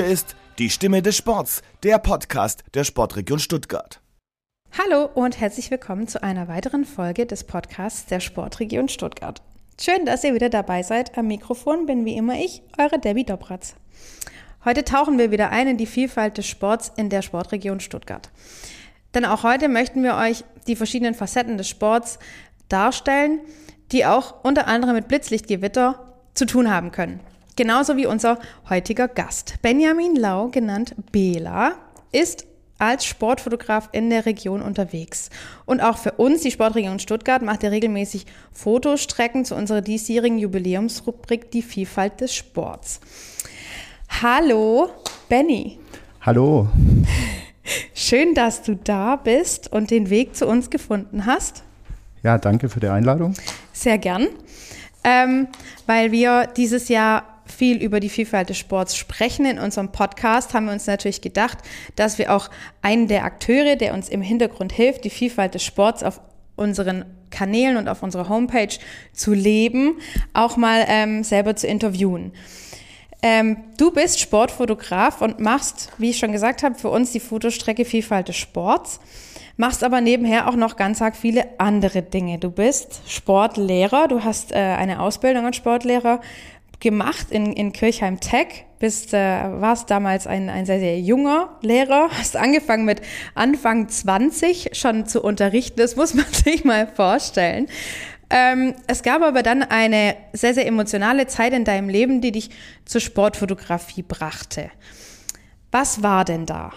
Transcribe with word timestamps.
Hier 0.00 0.08
ist 0.08 0.34
die 0.58 0.70
Stimme 0.70 1.02
des 1.02 1.18
Sports, 1.18 1.60
der 1.82 1.98
Podcast 1.98 2.64
der 2.72 2.84
Sportregion 2.84 3.38
Stuttgart. 3.38 4.00
Hallo 4.78 5.04
und 5.12 5.38
herzlich 5.38 5.70
willkommen 5.70 6.08
zu 6.08 6.22
einer 6.22 6.48
weiteren 6.48 6.86
Folge 6.86 7.26
des 7.26 7.44
Podcasts 7.44 8.06
der 8.06 8.20
Sportregion 8.20 8.88
Stuttgart. 8.88 9.42
Schön, 9.78 10.06
dass 10.06 10.24
ihr 10.24 10.32
wieder 10.32 10.48
dabei 10.48 10.82
seid. 10.82 11.18
Am 11.18 11.26
Mikrofon 11.26 11.84
bin 11.84 12.06
wie 12.06 12.16
immer 12.16 12.38
ich, 12.38 12.62
eure 12.78 12.98
Debbie 12.98 13.26
Dobratz. 13.26 13.74
Heute 14.64 14.86
tauchen 14.86 15.18
wir 15.18 15.32
wieder 15.32 15.50
ein 15.50 15.68
in 15.68 15.76
die 15.76 15.84
Vielfalt 15.84 16.38
des 16.38 16.46
Sports 16.46 16.90
in 16.96 17.10
der 17.10 17.20
Sportregion 17.20 17.80
Stuttgart. 17.80 18.30
Denn 19.14 19.26
auch 19.26 19.42
heute 19.42 19.68
möchten 19.68 20.02
wir 20.02 20.14
euch 20.14 20.44
die 20.66 20.76
verschiedenen 20.76 21.12
Facetten 21.12 21.58
des 21.58 21.68
Sports 21.68 22.18
darstellen, 22.70 23.40
die 23.92 24.06
auch 24.06 24.44
unter 24.44 24.66
anderem 24.66 24.94
mit 24.94 25.08
Blitzlichtgewitter 25.08 26.16
zu 26.32 26.46
tun 26.46 26.70
haben 26.70 26.90
können. 26.90 27.20
Genauso 27.60 27.98
wie 27.98 28.06
unser 28.06 28.38
heutiger 28.70 29.06
Gast. 29.06 29.56
Benjamin 29.60 30.16
Lau, 30.16 30.48
genannt 30.48 30.94
Bela, 31.12 31.74
ist 32.10 32.46
als 32.78 33.04
Sportfotograf 33.04 33.90
in 33.92 34.08
der 34.08 34.24
Region 34.24 34.62
unterwegs. 34.62 35.28
Und 35.66 35.82
auch 35.82 35.98
für 35.98 36.12
uns, 36.12 36.40
die 36.40 36.52
Sportregion 36.52 37.00
Stuttgart, 37.00 37.42
macht 37.42 37.62
er 37.62 37.70
regelmäßig 37.70 38.24
Fotostrecken 38.50 39.44
zu 39.44 39.56
unserer 39.56 39.82
diesjährigen 39.82 40.38
Jubiläumsrubrik 40.38 41.50
Die 41.50 41.60
Vielfalt 41.60 42.22
des 42.22 42.34
Sports. 42.34 42.98
Hallo, 44.22 44.88
Benny. 45.28 45.78
Hallo. 46.22 46.66
Schön, 47.92 48.34
dass 48.34 48.62
du 48.62 48.74
da 48.74 49.16
bist 49.16 49.70
und 49.70 49.90
den 49.90 50.08
Weg 50.08 50.34
zu 50.34 50.46
uns 50.46 50.70
gefunden 50.70 51.26
hast. 51.26 51.62
Ja, 52.22 52.38
danke 52.38 52.70
für 52.70 52.80
die 52.80 52.88
Einladung. 52.88 53.34
Sehr 53.74 53.98
gern, 53.98 54.28
ähm, 55.04 55.48
weil 55.84 56.10
wir 56.10 56.46
dieses 56.56 56.88
Jahr 56.88 57.29
viel 57.50 57.82
über 57.82 58.00
die 58.00 58.08
Vielfalt 58.08 58.48
des 58.48 58.58
Sports 58.58 58.96
sprechen. 58.96 59.46
In 59.46 59.58
unserem 59.58 59.92
Podcast 59.92 60.54
haben 60.54 60.66
wir 60.66 60.72
uns 60.72 60.86
natürlich 60.86 61.20
gedacht, 61.20 61.58
dass 61.96 62.18
wir 62.18 62.34
auch 62.34 62.50
einen 62.82 63.08
der 63.08 63.24
Akteure, 63.24 63.76
der 63.76 63.94
uns 63.94 64.08
im 64.08 64.22
Hintergrund 64.22 64.72
hilft, 64.72 65.04
die 65.04 65.10
Vielfalt 65.10 65.54
des 65.54 65.64
Sports 65.64 66.02
auf 66.02 66.20
unseren 66.56 67.04
Kanälen 67.30 67.76
und 67.76 67.88
auf 67.88 68.02
unserer 68.02 68.28
Homepage 68.28 68.76
zu 69.12 69.32
leben, 69.32 69.98
auch 70.34 70.56
mal 70.56 70.84
ähm, 70.88 71.24
selber 71.24 71.56
zu 71.56 71.66
interviewen. 71.66 72.32
Ähm, 73.22 73.58
du 73.76 73.90
bist 73.90 74.18
Sportfotograf 74.18 75.20
und 75.20 75.40
machst, 75.40 75.90
wie 75.98 76.10
ich 76.10 76.18
schon 76.18 76.32
gesagt 76.32 76.62
habe, 76.62 76.74
für 76.74 76.88
uns 76.88 77.12
die 77.12 77.20
Fotostrecke 77.20 77.84
Vielfalt 77.84 78.28
des 78.28 78.36
Sports, 78.36 78.98
machst 79.56 79.84
aber 79.84 80.00
nebenher 80.00 80.48
auch 80.48 80.56
noch 80.56 80.76
ganz 80.76 81.02
arg 81.02 81.16
viele 81.16 81.44
andere 81.58 82.02
Dinge. 82.02 82.38
Du 82.38 82.50
bist 82.50 83.02
Sportlehrer, 83.06 84.08
du 84.08 84.24
hast 84.24 84.52
äh, 84.52 84.56
eine 84.56 85.00
Ausbildung 85.00 85.44
als 85.44 85.56
Sportlehrer 85.56 86.20
gemacht 86.80 87.26
in, 87.30 87.52
in 87.52 87.72
Kirchheim 87.72 88.20
Tech, 88.20 88.64
bist, 88.78 89.12
äh, 89.12 89.18
warst 89.18 89.90
damals 89.90 90.26
ein, 90.26 90.48
ein 90.48 90.66
sehr, 90.66 90.80
sehr 90.80 90.98
junger 90.98 91.58
Lehrer, 91.60 92.08
hast 92.18 92.36
angefangen 92.36 92.86
mit 92.86 93.02
Anfang 93.34 93.88
20 93.88 94.70
schon 94.72 95.06
zu 95.06 95.22
unterrichten, 95.22 95.78
das 95.78 95.96
muss 95.96 96.14
man 96.14 96.26
sich 96.32 96.64
mal 96.64 96.86
vorstellen. 96.86 97.68
Ähm, 98.30 98.74
es 98.86 99.02
gab 99.02 99.22
aber 99.22 99.42
dann 99.42 99.62
eine 99.62 100.16
sehr, 100.32 100.54
sehr 100.54 100.66
emotionale 100.66 101.26
Zeit 101.26 101.52
in 101.52 101.64
deinem 101.64 101.88
Leben, 101.88 102.20
die 102.20 102.32
dich 102.32 102.50
zur 102.84 103.00
Sportfotografie 103.00 104.02
brachte. 104.02 104.70
Was 105.72 106.02
war 106.02 106.24
denn 106.24 106.46
da? 106.46 106.72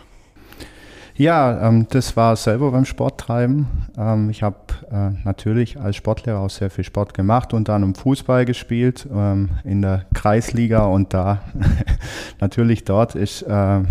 Ja, 1.16 1.67
ähm, 1.67 1.86
das 1.89 2.18
war 2.18 2.35
selber 2.35 2.72
beim 2.72 2.85
Sporttreiben. 2.85 3.68
Ähm, 3.97 4.31
ich 4.31 4.41
habe 4.41 4.57
äh, 4.91 5.12
natürlich 5.24 5.79
als 5.79 5.96
Sportlehrer 5.96 6.40
auch 6.40 6.50
sehr 6.50 6.72
viel 6.72 6.84
Sport 6.84 7.13
gemacht 7.13 7.53
und 7.53 7.69
dann 7.69 7.84
um 7.84 7.94
Fußball 7.94 8.46
gespielt 8.46 9.07
ähm, 9.13 9.50
in 9.63 9.84
der 9.84 10.06
Kreisliga 10.13 10.85
und 10.85 11.13
da 11.13 11.41
natürlich 12.40 12.84
dort 12.84 13.13
ist, 13.13 13.44
äh, 13.44 13.81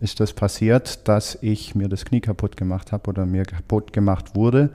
ist 0.00 0.20
das 0.20 0.32
passiert, 0.32 1.08
dass 1.08 1.36
ich 1.40 1.74
mir 1.74 1.88
das 1.88 2.04
Knie 2.04 2.20
kaputt 2.20 2.56
gemacht 2.56 2.92
habe 2.92 3.10
oder 3.10 3.26
mir 3.26 3.42
kaputt 3.42 3.92
gemacht 3.92 4.36
wurde. 4.36 4.70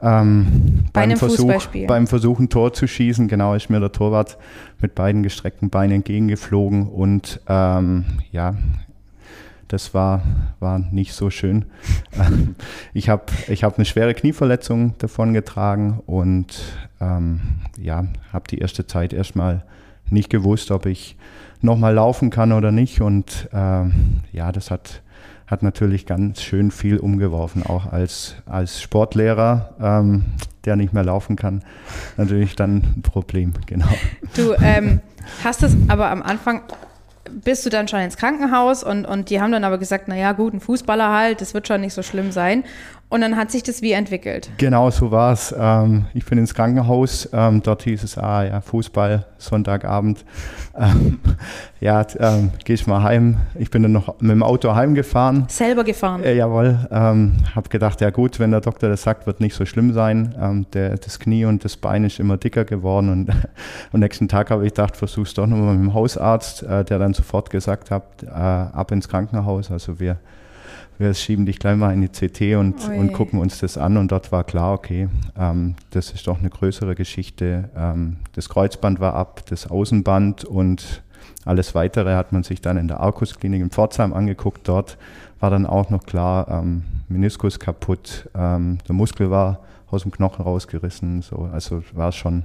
Ähm, 0.00 0.86
Bei 0.92 1.00
beim, 1.00 1.10
einem 1.10 1.18
Versuch, 1.18 1.66
beim 1.86 2.06
Versuch, 2.06 2.38
ein 2.38 2.48
Tor 2.48 2.72
zu 2.72 2.86
schießen, 2.86 3.28
genau, 3.28 3.54
ist 3.54 3.68
mir 3.68 3.80
der 3.80 3.92
Torwart 3.92 4.38
mit 4.80 4.94
beiden 4.94 5.22
gestreckten 5.22 5.70
Beinen 5.70 5.96
entgegengeflogen 5.96 6.88
und 6.88 7.40
ähm, 7.48 8.04
ja, 8.30 8.54
das 9.68 9.94
war, 9.94 10.22
war 10.60 10.78
nicht 10.78 11.12
so 11.12 11.30
schön. 11.30 11.66
Ich 12.94 13.08
habe 13.08 13.24
ich 13.48 13.64
hab 13.64 13.76
eine 13.76 13.84
schwere 13.84 14.14
Knieverletzung 14.14 14.94
davon 14.98 15.32
getragen 15.32 16.02
und 16.06 16.58
ähm, 17.00 17.40
ja, 17.80 18.06
habe 18.32 18.48
die 18.50 18.58
erste 18.58 18.86
Zeit 18.86 19.12
erstmal 19.12 19.64
nicht 20.10 20.30
gewusst, 20.30 20.70
ob 20.70 20.86
ich 20.86 21.16
nochmal 21.60 21.94
laufen 21.94 22.30
kann 22.30 22.52
oder 22.52 22.72
nicht. 22.72 23.00
Und 23.00 23.48
ähm, 23.52 24.22
ja, 24.32 24.50
das 24.52 24.70
hat 24.70 25.02
hat 25.48 25.62
natürlich 25.62 26.04
ganz 26.04 26.42
schön 26.42 26.70
viel 26.70 26.98
umgeworfen, 26.98 27.64
auch 27.64 27.90
als, 27.90 28.36
als 28.44 28.82
Sportlehrer, 28.82 29.74
ähm, 29.80 30.26
der 30.66 30.76
nicht 30.76 30.92
mehr 30.92 31.04
laufen 31.04 31.36
kann, 31.36 31.62
natürlich 32.18 32.54
dann 32.54 32.82
ein 32.96 33.02
Problem, 33.02 33.54
genau. 33.66 33.88
Du 34.36 34.52
ähm, 34.62 35.00
hast 35.42 35.62
es 35.62 35.74
aber 35.88 36.10
am 36.10 36.22
Anfang, 36.22 36.62
bist 37.32 37.64
du 37.64 37.70
dann 37.70 37.88
schon 37.88 38.00
ins 38.00 38.16
Krankenhaus 38.16 38.82
und, 38.82 39.04
und 39.04 39.30
die 39.30 39.40
haben 39.40 39.52
dann 39.52 39.64
aber 39.64 39.78
gesagt, 39.78 40.08
naja 40.08 40.32
gut, 40.32 40.54
ein 40.54 40.60
Fußballer 40.60 41.10
halt, 41.10 41.40
das 41.40 41.54
wird 41.54 41.68
schon 41.68 41.80
nicht 41.80 41.94
so 41.94 42.02
schlimm 42.02 42.32
sein. 42.32 42.64
Und 43.10 43.22
dann 43.22 43.36
hat 43.36 43.50
sich 43.50 43.62
das 43.62 43.80
wie 43.80 43.92
entwickelt. 43.92 44.50
Genau, 44.58 44.90
so 44.90 45.10
war 45.10 45.32
es. 45.32 45.54
Ähm, 45.58 46.04
ich 46.12 46.26
bin 46.26 46.36
ins 46.36 46.52
Krankenhaus. 46.52 47.26
Ähm, 47.32 47.62
dort 47.62 47.82
hieß 47.84 48.02
es, 48.02 48.18
ah 48.18 48.44
ja, 48.44 48.60
Fußball, 48.60 49.24
Sonntagabend. 49.38 50.24
Ähm, 50.80 51.18
ja, 51.80 52.06
ähm, 52.20 52.52
geh 52.64 52.74
ich 52.74 52.86
mal 52.86 53.02
heim. 53.02 53.38
Ich 53.56 53.68
bin 53.68 53.82
dann 53.82 53.90
noch 53.90 54.20
mit 54.20 54.30
dem 54.30 54.44
Auto 54.44 54.76
heimgefahren. 54.76 55.46
Selber 55.48 55.82
gefahren. 55.82 56.22
Äh, 56.22 56.36
jawohl. 56.36 56.86
Ähm, 56.92 57.32
hab 57.52 57.68
gedacht, 57.68 58.00
ja 58.00 58.10
gut, 58.10 58.38
wenn 58.38 58.52
der 58.52 58.60
Doktor 58.60 58.88
das 58.88 59.02
sagt, 59.02 59.26
wird 59.26 59.40
nicht 59.40 59.56
so 59.56 59.66
schlimm 59.66 59.92
sein. 59.92 60.36
Ähm, 60.40 60.66
der, 60.74 60.96
das 60.96 61.18
Knie 61.18 61.46
und 61.46 61.64
das 61.64 61.76
Bein 61.76 62.04
ist 62.04 62.20
immer 62.20 62.36
dicker 62.36 62.64
geworden. 62.64 63.08
Und 63.08 63.30
am 63.92 63.98
nächsten 63.98 64.28
Tag 64.28 64.50
habe 64.52 64.64
ich 64.66 64.72
gedacht, 64.72 64.96
versuch's 64.96 65.34
doch 65.34 65.48
nochmal 65.48 65.74
mit 65.74 65.82
dem 65.82 65.94
Hausarzt, 65.94 66.62
äh, 66.62 66.84
der 66.84 67.00
dann 67.00 67.12
sofort 67.12 67.50
gesagt 67.50 67.90
hat, 67.90 68.04
äh, 68.22 68.28
ab 68.28 68.92
ins 68.92 69.08
Krankenhaus. 69.08 69.72
Also 69.72 69.98
wir 69.98 70.18
wir 70.98 71.14
schieben 71.14 71.46
dich 71.46 71.58
gleich 71.60 71.76
mal 71.76 71.92
in 71.92 72.02
die 72.02 72.08
CT 72.08 72.56
und, 72.56 72.88
und 72.88 73.12
gucken 73.12 73.38
uns 73.38 73.60
das 73.60 73.78
an. 73.78 73.96
Und 73.96 74.10
dort 74.10 74.32
war 74.32 74.44
klar, 74.44 74.74
okay, 74.74 75.08
ähm, 75.38 75.76
das 75.90 76.10
ist 76.10 76.26
doch 76.26 76.40
eine 76.40 76.50
größere 76.50 76.94
Geschichte. 76.94 77.70
Ähm, 77.76 78.16
das 78.34 78.48
Kreuzband 78.48 78.98
war 78.98 79.14
ab, 79.14 79.42
das 79.48 79.70
Außenband 79.70 80.44
und 80.44 81.02
alles 81.44 81.74
Weitere 81.74 82.14
hat 82.14 82.32
man 82.32 82.42
sich 82.42 82.60
dann 82.60 82.76
in 82.76 82.88
der 82.88 83.00
Arkusklinik 83.00 83.62
in 83.62 83.70
Pforzheim 83.70 84.12
angeguckt. 84.12 84.66
Dort 84.66 84.98
war 85.40 85.50
dann 85.50 85.66
auch 85.66 85.88
noch 85.88 86.04
klar, 86.04 86.48
ähm, 86.48 86.82
Meniskus 87.08 87.58
kaputt, 87.58 88.28
ähm, 88.34 88.78
der 88.86 88.94
Muskel 88.94 89.30
war 89.30 89.60
aus 89.90 90.02
dem 90.02 90.10
Knochen 90.10 90.42
rausgerissen. 90.42 91.22
So, 91.22 91.48
also 91.52 91.82
war 91.92 92.08
es 92.08 92.16
schon 92.16 92.44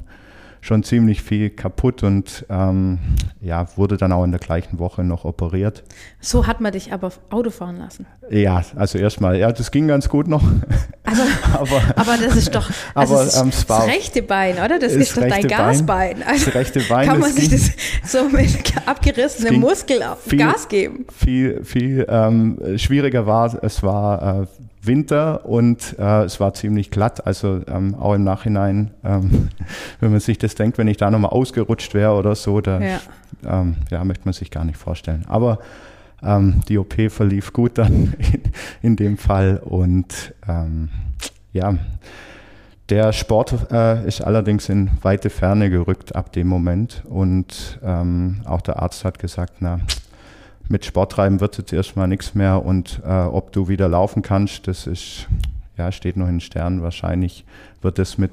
schon 0.64 0.82
ziemlich 0.82 1.22
viel 1.22 1.50
kaputt 1.50 2.04
und 2.04 2.46
ähm, 2.50 2.98
ja, 3.42 3.68
wurde 3.76 3.98
dann 3.98 4.14
auch 4.14 4.24
in 4.24 4.32
der 4.32 4.40
gleichen 4.40 4.80
Woche 4.80 5.04
noch 5.04 5.26
operiert. 5.26 5.84
So 6.22 6.48
hat 6.48 6.62
man 6.62 6.72
dich 6.72 6.94
aber 6.94 7.12
Auto 7.32 7.50
fahren 7.50 7.80
lassen. 7.80 8.06
Ja, 8.30 8.64
also 8.78 8.98
erstmal, 8.98 9.38
ja, 9.38 9.52
das 9.52 9.72
ging 9.72 9.90
ganz 9.90 10.08
gut 10.08 10.30
noch. 10.30 10.42
Also, 11.04 11.22
aber, 11.54 11.82
aber 11.98 12.18
das 12.26 12.38
ist 12.38 12.56
doch 12.56 12.70
also 12.96 13.16
aber, 13.16 13.26
das, 13.26 13.42
ähm, 13.42 13.50
das 13.52 13.68
war- 13.68 13.88
rechte 13.88 14.22
Bein, 14.24 14.56
oder? 14.56 14.80
Das 14.80 14.94
das 14.94 15.02
ist 15.02 15.18
doch 15.18 15.22
dein 15.24 15.32
Bein. 15.42 15.48
Gasbein. 15.50 16.24
Also 16.24 16.46
Das 16.46 16.56
rechte 16.56 16.80
Bein, 16.88 17.10
kann 17.10 17.20
man 17.20 17.30
das 17.36 17.36
sich 17.46 17.50
ging- 17.50 17.60
das 18.02 18.10
so 18.12 18.30
mit 18.30 18.74
abgerissenem 18.88 19.60
Muskel 19.60 20.02
auf 20.02 20.22
viel- 20.24 20.40
Gas 20.40 20.70
geben? 20.70 21.06
viel, 21.14 21.62
viel 21.66 22.06
ähm, 22.08 22.78
schwieriger 22.78 23.28
war, 23.28 23.54
es 23.62 23.84
war 23.84 24.44
äh, 24.44 24.48
Winter 24.86 25.46
und 25.46 25.96
äh, 25.98 26.24
es 26.24 26.40
war 26.40 26.54
ziemlich 26.54 26.92
glatt. 26.92 27.26
Also 27.26 27.62
ähm, 27.68 27.96
auch 27.96 28.14
im 28.14 28.24
Nachhinein, 28.24 28.92
ähm, 29.04 29.50
wenn 30.00 30.12
man 30.12 30.20
sich 30.20 30.38
das 30.38 30.56
denkt, 30.56 30.78
wenn 30.78 30.88
ich 30.88 30.98
da 30.98 31.10
nochmal 31.12 31.32
ausgerutscht 31.32 31.94
wäre 31.94 32.14
oder 32.14 32.36
so, 32.36 32.62
da 32.62 32.80
Ja. 32.82 33.00
ähm, 33.46 33.76
ja, 33.90 34.04
möchte 34.04 34.26
man 34.26 34.34
sich 34.34 34.52
gar 34.52 34.66
nicht 34.66 34.78
vorstellen. 34.78 35.26
Aber 35.28 35.60
ähm, 36.22 36.62
die 36.70 36.78
OP 36.78 36.94
verlief 37.10 37.54
gut 37.54 37.78
dann 37.78 38.14
in, 38.18 38.42
in 38.82 38.96
dem 38.96 39.18
Fall 39.18 39.62
und 39.64 40.34
ähm, 40.48 40.90
ja, 41.54 41.76
der 42.90 43.14
Sport 43.14 43.72
äh, 43.72 44.06
ist 44.08 44.22
allerdings 44.22 44.68
in 44.70 44.90
weite 45.02 45.30
Ferne 45.30 45.70
gerückt 45.70 46.16
ab 46.16 46.32
dem 46.34 46.48
Moment 46.48 47.04
und 47.10 47.80
ähm, 47.84 48.42
auch 48.46 48.62
der 48.62 48.82
Arzt 48.82 49.06
hat 49.06 49.20
gesagt, 49.20 49.54
na, 49.62 49.80
mit 50.70 50.86
Sporttreiben 50.86 51.40
wird 51.40 51.58
jetzt 51.58 51.74
erstmal 51.74 52.08
nichts 52.08 52.36
mehr 52.36 52.66
und 52.66 53.02
äh, 53.06 53.10
ob 53.10 53.52
du 53.52 53.68
wieder 53.68 53.88
laufen 53.90 54.22
kannst, 54.22 54.68
das 54.68 54.88
ist, 54.88 55.28
ja, 55.78 55.92
steht 55.92 56.18
noch 56.18 56.28
in 56.28 56.40
Sternen. 56.40 56.82
Wahrscheinlich 56.82 57.46
wird 57.82 58.00
es 58.00 58.18
mit, 58.18 58.32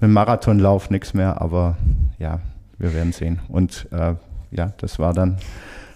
mit 0.00 0.10
Marathonlauf 0.10 0.90
nichts 0.90 1.14
mehr, 1.14 1.40
aber 1.40 1.76
ja, 2.18 2.40
wir 2.78 2.94
werden 2.94 3.12
sehen. 3.12 3.40
Und 3.48 3.86
äh, 3.92 4.14
ja, 4.50 4.72
das 4.78 4.98
war 4.98 5.12
dann, 5.12 5.36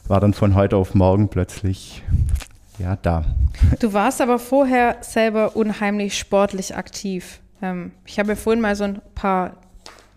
war 0.07 0.21
dann 0.21 0.35
von 0.35 0.55
heute 0.55 0.77
auf 0.77 0.95
morgen 0.95 1.29
plötzlich 1.29 2.03
ja 2.79 2.97
da. 2.97 3.25
Du 3.79 3.93
warst 3.93 4.21
aber 4.21 4.39
vorher 4.39 4.97
selber 5.01 5.57
unheimlich 5.57 6.19
sportlich 6.19 6.77
aktiv. 6.77 7.41
Ähm, 7.63 7.93
ich 8.07 8.19
habe 8.19 8.31
mir 8.31 8.37
vorhin 8.37 8.61
mal 8.61 8.75
so 8.75 8.85
ein 8.85 9.01
paar 9.15 9.53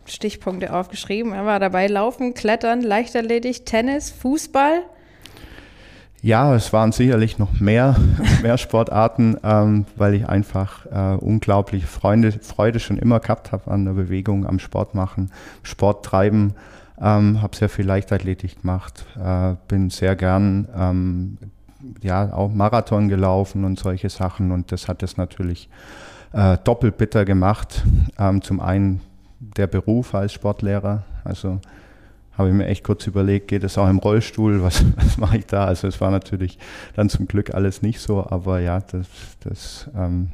Stichpunkte 0.05 0.73
aufgeschrieben. 0.73 1.33
Er 1.33 1.45
war 1.45 1.59
dabei 1.59 1.87
Laufen, 1.87 2.33
Klettern, 2.33 2.81
Leichtathletik, 2.81 3.65
Tennis, 3.65 4.11
Fußball. 4.11 4.81
Ja, 6.23 6.55
es 6.55 6.71
waren 6.71 6.93
sicherlich 6.93 7.37
noch 7.37 7.59
mehr, 7.59 7.97
mehr 8.41 8.57
Sportarten, 8.57 9.35
ähm, 9.43 9.85
weil 9.97 10.13
ich 10.13 10.29
einfach 10.29 10.85
äh, 10.85 11.17
unglaubliche 11.17 11.85
Freude, 11.85 12.31
Freude 12.31 12.79
schon 12.79 12.97
immer 12.97 13.19
gehabt 13.19 13.51
habe 13.51 13.69
an 13.69 13.83
der 13.83 13.91
Bewegung, 13.91 14.47
am 14.47 14.57
Sport 14.57 14.95
machen, 14.95 15.31
Sport 15.63 16.05
treiben. 16.05 16.53
Ähm, 16.97 17.41
habe 17.41 17.57
sehr 17.57 17.67
viel 17.67 17.85
Leichtathletik 17.85 18.61
gemacht, 18.61 19.05
äh, 19.21 19.55
bin 19.67 19.89
sehr 19.89 20.15
gern 20.15 20.69
ähm, 20.73 21.37
ja 22.01 22.31
auch 22.31 22.53
Marathon 22.53 23.09
gelaufen 23.09 23.65
und 23.65 23.77
solche 23.77 24.09
Sachen 24.09 24.53
und 24.53 24.71
das 24.71 24.87
hat 24.87 25.03
es 25.03 25.17
natürlich 25.17 25.67
äh, 26.31 26.57
doppelt 26.63 26.97
bitter 26.97 27.25
gemacht. 27.25 27.83
Ähm, 28.17 28.41
zum 28.41 28.61
einen 28.61 29.01
der 29.39 29.67
Beruf 29.67 30.15
als 30.15 30.31
Sportlehrer, 30.31 31.03
also 31.25 31.59
habe 32.37 32.49
ich 32.49 32.55
mir 32.55 32.65
echt 32.65 32.83
kurz 32.83 33.05
überlegt, 33.07 33.47
geht 33.47 33.63
es 33.63 33.77
auch 33.77 33.89
im 33.89 33.99
Rollstuhl, 33.99 34.61
was, 34.63 34.83
was 34.95 35.17
mache 35.17 35.37
ich 35.37 35.45
da? 35.45 35.65
Also 35.65 35.87
es 35.87 36.01
war 36.01 36.11
natürlich 36.11 36.57
dann 36.95 37.09
zum 37.09 37.27
Glück 37.27 37.53
alles 37.53 37.81
nicht 37.81 37.99
so, 37.99 38.25
aber 38.27 38.59
ja, 38.59 38.79
das, 38.79 39.07
das 39.41 39.89
ähm, 39.95 40.29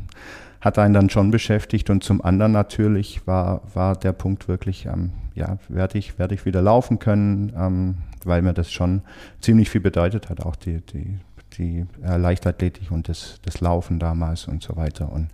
hat 0.62 0.78
einen 0.78 0.94
dann 0.94 1.10
schon 1.10 1.32
beschäftigt 1.32 1.90
und 1.90 2.04
zum 2.04 2.24
anderen 2.24 2.52
natürlich 2.52 3.26
war, 3.28 3.62
war 3.74 3.96
der 3.96 4.14
Punkt 4.14 4.48
wirklich, 4.48 4.86
ähm, 4.86 5.12
ja, 5.36 5.58
werde 5.70 5.98
ich, 5.98 6.20
werde 6.20 6.36
ich 6.36 6.46
wieder 6.46 6.62
laufen 6.62 7.00
können, 7.00 7.54
ähm, 7.56 7.96
weil 8.26 8.42
mir 8.42 8.54
das 8.54 8.72
schon 8.72 9.02
ziemlich 9.40 9.70
viel 9.70 9.82
bedeutet 9.82 10.30
hat, 10.30 10.46
auch 10.46 10.56
die, 10.56 10.82
die, 10.82 11.20
die 11.58 11.86
äh, 12.04 12.18
Leichtathletik 12.18 12.92
und 12.92 13.08
das, 13.08 13.40
das 13.44 13.62
Laufen 13.62 14.00
damals 14.00 14.48
und 14.48 14.62
so 14.62 14.76
weiter. 14.76 15.12
Und 15.12 15.30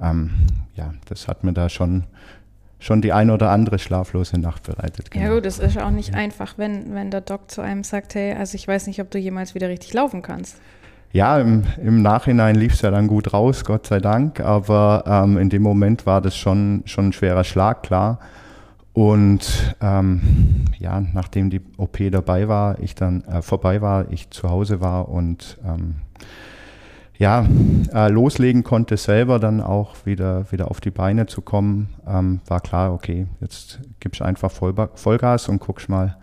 ähm, 0.00 0.30
ja, 0.74 0.92
das 1.08 1.28
hat 1.28 1.44
mir 1.44 1.52
da 1.52 1.68
schon 1.68 2.04
schon 2.78 3.02
die 3.02 3.12
eine 3.12 3.34
oder 3.34 3.50
andere 3.50 3.78
schlaflose 3.78 4.38
Nacht 4.38 4.64
bereitet. 4.64 5.10
Genau. 5.10 5.24
Ja 5.26 5.34
gut, 5.34 5.46
es 5.46 5.58
ist 5.58 5.78
auch 5.78 5.90
nicht 5.90 6.14
einfach, 6.14 6.58
wenn, 6.58 6.94
wenn 6.94 7.10
der 7.10 7.20
Doc 7.20 7.50
zu 7.50 7.60
einem 7.60 7.84
sagt, 7.84 8.14
hey, 8.14 8.34
also 8.34 8.54
ich 8.54 8.68
weiß 8.68 8.86
nicht, 8.86 9.00
ob 9.00 9.10
du 9.10 9.18
jemals 9.18 9.54
wieder 9.54 9.68
richtig 9.68 9.92
laufen 9.94 10.22
kannst. 10.22 10.60
Ja, 11.12 11.38
im, 11.40 11.64
im 11.82 12.02
Nachhinein 12.02 12.54
lief 12.54 12.74
es 12.74 12.82
ja 12.82 12.90
dann 12.90 13.06
gut 13.06 13.32
raus, 13.32 13.64
Gott 13.64 13.86
sei 13.86 13.98
Dank, 13.98 14.40
aber 14.40 15.04
ähm, 15.06 15.38
in 15.38 15.48
dem 15.48 15.62
Moment 15.62 16.04
war 16.04 16.20
das 16.20 16.36
schon, 16.36 16.82
schon 16.84 17.08
ein 17.08 17.12
schwerer 17.12 17.44
Schlag, 17.44 17.82
klar. 17.82 18.18
Und 18.92 19.76
ähm, 19.80 20.64
ja, 20.78 21.00
nachdem 21.00 21.50
die 21.50 21.60
OP 21.76 21.98
dabei 22.10 22.48
war, 22.48 22.78
ich 22.80 22.94
dann 22.94 23.24
äh, 23.24 23.42
vorbei 23.42 23.80
war, 23.80 24.10
ich 24.10 24.30
zu 24.30 24.50
Hause 24.50 24.80
war 24.80 25.08
und 25.08 25.56
ähm, 25.64 25.96
ja, 27.18 27.44
äh, 27.92 28.08
loslegen 28.08 28.62
konnte, 28.62 28.96
selber 28.96 29.40
dann 29.40 29.60
auch 29.60 30.06
wieder, 30.06 30.50
wieder 30.52 30.70
auf 30.70 30.80
die 30.80 30.92
Beine 30.92 31.26
zu 31.26 31.42
kommen, 31.42 31.88
ähm, 32.06 32.40
war 32.46 32.60
klar, 32.60 32.92
okay, 32.92 33.26
jetzt 33.40 33.80
gibst 33.98 34.20
du 34.20 34.24
einfach 34.24 34.52
Voll, 34.52 34.74
Vollgas 34.94 35.48
und 35.48 35.58
guckst 35.58 35.88
mal, 35.88 36.16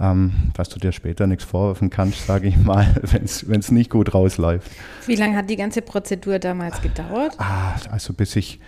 ähm, 0.00 0.32
dass 0.54 0.68
du 0.68 0.80
dir 0.80 0.90
später 0.90 1.28
nichts 1.28 1.44
vorwerfen 1.44 1.90
kannst, 1.90 2.26
sage 2.26 2.48
ich 2.48 2.56
mal, 2.56 2.86
wenn 3.02 3.24
es 3.24 3.70
nicht 3.70 3.88
gut 3.88 4.14
rausläuft. 4.14 4.70
Wie 5.06 5.14
lange 5.14 5.36
hat 5.36 5.48
die 5.48 5.56
ganze 5.56 5.80
Prozedur 5.80 6.40
damals 6.40 6.82
gedauert? 6.82 7.34
Ah, 7.38 7.76
also 7.92 8.12
bis 8.12 8.34
ich, 8.34 8.60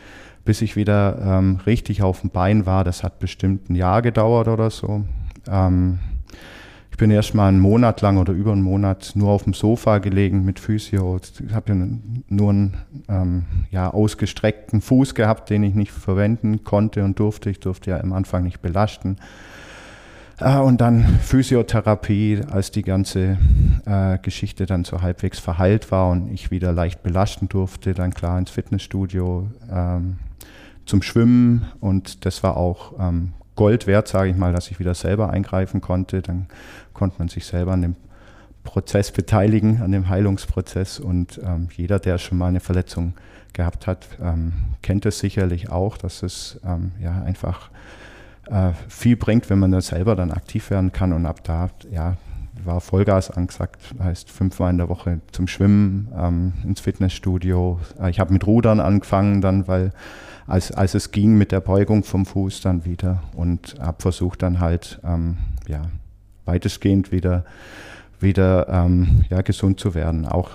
bis 0.44 0.62
ich 0.62 0.76
wieder 0.76 1.19
ähm, 1.20 1.58
richtig 1.66 2.02
auf 2.02 2.20
dem 2.20 2.31
Bein 2.31 2.66
war, 2.66 2.84
das 2.84 3.02
hat 3.02 3.19
bestimmt 3.19 3.69
ein 3.69 3.75
Jahr 3.75 4.00
gedauert 4.00 4.46
oder 4.46 4.70
so. 4.70 5.02
Ähm, 5.50 5.99
bin 6.99 7.11
erst 7.11 7.35
mal 7.35 7.49
einen 7.49 7.61
Monat 7.61 8.03
lang 8.03 8.19
oder 8.19 8.33
über 8.33 8.53
einen 8.53 8.62
Monat 8.62 9.12
nur 9.15 9.31
auf 9.31 9.45
dem 9.45 9.55
Sofa 9.55 9.99
gelegen 9.99 10.45
mit 10.45 10.59
Physio. 10.59 11.19
Ich 11.19 11.55
habe 11.55 11.73
ja 11.73 11.89
nur 12.29 12.50
einen 12.50 12.77
ähm, 13.09 13.45
ja, 13.71 13.91
ausgestreckten 13.91 14.81
Fuß 14.81 15.15
gehabt, 15.15 15.49
den 15.49 15.62
ich 15.62 15.75
nicht 15.75 15.93
verwenden 15.93 16.65
konnte 16.65 17.05
und 17.05 17.19
durfte. 17.19 17.50
Ich 17.50 17.61
durfte 17.61 17.91
ja 17.93 18.00
am 18.00 18.12
Anfang 18.12 18.43
nicht 18.43 18.61
belasten. 18.61 19.17
Äh, 20.41 20.59
und 20.59 20.81
dann 20.81 21.05
Physiotherapie, 21.23 22.41
als 22.50 22.73
die 22.73 22.83
ganze 22.83 23.39
äh, 23.87 24.19
Geschichte 24.19 24.67
dann 24.67 24.85
so 24.85 25.00
halbwegs 25.00 25.39
verheilt 25.39 25.91
war 25.93 26.11
und 26.11 26.33
ich 26.33 26.50
wieder 26.50 26.73
leicht 26.73 27.03
belasten 27.03 27.49
durfte, 27.49 27.95
dann 27.95 28.12
klar 28.12 28.39
ins 28.39 28.50
Fitnessstudio 28.50 29.49
ähm, 29.73 30.19
zum 30.85 31.03
Schwimmen 31.03 31.67
und 31.81 32.27
das 32.27 32.43
war 32.43 32.56
auch 32.56 32.95
ähm, 32.99 33.35
Gold 33.59 33.89
wert, 33.89 34.06
sage 34.06 34.31
ich 34.31 34.37
mal, 34.37 34.53
dass 34.53 34.71
ich 34.71 34.79
wieder 34.79 34.95
selber 34.95 35.31
eingreifen 35.31 35.81
konnte. 35.81 36.23
Dann 36.23 36.47
konnte 36.99 37.17
man 37.19 37.29
sich 37.29 37.47
selber 37.47 37.73
an 37.73 37.83
dem 37.83 37.97
Prozess 38.65 39.12
beteiligen, 39.12 39.81
an 39.81 39.93
dem 39.93 40.09
Heilungsprozess. 40.09 40.99
Und 40.99 41.41
ähm, 41.45 41.69
jeder, 41.77 41.99
der 41.99 42.19
schon 42.19 42.39
mal 42.39 42.49
eine 42.49 42.61
Verletzung 42.61 43.15
gehabt 43.53 43.87
hat, 43.87 44.06
ähm, 44.21 44.53
kennt 44.83 45.06
es 45.06 45.21
sicherlich 45.21 45.71
auch, 45.71 45.97
dass 45.97 46.23
es 46.23 46.61
ähm, 46.65 46.93
ja 47.00 47.23
einfach 47.23 47.71
äh, 48.50 48.73
viel 48.89 49.17
bringt, 49.17 49.49
wenn 49.49 49.59
man 49.59 49.73
da 49.73 49.81
selber 49.81 50.17
dann 50.17 50.33
aktiv 50.33 50.71
werden 50.71 50.93
kann. 50.93 51.12
Und 51.12 51.25
ab 51.25 51.45
da, 51.45 51.71
ja, 51.91 52.17
war 52.65 52.81
Vollgas 52.81 53.31
angesagt, 53.31 53.95
heißt 54.03 54.31
fünfmal 54.31 54.73
in 54.73 54.79
der 54.79 54.89
Woche 54.89 55.21
zum 55.33 55.47
Schwimmen, 55.47 56.09
ähm, 56.17 56.53
ins 56.65 56.81
Fitnessstudio. 56.81 57.79
Äh, 58.00 58.11
ich 58.11 58.21
habe 58.21 58.33
mit 58.33 58.47
Rudern 58.47 58.81
angefangen 58.81 59.41
dann, 59.41 59.69
weil 59.69 59.93
als, 60.47 60.73
als 60.73 60.95
es 60.95 61.11
ging 61.11 61.37
mit 61.37 61.53
der 61.53 61.61
Beugung 61.61 62.05
vom 62.05 62.27
Fuß 62.27 62.62
dann 62.62 62.85
wieder 62.85 63.23
und 63.35 63.77
habe 63.81 64.00
versucht 64.00 64.43
dann 64.43 64.61
halt 64.61 64.99
ähm, 65.05 65.37
ja, 65.67 65.83
weitestgehend 66.49 67.12
wieder, 67.12 67.45
wieder 68.19 68.67
ähm, 68.69 69.25
ja, 69.31 69.43
gesund 69.43 69.79
zu 69.79 69.95
werden, 69.95 70.27
auch 70.27 70.50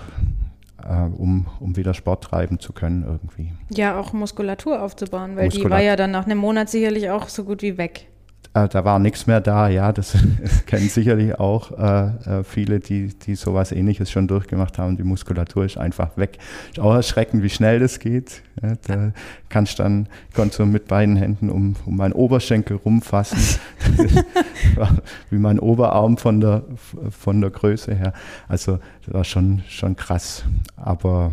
äh, 0.82 1.08
um, 1.16 1.46
um 1.60 1.76
wieder 1.76 1.94
Sport 1.94 2.24
treiben 2.24 2.60
zu 2.60 2.72
können 2.72 3.04
irgendwie. 3.06 3.52
Ja, 3.70 3.98
auch 3.98 4.12
Muskulatur 4.12 4.82
aufzubauen, 4.82 5.36
weil 5.36 5.46
Muskulatur. 5.46 5.64
die 5.64 5.70
war 5.70 5.82
ja 5.82 5.96
dann 5.96 6.10
nach 6.10 6.26
einem 6.26 6.38
Monat 6.38 6.68
sicherlich 6.68 7.08
auch 7.10 7.28
so 7.28 7.44
gut 7.44 7.62
wie 7.62 7.78
weg. 7.78 8.08
Äh, 8.54 8.68
da 8.68 8.84
war 8.84 9.00
nichts 9.00 9.26
mehr 9.26 9.40
da, 9.40 9.68
ja, 9.68 9.92
das, 9.92 10.16
kennen 10.66 10.88
sicherlich 10.88 11.38
auch 11.40 11.72
äh, 11.72 12.38
äh, 12.38 12.44
viele, 12.44 12.78
die, 12.78 13.08
die 13.08 13.34
sowas 13.34 13.72
ähnliches 13.72 14.12
schon 14.12 14.28
durchgemacht 14.28 14.78
haben. 14.78 14.96
Die 14.96 15.02
Muskulatur 15.02 15.64
ist 15.64 15.76
einfach 15.76 16.16
weg. 16.16 16.38
Ist 16.70 16.78
auch 16.78 16.94
erschreckend, 16.94 17.42
wie 17.42 17.50
schnell 17.50 17.80
das 17.80 17.98
geht. 17.98 18.42
Ja, 18.62 18.74
da 18.86 19.12
kannst 19.48 19.80
dann, 19.80 20.08
ich 20.28 20.36
konnte 20.36 20.56
so 20.56 20.66
mit 20.66 20.86
beiden 20.86 21.16
Händen 21.16 21.50
um, 21.50 21.74
um 21.84 21.96
meinen 21.96 22.12
Oberschenkel 22.12 22.76
rumfassen. 22.76 23.60
wie 25.30 25.38
mein 25.38 25.58
Oberarm 25.58 26.16
von 26.16 26.40
der, 26.40 26.62
von 27.10 27.40
der 27.40 27.50
Größe 27.50 27.92
her. 27.92 28.12
Also 28.46 28.78
das 29.04 29.14
war 29.14 29.24
schon, 29.24 29.64
schon 29.68 29.96
krass. 29.96 30.44
Aber 30.76 31.32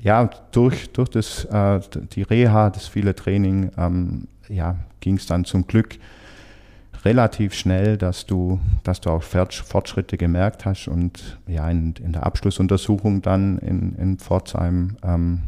ja, 0.00 0.30
durch, 0.52 0.90
durch 0.92 1.08
das, 1.08 1.44
äh, 1.46 1.80
die 2.14 2.22
Reha, 2.22 2.70
das 2.70 2.86
viele 2.86 3.16
Training, 3.16 3.72
ähm, 3.76 4.28
ja, 4.48 4.76
ging 5.00 5.16
es 5.16 5.26
dann 5.26 5.44
zum 5.44 5.66
Glück 5.66 5.98
relativ 7.04 7.54
schnell, 7.54 7.96
dass 7.96 8.26
du, 8.26 8.60
dass 8.84 9.00
du 9.00 9.10
auch 9.10 9.22
Fortschritte 9.22 10.16
gemerkt 10.16 10.64
hast 10.64 10.88
und 10.88 11.38
ja, 11.46 11.68
in, 11.68 11.94
in 12.02 12.12
der 12.12 12.24
Abschlussuntersuchung 12.24 13.22
dann 13.22 13.58
in, 13.58 13.94
in 13.96 14.18
Pforzheim 14.18 14.96
ähm, 15.02 15.42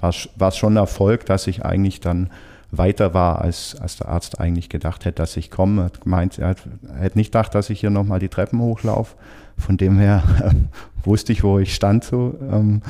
war 0.00 0.48
es 0.48 0.56
schon 0.56 0.74
ein 0.74 0.78
Erfolg, 0.78 1.26
dass 1.26 1.46
ich 1.46 1.64
eigentlich 1.64 2.00
dann 2.00 2.30
weiter 2.70 3.14
war, 3.14 3.40
als, 3.40 3.76
als 3.76 3.96
der 3.96 4.08
Arzt 4.08 4.40
eigentlich 4.40 4.68
gedacht 4.68 5.04
hätte, 5.04 5.22
dass 5.22 5.36
ich 5.36 5.50
komme. 5.50 5.82
Er 5.82 5.84
hat 5.86 6.00
gemeint, 6.00 6.38
er, 6.38 6.48
hat, 6.48 6.68
er 6.88 7.00
hätte 7.00 7.18
nicht 7.18 7.32
gedacht, 7.32 7.54
dass 7.54 7.70
ich 7.70 7.80
hier 7.80 7.90
nochmal 7.90 8.18
die 8.18 8.28
Treppen 8.28 8.60
hochlaufe. 8.60 9.16
Von 9.56 9.76
dem 9.76 9.98
her 9.98 10.22
wusste 11.04 11.32
ich, 11.32 11.44
wo 11.44 11.58
ich 11.58 11.74
stand 11.74 12.04
so. 12.04 12.36
Ähm, 12.50 12.82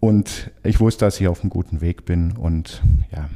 und 0.00 0.50
ich 0.64 0.80
wusste, 0.80 1.04
dass 1.04 1.20
ich 1.20 1.28
auf 1.28 1.40
einem 1.40 1.50
guten 1.50 1.80
Weg 1.80 2.04
bin 2.04 2.32
und 2.32 2.82
ja, 3.12 3.28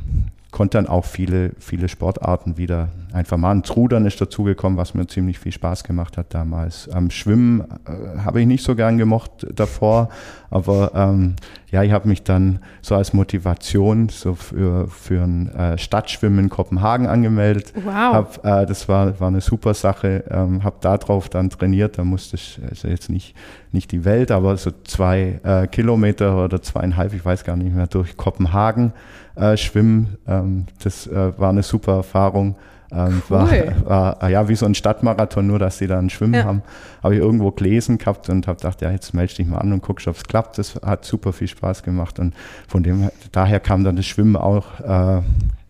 konnte 0.50 0.79
dann 0.79 0.87
auch 0.87 1.05
viele, 1.05 1.53
viele 1.59 1.88
Sportarten 1.88 2.57
wieder 2.57 2.88
einfach 3.12 3.37
machen. 3.37 3.62
Trudern 3.62 4.07
ist 4.07 4.21
dazugekommen, 4.21 4.79
was 4.79 4.95
mir 4.95 5.07
ziemlich 5.07 5.38
viel 5.38 5.53
Spaß 5.53 5.85
gemacht 5.85 6.17
hat 6.17 6.33
damals. 6.33 6.88
Ähm, 6.95 7.11
Schwimmen 7.11 7.61
äh, 7.61 8.19
habe 8.21 8.41
ich 8.41 8.47
nicht 8.47 8.65
so 8.65 8.75
gern 8.75 8.99
gemocht 8.99 9.47
davor, 9.55 10.09
aber 10.50 10.93
ähm, 10.95 11.35
ja, 11.76 11.83
ich 11.83 11.92
habe 11.92 12.09
mich 12.09 12.23
dann 12.23 12.61
so 12.80 12.95
als 12.95 13.12
Motivation 13.12 14.09
so 14.09 14.35
für, 14.35 14.88
für 14.88 15.23
ein 15.23 15.54
äh, 15.54 15.76
Stadtschwimmen 15.76 16.38
in 16.47 16.49
Kopenhagen 16.49 17.06
angemeldet. 17.06 17.75
Wow. 17.75 17.92
Hab, 17.92 18.47
äh, 18.47 18.64
das 18.64 18.88
war, 18.88 19.21
war 19.21 19.28
eine 19.28 19.42
super 19.42 19.75
Sache. 19.75 20.25
Ähm, 20.30 20.64
habe 20.64 20.76
darauf 20.80 21.28
dann 21.28 21.50
trainiert. 21.50 21.99
Da 21.99 22.04
musste 22.04 22.37
ich, 22.37 22.59
also 22.66 22.88
jetzt 22.88 23.11
nicht, 23.11 23.35
nicht 23.73 23.92
die 23.92 24.06
Welt, 24.06 24.30
aber 24.30 24.56
so 24.56 24.71
zwei 24.85 25.38
äh, 25.45 25.66
Kilometer 25.66 26.42
oder 26.42 26.62
zweieinhalb, 26.62 27.12
ich 27.12 27.23
weiß 27.23 27.45
gar 27.45 27.56
nicht 27.56 27.75
mehr, 27.75 27.88
durch 27.88 28.16
Kopenhagen 28.16 28.95
äh, 29.35 29.59
schwimmen. 29.59 30.16
Ähm, 30.26 30.64
das 30.83 31.06
äh, 31.06 31.38
war 31.38 31.50
eine 31.50 31.62
super 31.62 31.97
Erfahrung. 31.97 32.56
Ähm, 32.93 33.23
cool. 33.31 33.75
war, 33.85 34.21
war, 34.21 34.31
ja 34.31 34.49
wie 34.49 34.55
so 34.55 34.66
ein 34.66 34.75
Stadtmarathon, 34.75 35.47
nur 35.47 35.59
dass 35.59 35.78
sie 35.78 35.87
da 35.87 35.99
ein 35.99 36.11
Schwimmen 36.11 36.35
ja. 36.35 36.45
haben. 36.45 36.62
Habe 37.02 37.14
ich 37.14 37.21
irgendwo 37.21 37.50
gelesen 37.50 37.99
gehabt 37.99 38.28
und 38.28 38.47
habe 38.47 38.57
gedacht, 38.57 38.81
ja, 38.83 38.90
jetzt 38.90 39.14
melde 39.14 39.35
dich 39.35 39.47
mal 39.47 39.59
an 39.59 39.73
und 39.73 39.83
guckst, 39.83 40.07
ob 40.09 40.16
es 40.16 40.25
klappt. 40.25 40.59
Das 40.59 40.76
hat 40.85 41.05
super 41.05 41.33
viel 41.33 41.49
Spaß 41.49 41.83
gemacht 41.83 42.19
und 42.19 42.35
von 42.69 42.83
dem 42.83 43.11
daher 43.33 43.61
kam 43.61 43.85
dann 43.85 43.97
das 43.97 44.07
Schwimmen 44.07 44.37
auch 44.37 44.81
äh, 44.81 45.23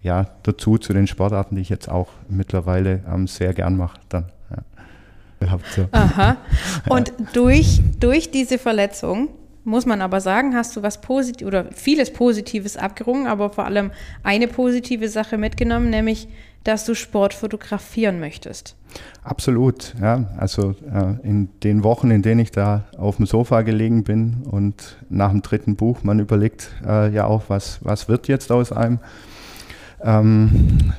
ja, 0.02 0.26
dazu 0.44 0.78
zu 0.78 0.92
den 0.92 1.08
Sportarten, 1.08 1.56
die 1.56 1.62
ich 1.62 1.68
jetzt 1.68 1.90
auch 1.90 2.08
mittlerweile 2.28 3.02
ähm, 3.12 3.26
sehr 3.26 3.52
gern 3.52 3.76
mache. 3.76 3.99
Dann, 4.08 4.26
ja. 5.40 5.58
so. 5.75 5.88
Aha. 5.90 6.37
Und 6.88 7.12
durch, 7.32 7.82
durch 7.99 8.30
diese 8.30 8.58
Verletzung 8.58 9.30
muss 9.64 9.85
man 9.85 10.00
aber 10.00 10.20
sagen, 10.20 10.54
hast 10.54 10.76
du 10.76 10.82
was 10.85 11.00
Positives 11.00 11.49
oder 11.49 11.73
vieles 11.73 12.12
Positives 12.12 12.76
abgerungen, 12.76 13.26
aber 13.26 13.50
vor 13.50 13.64
allem 13.64 13.90
eine 14.23 14.46
positive 14.46 15.08
Sache 15.08 15.38
mitgenommen, 15.38 15.90
nämlich 15.90 16.28
dass 16.66 16.85
du 16.85 16.94
Sport 16.94 17.35
fotografieren 17.35 18.18
möchtest? 18.20 18.76
Absolut, 19.23 19.94
ja. 20.00 20.25
Also 20.37 20.75
äh, 20.92 21.26
in 21.26 21.49
den 21.62 21.85
Wochen, 21.85 22.11
in 22.11 22.23
denen 22.23 22.40
ich 22.40 22.50
da 22.50 22.85
auf 22.96 23.16
dem 23.16 23.26
Sofa 23.26 23.62
gelegen 23.62 24.04
bin 24.04 24.42
und 24.50 24.96
nach 25.08 25.30
dem 25.30 25.42
dritten 25.42 25.76
Buch, 25.76 26.02
man 26.02 26.18
überlegt 26.18 26.70
äh, 26.85 27.12
ja 27.12 27.26
auch, 27.26 27.44
was, 27.49 27.78
was 27.82 28.08
wird 28.08 28.28
jetzt 28.28 28.50
aus 28.50 28.73
einem. 28.73 28.99
Ähm, 30.02 30.92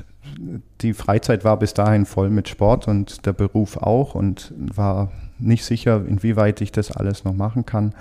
die 0.80 0.94
Freizeit 0.94 1.44
war 1.44 1.58
bis 1.58 1.74
dahin 1.74 2.06
voll 2.06 2.30
mit 2.30 2.48
Sport 2.48 2.86
und 2.86 3.26
der 3.26 3.32
Beruf 3.32 3.76
auch 3.76 4.14
und 4.14 4.54
war 4.56 5.10
nicht 5.38 5.64
sicher, 5.64 6.04
inwieweit 6.06 6.60
ich 6.60 6.72
das 6.72 6.92
alles 6.92 7.24
noch 7.24 7.34
machen 7.34 7.66
kann. 7.66 7.94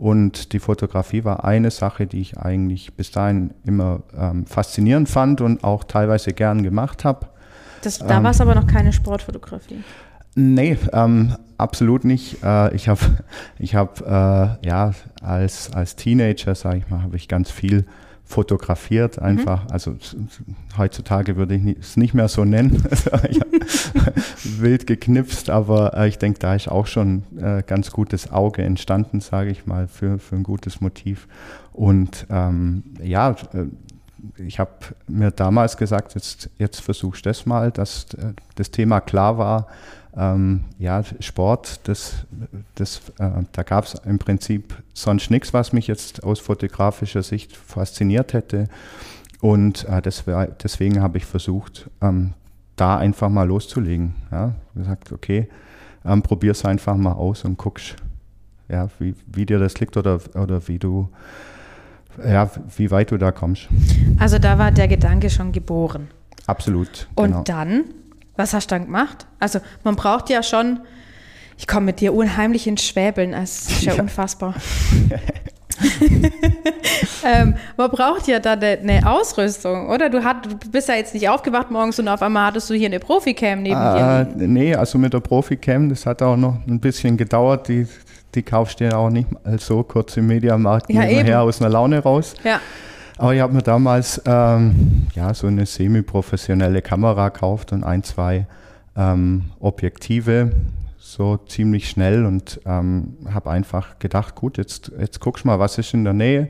Und 0.00 0.54
die 0.54 0.60
Fotografie 0.60 1.24
war 1.24 1.44
eine 1.44 1.70
Sache, 1.70 2.06
die 2.06 2.22
ich 2.22 2.38
eigentlich 2.38 2.94
bis 2.94 3.10
dahin 3.10 3.52
immer 3.66 4.00
ähm, 4.16 4.46
faszinierend 4.46 5.10
fand 5.10 5.42
und 5.42 5.62
auch 5.62 5.84
teilweise 5.84 6.32
gern 6.32 6.62
gemacht 6.62 7.04
habe. 7.04 7.28
da 7.82 8.16
ähm, 8.16 8.24
war 8.24 8.30
es 8.30 8.40
aber 8.40 8.54
noch 8.54 8.66
keine 8.66 8.94
Sportfotografie. 8.94 9.84
Nee, 10.34 10.78
ähm, 10.94 11.36
absolut 11.58 12.06
nicht. 12.06 12.42
Äh, 12.42 12.74
ich 12.74 12.88
habe 12.88 13.00
ich 13.58 13.74
hab, 13.74 14.00
äh, 14.00 14.66
ja 14.66 14.92
als, 15.20 15.70
als 15.74 15.96
Teenager, 15.96 16.54
sage 16.54 16.78
ich 16.78 16.88
mal, 16.88 17.02
habe 17.02 17.16
ich 17.16 17.28
ganz 17.28 17.50
viel 17.50 17.84
fotografiert 18.30 19.18
einfach. 19.18 19.64
Mhm. 19.64 19.70
Also 19.72 19.96
heutzutage 20.78 21.36
würde 21.36 21.56
ich 21.56 21.78
es 21.78 21.96
nicht 21.96 22.14
mehr 22.14 22.28
so 22.28 22.44
nennen. 22.44 22.82
wild 24.44 24.86
geknipst, 24.86 25.50
aber 25.50 25.94
äh, 25.96 26.08
ich 26.08 26.18
denke, 26.18 26.38
da 26.38 26.54
ist 26.54 26.68
auch 26.68 26.86
schon 26.86 27.24
äh, 27.38 27.62
ganz 27.66 27.90
gutes 27.90 28.30
Auge 28.30 28.62
entstanden, 28.62 29.20
sage 29.20 29.50
ich 29.50 29.66
mal, 29.66 29.88
für, 29.88 30.18
für 30.18 30.36
ein 30.36 30.42
gutes 30.44 30.80
Motiv. 30.80 31.26
Und 31.72 32.26
ähm, 32.30 32.84
ja, 33.02 33.30
äh, 33.52 33.66
ich 34.36 34.58
habe 34.58 34.70
mir 35.08 35.30
damals 35.30 35.76
gesagt, 35.76 36.14
jetzt, 36.14 36.50
jetzt 36.58 36.80
versuchst 36.80 37.24
du 37.24 37.30
das 37.30 37.46
mal, 37.46 37.70
dass 37.72 38.14
äh, 38.14 38.34
das 38.54 38.70
Thema 38.70 39.00
klar 39.00 39.38
war. 39.38 39.66
Ähm, 40.16 40.64
ja, 40.78 41.02
Sport, 41.20 41.80
das, 41.88 42.26
das, 42.74 43.00
äh, 43.18 43.30
da 43.52 43.62
gab 43.62 43.84
es 43.84 43.94
im 44.04 44.18
Prinzip 44.18 44.74
sonst 44.92 45.30
nichts, 45.30 45.52
was 45.52 45.72
mich 45.72 45.86
jetzt 45.86 46.24
aus 46.24 46.40
fotografischer 46.40 47.22
Sicht 47.22 47.56
fasziniert 47.56 48.32
hätte. 48.32 48.68
Und 49.40 49.84
äh, 49.88 50.02
das 50.02 50.26
wär, 50.26 50.46
deswegen 50.62 51.00
habe 51.00 51.18
ich 51.18 51.26
versucht, 51.26 51.88
ähm, 52.00 52.34
da 52.76 52.96
einfach 52.98 53.28
mal 53.28 53.46
loszulegen. 53.46 54.14
Ja, 54.30 54.54
gesagt, 54.74 55.12
okay, 55.12 55.48
ähm, 56.04 56.22
probier 56.22 56.52
es 56.52 56.64
einfach 56.64 56.96
mal 56.96 57.12
aus 57.12 57.44
und 57.44 57.56
guckst, 57.56 57.96
ja, 58.68 58.88
wie, 58.98 59.14
wie 59.26 59.46
dir 59.46 59.58
das 59.58 59.78
liegt 59.80 59.96
oder, 59.96 60.20
oder 60.34 60.66
wie 60.68 60.78
du, 60.78 61.08
ja, 62.24 62.50
wie 62.76 62.90
weit 62.90 63.10
du 63.10 63.18
da 63.18 63.32
kommst. 63.32 63.68
Also 64.18 64.38
da 64.38 64.58
war 64.58 64.70
der 64.70 64.88
Gedanke 64.88 65.30
schon 65.30 65.52
geboren. 65.52 66.08
Absolut. 66.46 67.08
Und 67.14 67.28
genau. 67.30 67.42
dann 67.44 67.84
was 68.40 68.54
hast 68.54 68.70
du 68.70 68.74
dann 68.74 68.86
gemacht? 68.86 69.26
Also 69.38 69.60
man 69.84 69.96
braucht 69.96 70.30
ja 70.30 70.42
schon, 70.42 70.80
ich 71.58 71.66
komme 71.66 71.86
mit 71.86 72.00
dir 72.00 72.14
unheimlich 72.14 72.66
ins 72.66 72.84
Schwäbeln, 72.84 73.32
das 73.32 73.70
ist 73.70 73.82
ja, 73.82 73.94
ja. 73.94 74.02
unfassbar. 74.02 74.54
ähm, 77.24 77.54
man 77.76 77.90
braucht 77.90 78.26
ja 78.26 78.38
da 78.38 78.52
eine 78.52 79.02
Ausrüstung, 79.06 79.88
oder? 79.88 80.10
Du, 80.10 80.24
hat, 80.24 80.46
du 80.46 80.70
bist 80.70 80.88
ja 80.88 80.94
jetzt 80.94 81.14
nicht 81.14 81.28
aufgewacht 81.28 81.70
morgens 81.70 81.98
und 81.98 82.08
auf 82.08 82.22
einmal 82.22 82.46
hattest 82.46 82.68
du 82.70 82.74
hier 82.74 82.86
eine 82.86 82.98
Proficam 82.98 83.62
neben 83.62 83.80
äh, 83.80 84.24
dir. 84.24 84.28
Nee, 84.36 84.74
also 84.74 84.98
mit 84.98 85.12
der 85.12 85.20
Proficam, 85.20 85.88
das 85.88 86.06
hat 86.06 86.22
auch 86.22 86.36
noch 86.36 86.56
ein 86.66 86.80
bisschen 86.80 87.16
gedauert. 87.16 87.68
Die, 87.68 87.86
die 88.34 88.42
kaufst 88.42 88.80
du 88.80 88.84
ja 88.84 88.96
auch 88.96 89.10
nicht 89.10 89.28
so 89.58 89.82
kurz 89.82 90.16
im 90.16 90.26
Mediamarkt 90.26 90.90
ja, 90.90 91.04
nebenher 91.04 91.42
aus 91.42 91.60
einer 91.60 91.70
Laune 91.70 91.98
raus. 92.00 92.34
Ja. 92.44 92.60
Aber 93.20 93.34
ich 93.34 93.42
habe 93.42 93.52
mir 93.52 93.60
damals 93.60 94.22
ähm, 94.24 95.06
ja, 95.14 95.34
so 95.34 95.46
eine 95.46 95.66
semi-professionelle 95.66 96.80
Kamera 96.80 97.28
gekauft 97.28 97.70
und 97.70 97.84
ein, 97.84 98.02
zwei 98.02 98.46
ähm, 98.96 99.50
Objektive, 99.60 100.52
so 100.96 101.36
ziemlich 101.36 101.90
schnell 101.90 102.24
und 102.24 102.62
ähm, 102.64 103.18
habe 103.30 103.50
einfach 103.50 103.98
gedacht, 103.98 104.36
gut, 104.36 104.56
jetzt, 104.56 104.90
jetzt 104.98 105.20
guckst 105.20 105.44
du 105.44 105.48
mal, 105.48 105.58
was 105.58 105.76
ist 105.76 105.92
in 105.92 106.04
der 106.04 106.14
Nähe, 106.14 106.48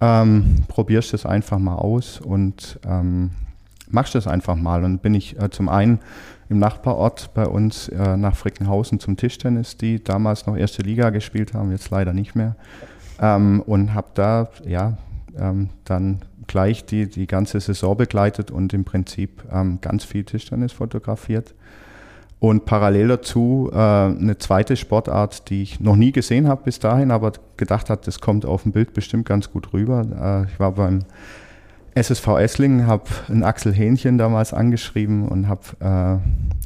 ähm, 0.00 0.64
probierst 0.68 1.12
es 1.12 1.26
einfach 1.26 1.58
mal 1.58 1.74
aus 1.74 2.18
und 2.18 2.80
ähm, 2.86 3.32
machst 3.90 4.14
das 4.14 4.26
einfach 4.26 4.56
mal. 4.56 4.84
Und 4.84 5.02
bin 5.02 5.12
ich 5.12 5.38
äh, 5.38 5.50
zum 5.50 5.68
einen 5.68 5.98
im 6.48 6.58
Nachbarort 6.58 7.34
bei 7.34 7.44
uns 7.44 7.90
äh, 7.90 8.16
nach 8.16 8.36
Frickenhausen 8.36 9.00
zum 9.00 9.18
Tischtennis, 9.18 9.76
die 9.76 10.02
damals 10.02 10.46
noch 10.46 10.56
erste 10.56 10.80
Liga 10.80 11.10
gespielt 11.10 11.52
haben, 11.52 11.70
jetzt 11.72 11.90
leider 11.90 12.14
nicht 12.14 12.34
mehr. 12.34 12.56
Ähm, 13.20 13.62
und 13.66 13.92
habe 13.92 14.08
da 14.14 14.48
ja 14.64 14.96
ähm, 15.38 15.70
dann 15.84 16.22
gleich 16.46 16.84
die, 16.84 17.08
die 17.08 17.26
ganze 17.26 17.60
Saison 17.60 17.96
begleitet 17.96 18.50
und 18.50 18.72
im 18.72 18.84
Prinzip 18.84 19.44
ähm, 19.52 19.78
ganz 19.80 20.04
viel 20.04 20.24
Tischtennis 20.24 20.72
fotografiert. 20.72 21.54
Und 22.40 22.64
parallel 22.64 23.08
dazu 23.08 23.70
äh, 23.70 23.76
eine 23.76 24.38
zweite 24.38 24.74
Sportart, 24.76 25.50
die 25.50 25.62
ich 25.62 25.78
noch 25.78 25.96
nie 25.96 26.10
gesehen 26.10 26.48
habe 26.48 26.64
bis 26.64 26.78
dahin, 26.78 27.10
aber 27.10 27.32
gedacht 27.58 27.90
habe, 27.90 28.00
das 28.02 28.20
kommt 28.20 28.46
auf 28.46 28.62
dem 28.62 28.72
Bild 28.72 28.94
bestimmt 28.94 29.26
ganz 29.26 29.50
gut 29.52 29.74
rüber. 29.74 30.06
Äh, 30.46 30.50
ich 30.50 30.58
war 30.58 30.72
beim 30.72 31.00
SSV 31.94 32.26
Esslingen, 32.38 32.86
habe 32.86 33.04
einen 33.28 33.42
Axel 33.42 33.74
Hähnchen 33.74 34.16
damals 34.16 34.54
angeschrieben 34.54 35.28
und 35.28 35.48
habe 35.48 36.20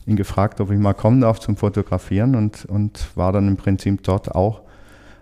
äh, 0.06 0.10
ihn 0.10 0.16
gefragt, 0.16 0.60
ob 0.60 0.70
ich 0.70 0.78
mal 0.78 0.92
kommen 0.92 1.20
darf 1.20 1.40
zum 1.40 1.56
Fotografieren 1.56 2.36
und, 2.36 2.64
und 2.66 3.08
war 3.16 3.32
dann 3.32 3.48
im 3.48 3.56
Prinzip 3.56 4.02
dort 4.04 4.34
auch 4.34 4.60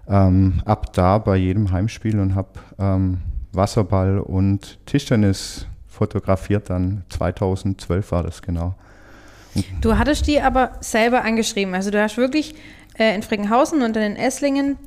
ähm, 0.09 0.61
ab 0.65 0.93
da 0.93 1.19
bei 1.19 1.37
jedem 1.37 1.71
Heimspiel 1.71 2.19
und 2.19 2.35
habe 2.35 2.51
ähm, 2.79 3.19
Wasserball 3.53 4.19
und 4.19 4.79
Tischtennis 4.87 5.67
fotografiert 5.89 6.71
dann. 6.71 7.05
2012 7.11 8.13
war 8.13 8.23
das 8.23 8.43
genau. 8.43 8.75
Du 9.81 9.99
hattest 9.99 10.27
die 10.27 10.41
aber 10.41 10.73
selber 10.81 11.25
angeschrieben. 11.25 11.75
Also 11.75 11.91
du 11.91 12.03
hast 12.03 12.17
wirklich 12.17 12.55
äh, 12.99 13.15
in 13.15 13.23
Frickenhausen 13.23 13.83
und 13.83 13.97
in 13.97 14.17
Esslingen 14.17 14.79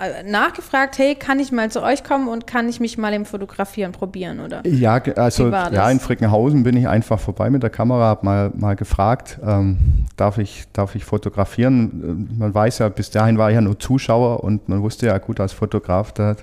äh, 0.00 0.22
nachgefragt, 0.28 0.98
hey, 0.98 1.14
kann 1.14 1.38
ich 1.38 1.52
mal 1.52 1.70
zu 1.70 1.82
euch 1.82 2.02
kommen 2.02 2.26
und 2.26 2.46
kann 2.46 2.68
ich 2.68 2.80
mich 2.80 2.98
mal 2.98 3.12
im 3.12 3.24
Fotografieren 3.24 3.92
probieren, 3.92 4.40
oder? 4.40 4.66
Ja, 4.66 4.94
also 5.16 5.48
ja, 5.50 5.90
in 5.90 6.00
Frickenhausen 6.00 6.62
bin 6.62 6.76
ich 6.76 6.88
einfach 6.88 7.20
vorbei 7.20 7.50
mit 7.50 7.62
der 7.62 7.70
Kamera, 7.70 8.04
habe 8.04 8.24
mal, 8.24 8.50
mal 8.54 8.76
gefragt, 8.76 9.38
ähm, 9.44 10.06
darf, 10.16 10.38
ich, 10.38 10.64
darf 10.72 10.94
ich 10.94 11.04
fotografieren? 11.04 12.28
Man 12.38 12.54
weiß 12.54 12.78
ja, 12.78 12.88
bis 12.88 13.10
dahin 13.10 13.38
war 13.38 13.50
ich 13.50 13.54
ja 13.54 13.60
nur 13.60 13.78
Zuschauer 13.78 14.42
und 14.42 14.68
man 14.68 14.82
wusste 14.82 15.06
ja 15.06 15.18
gut, 15.18 15.38
als 15.38 15.52
Fotograf, 15.52 16.12
da, 16.12 16.34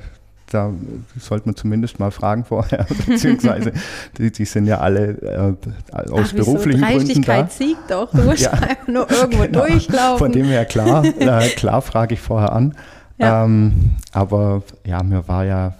da 0.52 0.72
sollte 1.20 1.48
man 1.48 1.56
zumindest 1.56 2.00
mal 2.00 2.12
fragen 2.12 2.46
vorher, 2.46 2.86
beziehungsweise 3.08 3.74
die, 4.18 4.32
die 4.32 4.46
sind 4.46 4.66
ja 4.66 4.80
alle 4.80 5.58
äh, 5.92 6.12
aus 6.12 6.30
Ach, 6.30 6.34
beruflichen 6.34 6.80
so? 6.80 6.86
Gründen 6.86 7.22
da. 7.24 7.48
siegt 7.48 7.92
doch, 7.92 8.12
du 8.12 8.18
musst 8.24 8.42
ja, 8.42 8.52
einfach 8.52 8.88
nur 8.88 9.12
irgendwo 9.12 9.44
genau. 9.44 9.66
durchlaufen. 9.66 10.18
Von 10.18 10.32
dem 10.32 10.46
her 10.46 10.66
klar, 10.66 11.04
äh, 11.20 11.50
klar 11.50 11.82
frage 11.82 12.14
ich 12.14 12.22
vorher 12.22 12.54
an. 12.54 12.76
Ja. 13.18 13.46
Ähm, 13.46 13.96
aber 14.14 14.64
ja, 14.86 15.04
mir 15.04 15.28
war 15.28 15.44
ja 15.44 15.74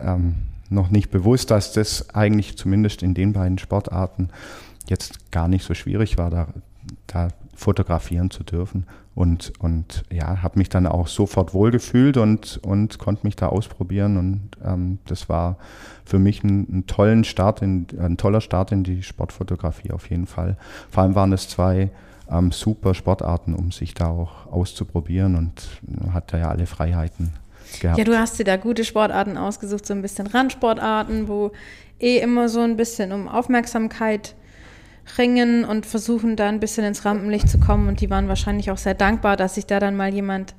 ähm, 0.00 0.34
noch 0.68 0.90
nicht 0.90 1.10
bewusst, 1.10 1.50
dass 1.50 1.72
das 1.72 2.14
eigentlich 2.14 2.56
zumindest 2.56 3.02
in 3.02 3.14
den 3.14 3.32
beiden 3.32 3.58
Sportarten 3.58 4.30
jetzt 4.88 5.30
gar 5.30 5.48
nicht 5.48 5.64
so 5.64 5.74
schwierig 5.74 6.18
war, 6.18 6.30
da, 6.30 6.48
da 7.06 7.28
fotografieren 7.56 8.30
zu 8.30 8.44
dürfen. 8.44 8.86
Und, 9.14 9.52
und 9.58 10.04
ja, 10.12 10.42
habe 10.42 10.58
mich 10.58 10.68
dann 10.68 10.86
auch 10.86 11.08
sofort 11.08 11.54
wohlgefühlt 11.54 12.18
und, 12.18 12.60
und 12.62 12.98
konnte 12.98 13.26
mich 13.26 13.34
da 13.34 13.48
ausprobieren. 13.48 14.18
Und 14.18 14.50
ähm, 14.62 14.98
das 15.06 15.28
war 15.28 15.56
für 16.04 16.18
mich 16.18 16.44
ein, 16.44 16.66
ein, 16.70 16.86
tollen 16.86 17.24
Start 17.24 17.62
in, 17.62 17.86
ein 17.98 18.18
toller 18.18 18.42
Start 18.42 18.72
in 18.72 18.84
die 18.84 19.02
Sportfotografie 19.02 19.90
auf 19.90 20.10
jeden 20.10 20.26
Fall. 20.26 20.56
Vor 20.90 21.02
allem 21.02 21.14
waren 21.14 21.32
es 21.32 21.48
zwei 21.48 21.90
ähm, 22.30 22.52
super 22.52 22.94
Sportarten, 22.94 23.54
um 23.54 23.72
sich 23.72 23.94
da 23.94 24.08
auch 24.08 24.46
auszuprobieren 24.52 25.36
und 25.36 26.12
hat 26.12 26.32
da 26.32 26.38
ja 26.38 26.48
alle 26.50 26.66
Freiheiten 26.66 27.32
gehabt. 27.80 27.98
Ja, 27.98 28.04
du 28.04 28.18
hast 28.18 28.38
dir 28.38 28.44
da 28.44 28.56
gute 28.56 28.84
Sportarten 28.84 29.38
ausgesucht, 29.38 29.86
so 29.86 29.94
ein 29.94 30.02
bisschen 30.02 30.26
Randsportarten, 30.26 31.26
wo 31.28 31.52
eh 31.98 32.18
immer 32.18 32.48
so 32.48 32.60
ein 32.60 32.76
bisschen 32.76 33.12
um 33.12 33.28
Aufmerksamkeit 33.28 34.34
ringen 35.18 35.64
und 35.64 35.86
versuchen 35.86 36.36
da 36.36 36.48
ein 36.48 36.60
bisschen 36.60 36.84
ins 36.84 37.04
Rampenlicht 37.04 37.48
zu 37.48 37.58
kommen. 37.58 37.88
Und 37.88 38.00
die 38.00 38.10
waren 38.10 38.28
wahrscheinlich 38.28 38.70
auch 38.70 38.78
sehr 38.78 38.94
dankbar, 38.94 39.36
dass 39.36 39.54
sich 39.54 39.66
da 39.66 39.80
dann 39.80 39.96
mal 39.96 40.12
jemand 40.12 40.54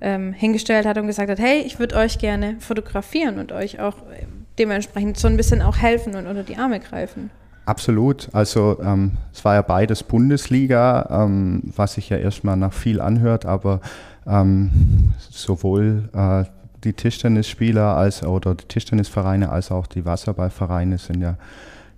ähm, 0.00 0.32
hingestellt 0.32 0.86
hat 0.86 0.98
und 0.98 1.06
gesagt 1.06 1.30
hat, 1.30 1.38
hey, 1.38 1.60
ich 1.60 1.78
würde 1.78 1.96
euch 1.96 2.18
gerne 2.18 2.56
fotografieren 2.60 3.38
und 3.38 3.52
euch 3.52 3.80
auch 3.80 3.96
äh, 4.10 4.26
dementsprechend 4.58 5.18
so 5.18 5.28
ein 5.28 5.36
bisschen 5.36 5.62
auch 5.62 5.78
helfen 5.78 6.14
und 6.14 6.26
unter 6.26 6.42
die 6.42 6.56
Arme 6.56 6.80
greifen. 6.80 7.30
Absolut. 7.64 8.28
Also 8.32 8.78
ähm, 8.80 9.12
es 9.32 9.44
war 9.44 9.54
ja 9.54 9.62
beides 9.62 10.02
Bundesliga, 10.02 11.24
ähm, 11.24 11.62
was 11.74 11.94
sich 11.94 12.10
ja 12.10 12.16
erstmal 12.16 12.56
nach 12.56 12.72
viel 12.72 13.00
anhört, 13.00 13.44
aber 13.44 13.80
ähm, 14.26 15.12
sowohl 15.18 16.08
äh, 16.14 16.44
die 16.84 16.92
Tischtennisspieler 16.92 17.96
als 17.96 18.22
oder 18.22 18.54
die 18.54 18.66
Tischtennisvereine 18.66 19.50
als 19.50 19.72
auch 19.72 19.88
die 19.88 20.04
Wasserballvereine 20.04 20.98
sind 20.98 21.20
ja 21.20 21.36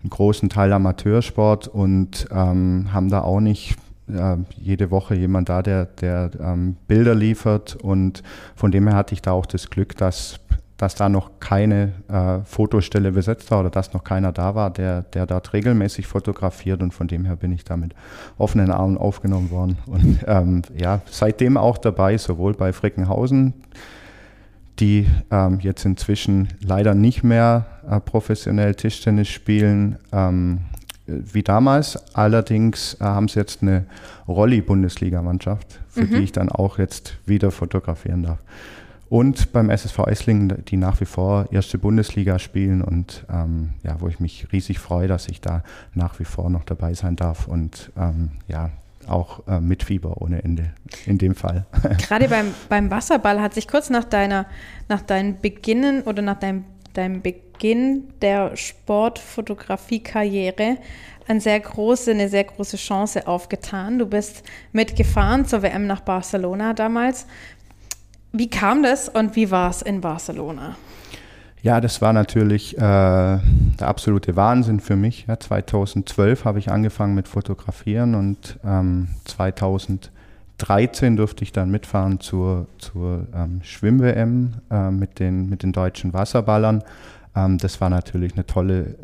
einen 0.02 0.11
großen 0.11 0.49
Teil 0.49 0.73
Amateursport 0.73 1.69
und 1.69 2.28
ähm, 2.31 2.88
haben 2.93 3.09
da 3.09 3.23
auch 3.23 3.40
nicht 3.40 3.76
äh, 4.09 4.37
jede 4.57 4.90
Woche 4.90 5.14
jemand 5.14 5.49
da, 5.49 5.62
der, 5.62 5.87
der 5.87 6.31
ähm, 6.40 6.76
Bilder 6.87 7.14
liefert. 7.14 7.76
Und 7.76 8.23
von 8.55 8.71
dem 8.71 8.87
her 8.87 8.97
hatte 8.97 9.14
ich 9.14 9.23
da 9.23 9.33
auch 9.33 9.47
das 9.47 9.71
Glück, 9.71 9.97
dass 9.97 10.40
dass 10.78 10.95
da 10.95 11.09
noch 11.09 11.40
keine 11.40 11.93
äh, 12.09 12.38
Fotostelle 12.45 13.11
besetzt 13.11 13.50
war 13.50 13.61
oder 13.61 13.71
dass 13.71 13.93
noch 13.93 14.05
keiner 14.05 14.33
da 14.33 14.55
war, 14.55 14.71
der, 14.71 15.02
der 15.02 15.26
dort 15.26 15.52
regelmäßig 15.52 16.07
fotografiert 16.07 16.83
und 16.83 16.95
von 16.95 17.09
dem 17.09 17.25
her 17.25 17.35
bin 17.35 17.52
ich 17.52 17.64
da 17.64 17.76
mit 17.76 17.95
offenen 18.38 18.71
Armen 18.71 18.97
aufgenommen 18.97 19.50
worden 19.50 19.76
und 19.87 20.21
ähm, 20.26 20.62
ja, 20.76 21.00
seitdem 21.11 21.57
auch 21.57 21.78
dabei, 21.78 22.17
sowohl 22.17 22.55
bei 22.55 22.73
Frickenhausen, 22.73 23.55
die 24.81 25.07
ähm, 25.31 25.59
jetzt 25.61 25.85
inzwischen 25.85 26.49
leider 26.61 26.95
nicht 26.95 27.25
mehr 27.25 27.67
äh, 27.89 28.01
professionell 28.01 28.75
Tischtennis 28.75 29.29
spielen, 29.29 29.97
ähm, 30.13 30.61
wie 31.07 31.43
damals. 31.43 32.15
Allerdings 32.15 32.95
äh, 33.01 33.05
haben 33.05 33.29
sie 33.29 33.41
jetzt 33.41 33.63
eine 33.63 33.87
Rolli-Bundesligamannschaft, 34.29 35.81
für 35.89 36.03
mhm. 36.03 36.11
die 36.11 36.23
ich 36.23 36.33
dann 36.33 36.49
auch 36.51 36.79
jetzt 36.79 37.17
wieder 37.27 37.51
fotografieren 37.51 38.23
darf. 38.23 38.39
Und 39.09 39.53
beim 39.53 39.71
SSV 39.71 40.01
Esslingen, 40.07 40.65
die 40.67 40.77
nach 40.77 41.01
wie 41.01 41.07
vor 41.07 41.47
erste 41.51 41.79
Bundesliga 41.79 42.39
spielen 42.39 42.83
und 42.83 43.25
ähm, 43.33 43.71
ja, 43.83 44.01
wo 44.01 44.09
ich 44.09 44.21
mich 44.21 44.53
riesig 44.53 44.79
freue, 44.79 45.09
dass 45.09 45.29
ich 45.29 45.41
da 45.41 45.63
nach 45.95 46.21
wie 46.21 46.25
vor 46.25 46.51
noch 46.51 46.65
dabei 46.65 46.93
sein 46.93 47.17
darf 47.17 47.49
und 47.49 47.91
ähm, 47.97 48.33
ja, 48.49 48.71
auch 49.09 49.47
äh, 49.47 49.61
mit 49.61 49.83
Fieber 49.83 50.21
ohne 50.21 50.43
Ende 50.43 50.73
in 51.07 51.17
dem 51.19 51.35
Fall. 51.35 51.67
Gerade 51.99 52.29
beim, 52.29 52.55
beim 52.69 52.91
Wasserball 52.91 53.41
hat 53.41 53.55
sich 53.55 53.67
kurz 53.69 53.88
nach 53.91 54.05
deiner, 54.05 54.47
nach 54.88 55.03
deinem 55.03 55.41
Beginnen 55.41 56.03
oder 56.03 56.23
nach 56.23 56.38
deinem, 56.38 56.65
deinem 56.95 57.23
Beginn 57.23 58.09
der 58.21 58.57
Sportfotografie-Karriere 58.57 60.79
eine 61.29 61.41
sehr 61.41 61.61
große, 61.61 62.12
eine 62.12 62.29
sehr 62.29 62.45
große 62.45 62.77
Chance 62.77 63.27
aufgetan. 63.27 63.99
Du 63.99 64.07
bist 64.07 64.43
mitgefahren 64.73 65.47
zur 65.47 65.62
WM 65.62 65.87
nach 65.87 66.00
Barcelona 66.00 66.75
damals. 66.75 67.27
Wie 68.33 68.50
kam 68.50 68.83
das 68.83 69.09
und 69.09 69.37
wie 69.37 69.50
war 69.50 69.71
es 69.71 69.83
in 69.83 70.00
Barcelona? 70.00 70.77
Ja, 71.62 71.81
das 71.81 72.00
war 72.00 72.12
natürlich 72.12 72.77
äh, 72.77 72.81
der 72.81 73.41
absolute 73.81 74.37
Wahnsinn 74.37 74.79
für 74.81 74.97
mich. 74.97 75.27
Ja, 75.27 75.41
2012 75.41 76.45
habe 76.45 76.61
ich 76.61 76.71
angefangen 76.71 77.15
mit 77.15 77.27
Fotografieren 77.27 78.15
und 78.15 78.59
ähm, 78.65 79.09
2013 79.25 81.17
durfte 81.17 81.43
ich 81.43 81.50
dann 81.50 81.71
mitfahren 81.71 82.21
zur, 82.21 82.69
zur 82.79 83.27
ähm, 83.35 83.61
Schwimm-WM 83.62 84.55
äh, 84.71 84.91
mit, 84.91 85.19
den, 85.19 85.49
mit 85.49 85.65
den 85.65 85.73
deutschen 85.73 86.12
Wasserballern. 86.12 86.85
Ähm, 87.35 87.59
das 87.59 87.81
war 87.81 87.91
natürlich 87.91 88.35
eine 88.35 88.47
tolle, 88.47 88.95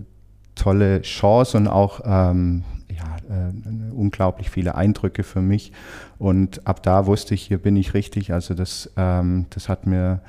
tolle 0.54 1.02
Chance 1.02 1.56
und 1.56 1.66
auch 1.66 2.02
ähm, 2.04 2.62
ja, 2.88 3.16
äh, 3.34 3.92
unglaublich 3.92 4.50
viele 4.50 4.76
Eindrücke 4.76 5.24
für 5.24 5.40
mich. 5.40 5.72
Und 6.18 6.64
ab 6.68 6.84
da 6.84 7.06
wusste 7.06 7.34
ich, 7.34 7.42
hier 7.42 7.58
bin 7.58 7.74
ich 7.74 7.94
richtig. 7.94 8.32
Also 8.32 8.54
das, 8.54 8.92
ähm, 8.96 9.46
das 9.50 9.68
hat 9.68 9.88
mir 9.88 10.20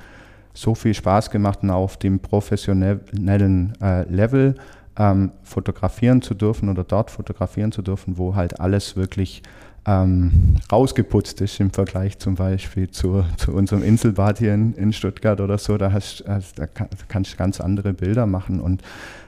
so 0.56 0.74
viel 0.74 0.94
Spaß 0.94 1.30
gemacht 1.30 1.60
und 1.62 1.70
auf 1.70 1.96
dem 1.98 2.18
professionellen 2.18 3.74
äh, 3.80 4.02
Level 4.04 4.54
ähm, 4.98 5.32
fotografieren 5.42 6.22
zu 6.22 6.34
dürfen 6.34 6.68
oder 6.68 6.82
dort 6.82 7.10
fotografieren 7.10 7.72
zu 7.72 7.82
dürfen, 7.82 8.16
wo 8.16 8.34
halt 8.34 8.58
alles 8.58 8.96
wirklich 8.96 9.42
ähm, 9.86 10.56
rausgeputzt 10.70 11.40
ist 11.40 11.60
im 11.60 11.70
Vergleich 11.70 12.18
zum 12.18 12.34
Beispiel 12.34 12.90
zu, 12.90 13.24
zu 13.36 13.52
unserem 13.52 13.84
Inselbad 13.84 14.38
hier 14.38 14.52
in, 14.52 14.74
in 14.74 14.92
Stuttgart 14.92 15.40
oder 15.40 15.58
so. 15.58 15.78
Da, 15.78 15.92
hast, 15.92 16.24
da, 16.26 16.66
kann, 16.66 16.88
da 16.90 16.96
kannst 17.06 17.34
du 17.34 17.36
ganz 17.36 17.60
andere 17.60 17.92
Bilder 17.92 18.26
machen 18.26 18.60
und 18.60 18.82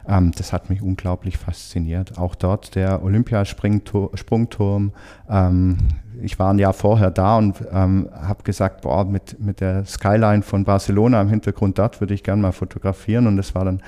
ähm, 0.08 0.32
das 0.36 0.52
hat 0.52 0.68
mich 0.68 0.82
unglaublich 0.82 1.36
fasziniert. 1.36 2.18
Auch 2.18 2.34
dort 2.34 2.74
der 2.74 3.04
Olympiasprungturm. 3.04 4.92
Ähm, 5.28 5.78
ich 6.22 6.38
war 6.40 6.52
ein 6.52 6.58
Jahr 6.58 6.72
vorher 6.72 7.12
da 7.12 7.38
und 7.38 7.56
ähm, 7.70 8.08
habe 8.12 8.42
gesagt, 8.42 8.80
boah, 8.82 9.04
mit, 9.04 9.38
mit 9.38 9.60
der 9.60 9.84
Skyline 9.84 10.42
von 10.42 10.64
Barcelona 10.64 11.20
im 11.20 11.28
Hintergrund 11.28 11.78
dort 11.78 12.00
würde 12.00 12.14
ich 12.14 12.24
gerne 12.24 12.42
mal 12.42 12.50
fotografieren 12.52 13.28
und 13.28 13.36
das 13.36 13.54
war 13.54 13.64
dann 13.64 13.80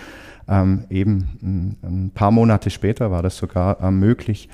ähm, 0.49 0.85
eben 0.89 1.39
ein, 1.43 1.77
ein, 1.83 2.11
paar 2.11 2.31
Monate 2.31 2.71
später 2.71 3.11
war 3.11 3.23
das 3.23 3.37
sogar 3.37 3.81
äh, 3.81 3.91
möglich 3.91 4.49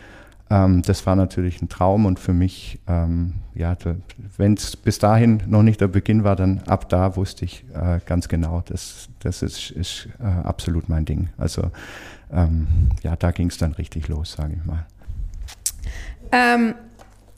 ähm, 0.48 0.82
das 0.82 1.06
war 1.06 1.16
natürlich 1.16 1.60
ein 1.60 1.68
Traum 1.68 2.06
und 2.06 2.18
für 2.18 2.32
mich, 2.32 2.78
ähm, 2.86 3.34
ja, 3.54 3.76
wenn 4.36 4.54
es 4.54 4.76
bis 4.76 4.98
dahin 4.98 5.42
noch 5.46 5.62
nicht 5.62 5.80
der 5.80 5.88
Beginn 5.88 6.24
war, 6.24 6.36
dann 6.36 6.60
ab 6.66 6.88
da 6.88 7.16
wusste 7.16 7.44
ich 7.44 7.64
äh, 7.74 8.00
ganz 8.06 8.28
genau, 8.28 8.62
das, 8.66 9.08
das 9.20 9.42
ist, 9.42 9.70
ist 9.72 10.08
äh, 10.20 10.24
absolut 10.24 10.88
mein 10.88 11.04
Ding. 11.04 11.28
Also 11.36 11.70
ähm, 12.32 12.66
ja, 13.02 13.16
da 13.16 13.30
ging 13.32 13.48
es 13.48 13.58
dann 13.58 13.72
richtig 13.72 14.08
los, 14.08 14.32
sage 14.32 14.56
ich 14.58 14.64
mal. 14.64 14.86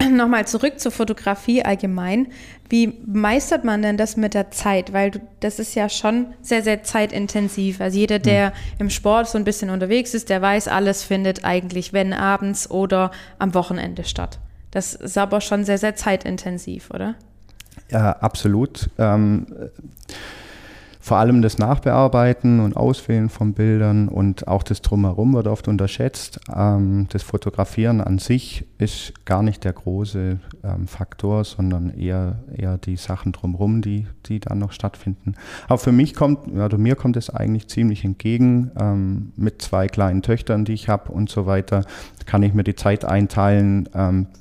Nochmal 0.10 0.46
zurück 0.46 0.78
zur 0.78 0.92
Fotografie 0.92 1.64
allgemein. 1.64 2.28
Wie 2.68 2.98
meistert 3.06 3.64
man 3.64 3.82
denn 3.82 3.96
das 3.96 4.16
mit 4.16 4.34
der 4.34 4.50
Zeit? 4.50 4.92
Weil 4.92 5.10
du, 5.10 5.20
das 5.40 5.58
ist 5.58 5.74
ja 5.74 5.88
schon 5.88 6.34
sehr, 6.40 6.62
sehr 6.62 6.82
zeitintensiv. 6.82 7.80
Also 7.80 7.98
jeder, 7.98 8.18
der 8.18 8.50
mhm. 8.50 8.54
im 8.80 8.90
Sport 8.90 9.28
so 9.28 9.38
ein 9.38 9.44
bisschen 9.44 9.70
unterwegs 9.70 10.14
ist, 10.14 10.28
der 10.28 10.42
weiß, 10.42 10.68
alles 10.68 11.02
findet 11.02 11.44
eigentlich, 11.44 11.92
wenn 11.92 12.12
abends 12.12 12.70
oder 12.70 13.10
am 13.38 13.54
Wochenende 13.54 14.04
statt. 14.04 14.38
Das 14.70 14.94
ist 14.94 15.18
aber 15.18 15.40
schon 15.40 15.64
sehr, 15.64 15.78
sehr 15.78 15.96
zeitintensiv, 15.96 16.90
oder? 16.90 17.14
Ja, 17.90 18.12
absolut. 18.12 18.90
Ähm, 18.98 19.46
vor 21.08 21.16
allem 21.16 21.40
das 21.40 21.56
Nachbearbeiten 21.56 22.60
und 22.60 22.76
Auswählen 22.76 23.30
von 23.30 23.54
Bildern 23.54 24.08
und 24.08 24.46
auch 24.46 24.62
das 24.62 24.82
Drumherum 24.82 25.32
wird 25.32 25.46
oft 25.46 25.66
unterschätzt. 25.66 26.38
Ähm, 26.54 27.06
das 27.08 27.22
Fotografieren 27.22 28.02
an 28.02 28.18
sich 28.18 28.66
ist 28.76 29.24
gar 29.24 29.42
nicht 29.42 29.64
der 29.64 29.72
große 29.72 30.38
ähm, 30.62 30.86
Faktor, 30.86 31.44
sondern 31.44 31.88
eher, 31.88 32.40
eher 32.54 32.76
die 32.76 32.96
Sachen 32.96 33.32
drumherum, 33.32 33.80
die, 33.80 34.06
die 34.26 34.38
dann 34.38 34.58
noch 34.58 34.72
stattfinden. 34.72 35.34
Aber 35.66 35.78
für 35.78 35.92
mich 35.92 36.14
kommt, 36.14 36.54
also 36.54 36.76
mir 36.76 36.94
kommt 36.94 37.16
es 37.16 37.30
eigentlich 37.30 37.68
ziemlich 37.68 38.04
entgegen. 38.04 38.70
Ähm, 38.78 39.32
mit 39.34 39.62
zwei 39.62 39.86
kleinen 39.86 40.20
Töchtern, 40.20 40.66
die 40.66 40.74
ich 40.74 40.90
habe 40.90 41.10
und 41.10 41.30
so 41.30 41.46
weiter, 41.46 41.86
kann 42.26 42.42
ich 42.42 42.52
mir 42.52 42.64
die 42.64 42.76
Zeit 42.76 43.06
einteilen, 43.06 43.88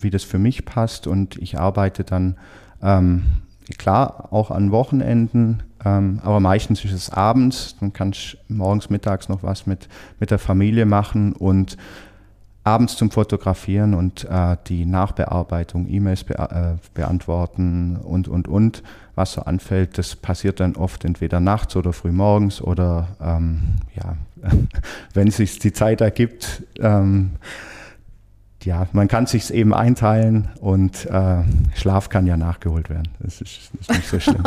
wie 0.02 0.10
das 0.10 0.24
für 0.24 0.40
mich 0.40 0.66
passt 0.66 1.08
und 1.08 1.38
ich 1.38 1.58
arbeite 1.58 2.04
dann 2.04 2.36
klar 3.78 4.28
auch 4.32 4.52
an 4.52 4.72
Wochenenden 4.72 5.64
ähm, 5.86 6.20
aber 6.24 6.40
meistens 6.40 6.84
ist 6.84 6.94
es 6.94 7.10
abends, 7.10 7.76
dann 7.80 7.94
kannst 7.94 8.38
du 8.48 8.54
morgens, 8.54 8.90
mittags 8.90 9.30
noch 9.30 9.44
was 9.44 9.68
mit, 9.68 9.88
mit 10.20 10.32
der 10.32 10.40
Familie 10.40 10.86
machen 10.86 11.34
und 11.34 11.78
abends 12.68 12.98
zum 12.98 13.12
Fotografieren 13.12 13.94
und 13.94 14.26
äh, 14.26 14.58
die 14.68 14.86
Nachbearbeitung, 14.86 15.88
E-Mails 15.90 16.26
be 16.26 16.38
äh, 16.38 16.76
beantworten 16.94 17.96
und, 17.96 18.28
und, 18.28 18.48
und, 18.48 18.84
was 19.16 19.34
so 19.34 19.42
anfällt, 19.42 19.98
das 19.98 20.16
passiert 20.16 20.60
dann 20.60 20.76
oft 20.76 21.06
entweder 21.06 21.40
nachts 21.40 21.76
oder 21.76 21.94
früh 21.94 22.12
morgens 22.12 22.62
oder 22.62 23.08
ähm, 23.22 23.62
ja, 23.96 24.18
wenn 25.13 25.32
sich 25.32 25.60
die 25.60 25.72
Zeit 25.72 26.02
ergibt, 26.02 26.63
ähm, 26.80 27.32
ja, 28.68 28.86
man 28.92 29.08
kann 29.08 29.26
sich 29.28 29.52
eben 29.54 29.74
einteilen 29.74 30.50
und 30.60 31.06
äh, 31.06 31.44
Schlaf 31.74 32.10
kann 32.10 32.28
ja 32.28 32.36
nachgeholt 32.36 32.90
werden. 32.90 33.08
Das 33.22 33.40
ist, 33.40 33.72
ist 33.80 33.90
nicht 33.90 34.08
so 34.08 34.20
schlimm. 34.20 34.44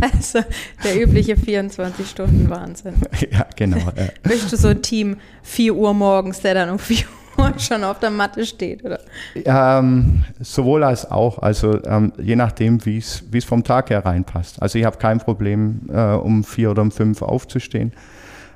also 0.00 0.40
der 0.82 1.00
übliche 1.00 1.34
24-Stunden-Wahnsinn. 1.34 2.94
Ja, 3.30 3.46
genau. 3.54 3.78
Ja. 3.78 4.08
Bist 4.24 4.52
du 4.52 4.56
so 4.56 4.68
ein 4.68 4.82
Team 4.82 5.16
4 5.42 5.76
Uhr 5.76 5.94
morgens, 5.94 6.40
der 6.40 6.54
dann 6.54 6.70
um 6.70 6.78
4 6.78 7.04
Uhr 7.38 7.52
schon 7.58 7.84
auf 7.84 8.00
der 8.00 8.10
Matte 8.10 8.44
steht, 8.44 8.84
oder? 8.84 8.98
Ähm, 9.36 10.24
sowohl 10.40 10.82
als 10.82 11.08
auch. 11.08 11.38
Also 11.38 11.82
ähm, 11.84 12.12
je 12.18 12.34
nachdem, 12.34 12.84
wie 12.84 12.98
es 12.98 13.44
vom 13.44 13.62
Tag 13.62 13.90
her 13.90 14.04
reinpasst. 14.04 14.60
Also 14.60 14.78
ich 14.78 14.84
habe 14.84 14.98
kein 14.98 15.18
Problem, 15.18 15.82
äh, 15.88 16.14
um 16.14 16.42
vier 16.42 16.72
oder 16.72 16.82
um 16.82 16.90
fünf 16.90 17.22
aufzustehen. 17.22 17.92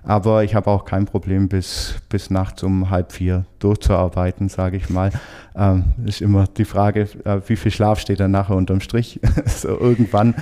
Aber 0.07 0.45
ich 0.45 0.55
habe 0.55 0.71
auch 0.71 0.85
kein 0.85 1.05
Problem, 1.05 1.49
bis, 1.49 1.97
bis 2.09 2.31
nachts 2.31 2.63
um 2.63 2.91
halb 2.91 3.11
vier 3.11 3.45
durchzuarbeiten, 3.59 4.49
sage 4.49 4.77
ich 4.77 4.89
mal. 4.89 5.11
Ähm, 5.57 5.85
ist 6.05 6.23
immer 6.23 6.47
die 6.47 6.65
Frage, 6.65 7.09
äh, 7.25 7.41
wie 7.49 7.57
viel 7.57 7.73
Schlaf 7.73 7.99
steht 7.99 8.21
dann 8.21 8.31
nachher 8.31 8.55
unterm 8.55 8.81
Strich? 8.81 9.19
so 9.47 9.69
irgendwann. 9.69 10.37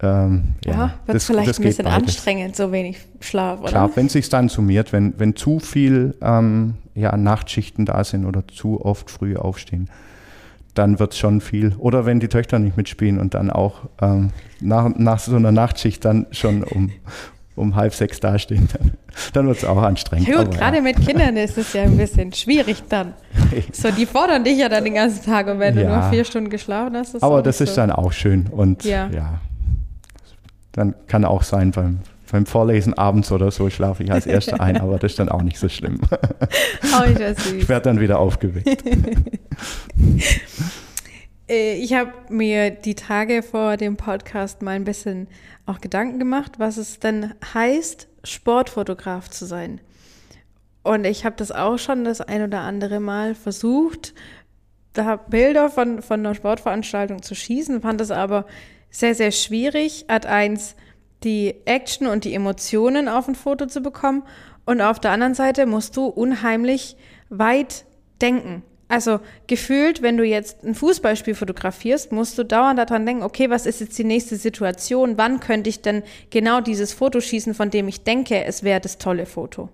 Ähm, 0.00 0.54
ja, 0.64 0.72
ja 0.72 0.94
wird 1.06 1.16
das, 1.16 1.24
vielleicht 1.26 1.48
das 1.48 1.58
ein 1.58 1.64
bisschen 1.64 1.84
beides. 1.84 2.02
anstrengend, 2.02 2.54
so 2.54 2.70
wenig 2.70 2.98
Schlaf, 3.18 3.60
oder? 3.60 3.70
Klar, 3.70 3.90
wenn 3.96 4.06
es 4.06 4.12
sich 4.12 4.28
dann 4.28 4.48
summiert, 4.48 4.92
wenn, 4.92 5.14
wenn 5.18 5.34
zu 5.34 5.58
viel 5.58 6.14
ähm, 6.22 6.74
ja, 6.94 7.16
Nachtschichten 7.16 7.84
da 7.84 8.04
sind 8.04 8.24
oder 8.24 8.46
zu 8.46 8.84
oft 8.84 9.10
früh 9.10 9.36
aufstehen, 9.36 9.90
dann 10.74 11.00
wird 11.00 11.12
es 11.12 11.18
schon 11.18 11.40
viel. 11.40 11.74
Oder 11.78 12.06
wenn 12.06 12.20
die 12.20 12.28
Töchter 12.28 12.60
nicht 12.60 12.76
mitspielen 12.76 13.18
und 13.18 13.34
dann 13.34 13.50
auch 13.50 13.80
ähm, 14.00 14.30
nach, 14.60 14.88
nach 14.94 15.18
so 15.18 15.34
einer 15.34 15.52
Nachtschicht 15.52 16.04
dann 16.04 16.26
schon 16.30 16.62
um, 16.62 16.92
um 17.62 17.74
halb 17.76 17.94
sechs 17.94 18.20
dastehen, 18.20 18.68
dann, 18.72 18.92
dann 19.32 19.46
wird 19.46 19.58
es 19.58 19.64
auch 19.64 19.80
anstrengend. 19.80 20.28
Ja, 20.28 20.42
gut, 20.42 20.52
gerade 20.52 20.76
ja. 20.76 20.82
mit 20.82 21.04
Kindern 21.04 21.36
ist 21.36 21.56
es 21.56 21.72
ja 21.72 21.82
ein 21.82 21.96
bisschen 21.96 22.32
schwierig 22.32 22.82
dann. 22.88 23.14
So, 23.72 23.90
die 23.90 24.06
fordern 24.06 24.44
dich 24.44 24.58
ja 24.58 24.68
dann 24.68 24.84
den 24.84 24.94
ganzen 24.94 25.24
Tag 25.24 25.46
und 25.46 25.58
wenn 25.58 25.76
ja. 25.76 25.82
du 25.82 25.88
nur 25.88 26.10
vier 26.10 26.24
Stunden 26.24 26.50
geschlafen 26.50 26.96
hast. 26.96 27.14
Ist 27.14 27.22
Aber 27.22 27.42
das 27.42 27.58
so. 27.58 27.64
ist 27.64 27.76
dann 27.76 27.90
auch 27.90 28.12
schön 28.12 28.46
und 28.50 28.84
ja. 28.84 29.08
ja. 29.08 29.40
Dann 30.72 30.94
kann 31.06 31.24
auch 31.24 31.42
sein, 31.42 31.70
beim, 31.70 32.00
beim 32.30 32.46
Vorlesen 32.46 32.94
abends 32.94 33.30
oder 33.30 33.50
so 33.50 33.68
schlafe 33.68 34.02
ich 34.02 34.12
als 34.12 34.26
Erster 34.26 34.60
ein, 34.60 34.78
aber 34.78 34.98
das 34.98 35.12
ist 35.12 35.18
dann 35.18 35.28
auch 35.28 35.42
nicht 35.42 35.58
so 35.58 35.68
schlimm. 35.68 36.00
Oh, 36.94 37.04
ich 37.04 37.68
werde 37.68 37.84
dann 37.84 38.00
wieder 38.00 38.18
aufgeweckt. 38.18 38.84
Äh, 41.48 41.74
ich 41.74 41.92
habe 41.92 42.12
mir 42.30 42.70
die 42.70 42.94
Tage 42.94 43.42
vor 43.42 43.76
dem 43.76 43.96
Podcast 43.96 44.62
mal 44.62 44.72
ein 44.72 44.84
bisschen 44.84 45.28
auch 45.66 45.80
Gedanken 45.80 46.18
gemacht, 46.18 46.58
was 46.58 46.76
es 46.76 46.98
denn 46.98 47.34
heißt, 47.54 48.08
Sportfotograf 48.24 49.28
zu 49.30 49.46
sein. 49.46 49.80
Und 50.82 51.04
ich 51.04 51.24
habe 51.24 51.36
das 51.36 51.52
auch 51.52 51.78
schon 51.78 52.04
das 52.04 52.20
ein 52.20 52.42
oder 52.42 52.60
andere 52.60 53.00
Mal 53.00 53.34
versucht, 53.34 54.14
da 54.92 55.16
Bilder 55.16 55.70
von, 55.70 56.02
von 56.02 56.20
einer 56.20 56.34
Sportveranstaltung 56.34 57.22
zu 57.22 57.34
schießen, 57.34 57.80
fand 57.80 58.00
es 58.00 58.10
aber 58.10 58.46
sehr, 58.90 59.14
sehr 59.14 59.30
schwierig, 59.30 60.04
Ad 60.08 60.28
eins 60.28 60.76
die 61.24 61.54
Action 61.66 62.06
und 62.06 62.24
die 62.24 62.34
Emotionen 62.34 63.08
auf 63.08 63.28
ein 63.28 63.34
Foto 63.34 63.66
zu 63.66 63.80
bekommen. 63.80 64.24
Und 64.64 64.80
auf 64.80 65.00
der 65.00 65.12
anderen 65.12 65.34
Seite 65.34 65.66
musst 65.66 65.96
du 65.96 66.06
unheimlich 66.06 66.96
weit 67.28 67.84
denken. 68.20 68.62
Also 68.92 69.20
gefühlt, 69.46 70.02
wenn 70.02 70.18
du 70.18 70.22
jetzt 70.22 70.64
ein 70.64 70.74
Fußballspiel 70.74 71.34
fotografierst, 71.34 72.12
musst 72.12 72.36
du 72.36 72.44
dauernd 72.44 72.78
daran 72.78 73.06
denken, 73.06 73.22
okay, 73.22 73.48
was 73.48 73.64
ist 73.64 73.80
jetzt 73.80 73.96
die 73.98 74.04
nächste 74.04 74.36
Situation? 74.36 75.16
Wann 75.16 75.40
könnte 75.40 75.70
ich 75.70 75.80
denn 75.80 76.02
genau 76.28 76.60
dieses 76.60 76.92
Foto 76.92 77.22
schießen, 77.22 77.54
von 77.54 77.70
dem 77.70 77.88
ich 77.88 78.04
denke, 78.04 78.44
es 78.44 78.64
wäre 78.64 78.82
das 78.82 78.98
tolle 78.98 79.24
Foto? 79.24 79.70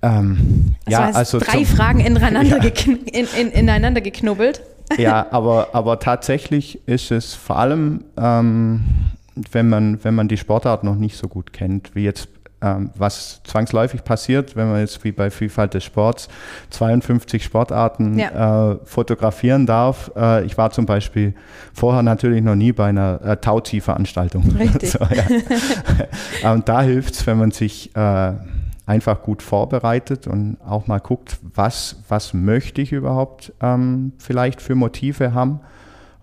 Ähm, 0.00 0.76
das 0.86 0.92
ja, 0.92 1.10
also 1.10 1.40
drei 1.40 1.66
Fragen 1.66 2.00
ineinander, 2.00 2.64
ja. 2.64 2.72
in, 2.86 3.28
in, 3.36 3.52
ineinander 3.52 4.00
geknubbelt. 4.00 4.62
Ja, 4.96 5.26
aber, 5.30 5.68
aber 5.74 5.98
tatsächlich 5.98 6.88
ist 6.88 7.10
es 7.10 7.34
vor 7.34 7.58
allem, 7.58 8.04
ähm, 8.16 8.80
wenn, 9.52 9.68
man, 9.68 10.02
wenn 10.02 10.14
man 10.14 10.28
die 10.28 10.38
Sportart 10.38 10.82
noch 10.82 10.96
nicht 10.96 11.18
so 11.18 11.28
gut 11.28 11.52
kennt, 11.52 11.94
wie 11.94 12.04
jetzt 12.04 12.37
was 12.60 13.40
zwangsläufig 13.44 14.02
passiert, 14.02 14.56
wenn 14.56 14.68
man 14.68 14.80
jetzt 14.80 15.04
wie 15.04 15.12
bei 15.12 15.30
Vielfalt 15.30 15.74
des 15.74 15.84
Sports 15.84 16.28
52 16.70 17.44
Sportarten 17.44 18.18
ja. 18.18 18.72
äh, 18.72 18.78
fotografieren 18.84 19.64
darf. 19.64 20.10
Äh, 20.16 20.44
ich 20.44 20.58
war 20.58 20.70
zum 20.70 20.84
Beispiel 20.84 21.34
vorher 21.72 22.02
natürlich 22.02 22.42
noch 22.42 22.56
nie 22.56 22.72
bei 22.72 22.86
einer 22.86 23.20
äh, 23.22 23.36
Tauzi-Veranstaltung. 23.36 24.42
Richtig. 24.58 24.90
so, 24.90 24.98
ja. 24.98 26.52
Und 26.52 26.68
da 26.68 26.82
hilft 26.82 27.14
es, 27.14 27.26
wenn 27.28 27.38
man 27.38 27.52
sich 27.52 27.94
äh, 27.94 28.32
einfach 28.86 29.22
gut 29.22 29.42
vorbereitet 29.42 30.26
und 30.26 30.56
auch 30.66 30.86
mal 30.86 30.98
guckt, 30.98 31.38
was, 31.42 31.96
was 32.08 32.32
möchte 32.32 32.80
ich 32.80 32.92
überhaupt 32.92 33.52
ähm, 33.60 34.12
vielleicht 34.18 34.62
für 34.62 34.74
Motive 34.74 35.34
haben. 35.34 35.60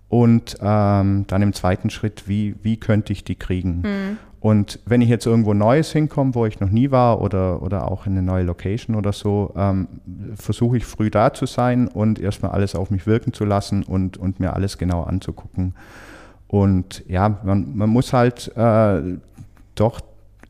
Und 0.08 0.56
ähm, 0.60 1.24
dann 1.26 1.42
im 1.42 1.52
zweiten 1.52 1.90
Schritt, 1.90 2.28
wie, 2.28 2.54
wie 2.62 2.76
könnte 2.76 3.12
ich 3.12 3.24
die 3.24 3.34
kriegen? 3.34 3.80
Mhm. 3.80 4.18
Und 4.38 4.78
wenn 4.86 5.00
ich 5.00 5.08
jetzt 5.08 5.26
irgendwo 5.26 5.54
Neues 5.54 5.90
hinkomme, 5.90 6.34
wo 6.36 6.46
ich 6.46 6.60
noch 6.60 6.70
nie 6.70 6.92
war 6.92 7.20
oder, 7.20 7.62
oder 7.62 7.90
auch 7.90 8.06
in 8.06 8.12
eine 8.12 8.22
neue 8.22 8.44
Location 8.44 8.94
oder 8.94 9.12
so, 9.12 9.52
ähm, 9.56 9.88
versuche 10.36 10.76
ich 10.76 10.84
früh 10.84 11.10
da 11.10 11.32
zu 11.32 11.46
sein 11.46 11.88
und 11.88 12.20
erstmal 12.20 12.52
alles 12.52 12.76
auf 12.76 12.90
mich 12.90 13.06
wirken 13.08 13.32
zu 13.32 13.44
lassen 13.44 13.82
und, 13.82 14.18
und 14.18 14.38
mir 14.38 14.52
alles 14.52 14.78
genau 14.78 15.02
anzugucken. 15.02 15.74
Und 16.46 17.02
ja, 17.08 17.40
man, 17.42 17.76
man 17.76 17.90
muss 17.90 18.12
halt 18.12 18.56
äh, 18.56 19.18
doch 19.74 20.00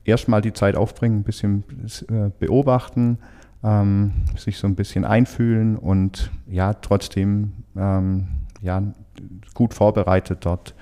erstmal 0.05 0.42
die 0.42 0.53
Zeit 0.53 0.77
aufbringen, 0.77 1.21
ein 1.21 1.25
bisschen 1.25 1.64
äh, 2.11 2.31
beobachten, 2.38 3.19
ähm, 3.64 4.12
sich 4.37 4.59
so 4.59 4.66
ein 4.66 4.75
bisschen 4.75 5.07
einfühlen 5.07 5.77
und 5.77 6.31
ja, 6.47 6.75
trotzdem 6.75 7.53
ähm, 7.77 8.29
ja, 8.61 8.83
gut 9.55 9.74
vorbereitet 9.74 10.40
dort, 10.42 10.74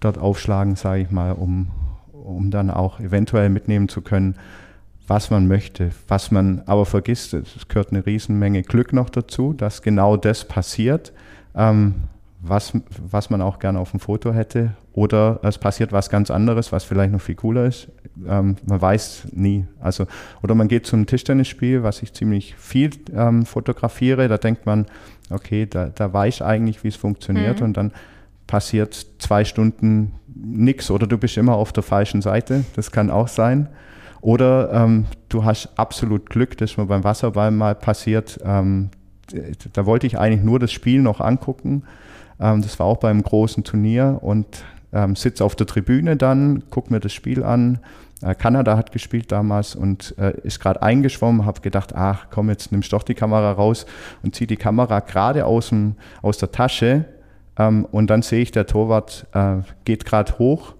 dort 0.00 0.18
aufschlagen, 0.18 0.76
sage 0.76 1.02
ich 1.02 1.10
mal, 1.10 1.32
um, 1.32 1.68
um 2.12 2.50
dann 2.50 2.70
auch 2.70 3.00
eventuell 3.00 3.48
mitnehmen 3.48 3.88
zu 3.88 4.00
können, 4.00 4.36
was 5.06 5.30
man 5.30 5.46
möchte, 5.46 5.90
was 6.08 6.30
man 6.30 6.62
aber 6.66 6.84
vergisst. 6.84 7.34
Es 7.34 7.68
gehört 7.68 7.90
eine 7.90 8.04
Riesenmenge 8.04 8.62
Glück 8.62 8.92
noch 8.92 9.08
dazu, 9.08 9.52
dass 9.52 9.82
genau 9.82 10.16
das 10.16 10.44
passiert, 10.44 11.12
ähm, 11.54 11.94
was, 12.40 12.72
was 12.98 13.30
man 13.30 13.42
auch 13.42 13.58
gerne 13.58 13.78
auf 13.78 13.90
dem 13.90 14.00
Foto 14.00 14.32
hätte. 14.32 14.74
Oder 14.92 15.40
es 15.42 15.58
passiert 15.58 15.92
was 15.92 16.10
ganz 16.10 16.30
anderes, 16.30 16.72
was 16.72 16.84
vielleicht 16.84 17.12
noch 17.12 17.20
viel 17.20 17.34
cooler 17.34 17.66
ist. 17.66 17.88
Ähm, 18.26 18.56
man 18.66 18.80
weiß 18.80 19.28
nie. 19.32 19.66
Also, 19.80 20.06
oder 20.42 20.54
man 20.54 20.68
geht 20.68 20.86
zum 20.86 21.06
Tischtennisspiel, 21.06 21.82
was 21.82 22.02
ich 22.02 22.12
ziemlich 22.12 22.54
viel 22.56 22.90
ähm, 23.14 23.44
fotografiere. 23.44 24.28
Da 24.28 24.38
denkt 24.38 24.64
man, 24.64 24.86
okay, 25.30 25.66
da, 25.66 25.86
da 25.86 26.12
weiß 26.12 26.36
ich 26.36 26.44
eigentlich, 26.44 26.84
wie 26.84 26.88
es 26.88 26.96
funktioniert. 26.96 27.60
Mhm. 27.60 27.66
Und 27.66 27.76
dann 27.76 27.92
passiert 28.46 29.06
zwei 29.18 29.44
Stunden 29.44 30.12
nichts 30.34 30.90
oder 30.90 31.06
du 31.06 31.18
bist 31.18 31.36
immer 31.36 31.54
auf 31.54 31.72
der 31.72 31.82
falschen 31.82 32.22
Seite, 32.22 32.64
das 32.74 32.90
kann 32.90 33.10
auch 33.10 33.28
sein. 33.28 33.68
Oder 34.20 34.72
ähm, 34.72 35.06
du 35.28 35.44
hast 35.44 35.70
absolut 35.76 36.30
Glück, 36.30 36.56
das 36.56 36.72
ist 36.72 36.78
mir 36.78 36.86
beim 36.86 37.04
Wasserball 37.04 37.50
mal 37.50 37.74
passiert. 37.74 38.40
Ähm, 38.44 38.90
da 39.72 39.86
wollte 39.86 40.06
ich 40.06 40.18
eigentlich 40.18 40.42
nur 40.42 40.58
das 40.58 40.72
Spiel 40.72 41.02
noch 41.02 41.20
angucken. 41.20 41.84
Ähm, 42.40 42.62
das 42.62 42.78
war 42.78 42.86
auch 42.86 42.98
beim 42.98 43.22
großen 43.22 43.64
Turnier 43.64 44.18
und 44.22 44.46
ähm, 44.92 45.16
sitze 45.16 45.44
auf 45.44 45.56
der 45.56 45.66
Tribüne 45.66 46.16
dann, 46.16 46.64
gucke 46.70 46.92
mir 46.92 47.00
das 47.00 47.12
Spiel 47.12 47.42
an. 47.42 47.80
Äh, 48.22 48.34
Kanada 48.34 48.76
hat 48.76 48.92
gespielt 48.92 49.32
damals 49.32 49.74
und 49.74 50.14
äh, 50.18 50.38
ist 50.42 50.60
gerade 50.60 50.82
eingeschwommen, 50.82 51.44
habe 51.44 51.60
gedacht, 51.60 51.94
ach 51.94 52.26
komm, 52.30 52.48
jetzt 52.48 52.72
nimmst 52.72 52.92
doch 52.92 53.02
die 53.02 53.14
Kamera 53.14 53.52
raus 53.52 53.86
und 54.22 54.34
zieh 54.34 54.46
die 54.46 54.56
Kamera 54.56 55.00
gerade 55.00 55.44
aus, 55.44 55.72
aus 56.22 56.38
der 56.38 56.52
Tasche 56.52 57.04
ähm, 57.58 57.86
und 57.90 58.08
dann 58.08 58.22
sehe 58.22 58.42
ich, 58.42 58.52
der 58.52 58.66
Torwart 58.66 59.26
äh, 59.32 59.56
geht 59.84 60.04
gerade 60.04 60.38
hoch. 60.38 60.74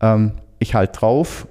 Ähm, 0.00 0.32
ich 0.58 0.74
halte 0.74 0.98
drauf. 0.98 1.46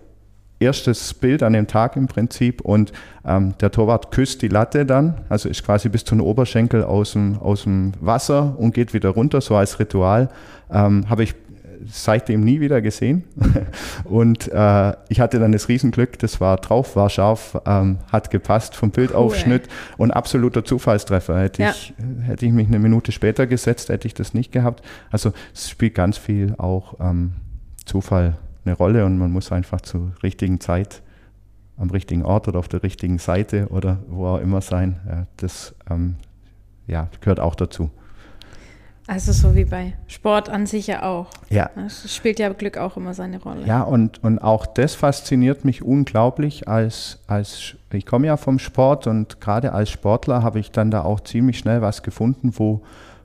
Erstes 0.59 1.13
Bild 1.13 1.43
an 1.43 1.53
dem 1.53 1.67
Tag 1.67 1.95
im 1.95 2.07
Prinzip 2.07 2.61
und 2.61 2.91
ähm, 3.25 3.53
der 3.59 3.71
Torwart 3.71 4.11
küsst 4.11 4.41
die 4.41 4.47
Latte 4.47 4.85
dann, 4.85 5.21
also 5.29 5.47
ist 5.47 5.63
quasi 5.63 5.89
bis 5.89 6.03
zu 6.03 6.15
den 6.15 6.21
Oberschenkel 6.21 6.83
aus 6.83 7.13
dem, 7.13 7.37
aus 7.39 7.63
dem 7.63 7.93
Wasser 8.01 8.55
und 8.57 8.73
geht 8.73 8.93
wieder 8.93 9.09
runter, 9.09 9.41
so 9.41 9.55
als 9.55 9.79
Ritual. 9.79 10.29
Ähm, 10.71 11.09
Habe 11.09 11.23
ich 11.23 11.35
seitdem 11.85 12.41
nie 12.41 12.59
wieder 12.59 12.81
gesehen. 12.81 13.23
Und 14.03 14.47
äh, 14.51 14.93
ich 15.09 15.19
hatte 15.19 15.39
dann 15.39 15.51
das 15.51 15.67
Riesenglück, 15.67 16.19
das 16.19 16.41
war 16.41 16.57
drauf, 16.57 16.95
war 16.95 17.09
scharf, 17.09 17.59
ähm, 17.65 17.99
hat 18.11 18.31
gepasst 18.31 18.75
vom 18.75 18.91
Bildaufschnitt 18.91 19.63
cool, 19.65 19.95
und 19.97 20.11
absoluter 20.11 20.65
Zufallstreffer. 20.65 21.39
Hätte, 21.39 21.63
ja. 21.63 21.71
ich, 21.71 21.93
hätte 22.21 22.45
ich 22.45 22.51
mich 22.51 22.67
eine 22.67 22.79
Minute 22.79 23.11
später 23.11 23.47
gesetzt, 23.47 23.89
hätte 23.89 24.07
ich 24.07 24.13
das 24.13 24.33
nicht 24.33 24.51
gehabt. 24.51 24.83
Also 25.11 25.31
es 25.53 25.69
spielt 25.69 25.95
ganz 25.95 26.17
viel 26.17 26.55
auch 26.57 26.95
ähm, 26.99 27.33
Zufall 27.85 28.37
eine 28.65 28.75
Rolle 28.75 29.05
und 29.05 29.17
man 29.17 29.31
muss 29.31 29.51
einfach 29.51 29.81
zur 29.81 30.11
richtigen 30.23 30.59
Zeit 30.59 31.01
am 31.77 31.89
richtigen 31.89 32.23
Ort 32.23 32.47
oder 32.47 32.59
auf 32.59 32.67
der 32.67 32.83
richtigen 32.83 33.19
Seite 33.19 33.67
oder 33.69 33.99
wo 34.07 34.27
auch 34.27 34.39
immer 34.39 34.61
sein. 34.61 34.99
Ja, 35.07 35.27
das 35.37 35.73
ähm, 35.89 36.15
ja, 36.87 37.07
gehört 37.21 37.39
auch 37.39 37.55
dazu. 37.55 37.89
Also 39.07 39.31
so 39.31 39.55
wie 39.55 39.65
bei 39.65 39.93
Sport 40.05 40.49
an 40.49 40.67
sich 40.67 40.85
ja 40.85 41.01
auch. 41.01 41.31
Ja. 41.49 41.71
Es 41.83 42.13
spielt 42.13 42.37
ja 42.37 42.49
Glück 42.49 42.77
auch 42.77 42.95
immer 42.95 43.15
seine 43.15 43.41
Rolle. 43.41 43.65
Ja, 43.65 43.81
und, 43.81 44.23
und 44.23 44.37
auch 44.37 44.67
das 44.67 44.93
fasziniert 44.93 45.65
mich 45.65 45.81
unglaublich 45.81 46.67
als, 46.67 47.17
als 47.25 47.75
ich 47.91 48.05
komme 48.05 48.27
ja 48.27 48.37
vom 48.37 48.59
Sport 48.59 49.07
und 49.07 49.41
gerade 49.41 49.73
als 49.73 49.89
Sportler 49.89 50.43
habe 50.43 50.59
ich 50.59 50.69
dann 50.69 50.91
da 50.91 51.01
auch 51.01 51.21
ziemlich 51.21 51.57
schnell 51.57 51.81
was 51.81 52.03
gefunden, 52.03 52.51
wo, 52.53 52.83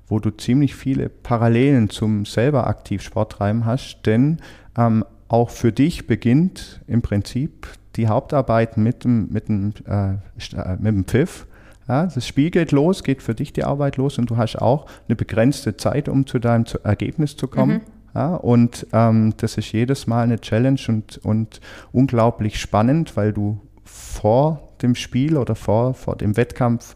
wo 0.08 0.20
du 0.20 0.30
ziemlich 0.30 0.74
viele 0.74 1.10
Parallelen 1.10 1.90
zum 1.90 2.24
selber 2.24 2.66
aktiv 2.66 3.02
Sport 3.02 3.32
treiben 3.32 3.66
hast, 3.66 4.06
denn 4.06 4.38
ähm, 4.78 5.04
auch 5.34 5.50
für 5.50 5.72
dich 5.72 6.06
beginnt 6.06 6.80
im 6.86 7.02
Prinzip 7.02 7.66
die 7.96 8.06
Hauptarbeit 8.06 8.76
mit 8.76 9.02
dem, 9.02 9.28
mit 9.30 9.48
dem, 9.48 9.72
äh, 9.86 10.12
äh 10.12 10.76
mit 10.78 10.86
dem 10.86 11.04
Pfiff 11.04 11.46
ja, 11.88 12.06
das 12.06 12.26
Spiel 12.26 12.50
geht 12.50 12.72
los, 12.72 13.02
geht 13.02 13.22
für 13.22 13.34
dich 13.34 13.52
die 13.52 13.64
Arbeit 13.64 13.96
los 13.96 14.18
und 14.18 14.30
du 14.30 14.36
hast 14.36 14.56
auch 14.56 14.86
eine 15.06 15.16
begrenzte 15.16 15.76
Zeit, 15.76 16.08
um 16.08 16.26
zu 16.26 16.38
deinem 16.38 16.64
Ergebnis 16.82 17.36
zu 17.36 17.46
kommen. 17.46 17.76
Mhm. 17.76 17.80
Ja, 18.14 18.34
und 18.36 18.86
ähm, 18.92 19.34
das 19.36 19.58
ist 19.58 19.72
jedes 19.72 20.06
Mal 20.06 20.22
eine 20.22 20.40
Challenge 20.40 20.80
und, 20.88 21.18
und 21.18 21.60
unglaublich 21.92 22.60
spannend, 22.60 23.16
weil 23.16 23.32
du 23.32 23.60
vor 23.84 24.70
dem 24.80 24.94
Spiel 24.94 25.36
oder 25.36 25.56
vor, 25.56 25.94
vor 25.94 26.16
dem 26.16 26.36
Wettkampf 26.36 26.94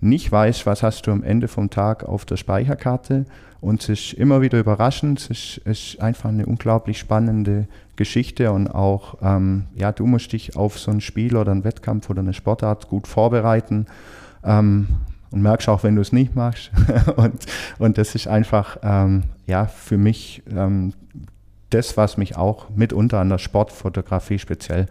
nicht 0.00 0.30
weißt, 0.30 0.66
was 0.66 0.82
hast 0.82 1.06
du 1.06 1.12
am 1.12 1.22
Ende 1.22 1.48
vom 1.48 1.70
Tag 1.70 2.04
auf 2.04 2.24
der 2.24 2.36
Speicherkarte. 2.36 3.24
Und 3.66 3.82
es 3.82 3.88
ist 3.88 4.12
immer 4.12 4.42
wieder 4.42 4.60
überraschend. 4.60 5.18
Es 5.18 5.28
ist, 5.28 5.58
ist 5.66 6.00
einfach 6.00 6.28
eine 6.28 6.46
unglaublich 6.46 7.00
spannende 7.00 7.66
Geschichte 7.96 8.52
und 8.52 8.68
auch, 8.68 9.16
ähm, 9.20 9.64
ja, 9.74 9.90
du 9.90 10.06
musst 10.06 10.32
dich 10.32 10.54
auf 10.54 10.78
so 10.78 10.92
ein 10.92 11.00
Spiel 11.00 11.36
oder 11.36 11.50
einen 11.50 11.64
Wettkampf 11.64 12.08
oder 12.08 12.20
eine 12.20 12.32
Sportart 12.32 12.88
gut 12.88 13.08
vorbereiten. 13.08 13.86
Ähm, 14.44 14.86
und 15.32 15.42
merkst 15.42 15.68
auch, 15.68 15.82
wenn 15.82 15.96
du 15.96 16.00
es 16.00 16.12
nicht 16.12 16.36
machst. 16.36 16.70
und, 17.16 17.44
und 17.80 17.98
das 17.98 18.14
ist 18.14 18.28
einfach 18.28 18.78
ähm, 18.84 19.24
ja, 19.48 19.66
für 19.66 19.98
mich 19.98 20.44
ähm, 20.48 20.92
das, 21.70 21.96
was 21.96 22.18
mich 22.18 22.36
auch 22.36 22.70
mitunter 22.70 23.18
an 23.18 23.30
der 23.30 23.38
Sportfotografie 23.38 24.38
speziell 24.38 24.86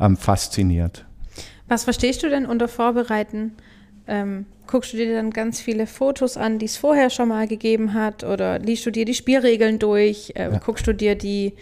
ähm, 0.00 0.18
fasziniert. 0.18 1.06
Was 1.66 1.84
verstehst 1.84 2.22
du 2.22 2.28
denn 2.28 2.44
unter 2.44 2.68
Vorbereiten? 2.68 3.52
Ähm, 4.08 4.46
guckst 4.66 4.92
du 4.92 4.96
dir 4.96 5.14
dann 5.14 5.30
ganz 5.30 5.60
viele 5.60 5.86
Fotos 5.86 6.36
an, 6.36 6.58
die 6.58 6.66
es 6.66 6.76
vorher 6.76 7.10
schon 7.10 7.28
mal 7.28 7.46
gegeben 7.46 7.94
hat? 7.94 8.24
Oder 8.24 8.58
liest 8.58 8.86
du 8.86 8.90
dir 8.90 9.04
die 9.04 9.14
Spielregeln 9.14 9.78
durch? 9.78 10.32
Äh, 10.34 10.52
ja. 10.52 10.58
Guckst 10.58 10.86
du 10.86 10.92
dir 10.92 11.14
die 11.14 11.54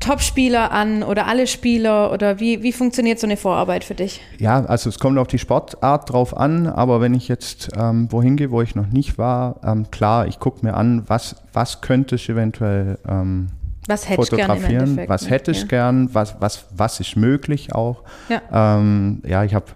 Top-Spieler 0.00 0.72
an 0.72 1.02
oder 1.02 1.26
alle 1.26 1.46
Spieler 1.46 2.10
oder 2.10 2.40
wie, 2.40 2.62
wie 2.62 2.72
funktioniert 2.72 3.18
so 3.18 3.26
eine 3.26 3.36
Vorarbeit 3.36 3.84
für 3.84 3.94
dich? 3.94 4.22
Ja, 4.38 4.64
also 4.64 4.88
es 4.88 4.98
kommt 4.98 5.18
auf 5.18 5.26
die 5.26 5.38
Sportart 5.38 6.10
drauf 6.10 6.34
an, 6.34 6.66
aber 6.66 7.02
wenn 7.02 7.12
ich 7.12 7.28
jetzt 7.28 7.68
ähm, 7.76 8.10
wohin 8.10 8.36
gehe, 8.36 8.50
wo 8.50 8.62
ich 8.62 8.74
noch 8.74 8.86
nicht 8.86 9.18
war, 9.18 9.60
ähm, 9.62 9.90
klar, 9.90 10.26
ich 10.26 10.40
gucke 10.40 10.64
mir 10.64 10.74
an, 10.74 11.04
was, 11.06 11.36
was 11.52 11.82
könnte 11.82 12.14
ich 12.14 12.30
eventuell 12.30 12.98
ähm, 13.06 13.48
was 13.86 14.08
hätte 14.08 14.22
fotografieren, 14.22 15.00
was 15.06 15.28
hätte 15.28 15.50
ich 15.50 15.62
ja. 15.62 15.66
gern, 15.66 16.14
was, 16.14 16.36
was, 16.40 16.66
was 16.74 17.00
ist 17.00 17.16
möglich 17.16 17.74
auch. 17.74 18.02
Ja, 18.28 18.78
ähm, 18.78 19.20
ja 19.26 19.44
ich 19.44 19.54
habe 19.54 19.66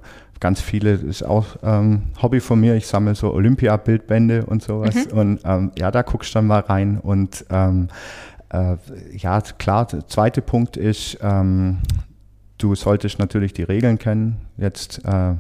ganz 0.45 0.61
viele, 0.61 0.99
das 0.99 1.03
ist 1.03 1.23
auch 1.23 1.47
ähm, 1.63 2.03
Hobby 2.21 2.39
von 2.39 2.61
mir, 2.61 2.75
ich 2.75 2.87
sammle 2.87 3.15
so 3.15 3.33
Olympia-Bildbände 3.33 4.45
und 4.45 4.63
sowas 4.63 4.95
mhm. 4.95 5.19
und 5.19 5.41
ähm, 5.47 5.73
ja, 5.79 5.91
da 5.91 6.03
guckst 6.03 6.35
du 6.35 6.35
dann 6.35 6.49
mal 6.49 6.61
rein 6.61 6.99
und 6.99 7.47
ähm, 7.49 7.89
äh, 8.51 8.77
ja, 9.17 9.41
klar, 9.41 9.87
der 9.87 10.07
zweite 10.07 10.43
Punkt 10.43 10.77
ist, 10.77 11.17
ähm, 11.23 11.79
du 12.59 12.75
solltest 12.75 13.19
natürlich 13.19 13.55
die 13.55 13.63
Regeln 13.63 13.99
kennen. 13.99 14.37
Jetzt 14.59 15.03
äh, 15.07 15.33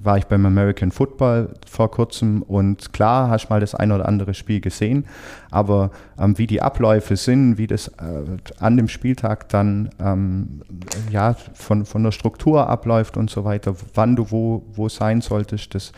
war 0.00 0.18
ich 0.18 0.26
beim 0.26 0.46
American 0.46 0.90
Football 0.90 1.54
vor 1.66 1.90
kurzem 1.90 2.42
und 2.42 2.92
klar 2.92 3.30
hast 3.30 3.50
mal 3.50 3.60
das 3.60 3.74
ein 3.74 3.92
oder 3.92 4.06
andere 4.06 4.34
Spiel 4.34 4.60
gesehen, 4.60 5.06
aber 5.50 5.90
ähm, 6.18 6.38
wie 6.38 6.46
die 6.46 6.62
Abläufe 6.62 7.16
sind, 7.16 7.58
wie 7.58 7.66
das 7.66 7.88
äh, 7.88 8.24
an 8.60 8.76
dem 8.76 8.88
Spieltag 8.88 9.48
dann 9.48 9.90
ähm, 10.00 10.62
ja, 11.10 11.34
von, 11.54 11.84
von 11.84 12.04
der 12.04 12.12
Struktur 12.12 12.68
abläuft 12.68 13.16
und 13.16 13.30
so 13.30 13.44
weiter, 13.44 13.74
wann 13.94 14.16
du 14.16 14.30
wo, 14.30 14.64
wo 14.72 14.88
sein 14.88 15.20
solltest, 15.20 15.74
das 15.74 15.92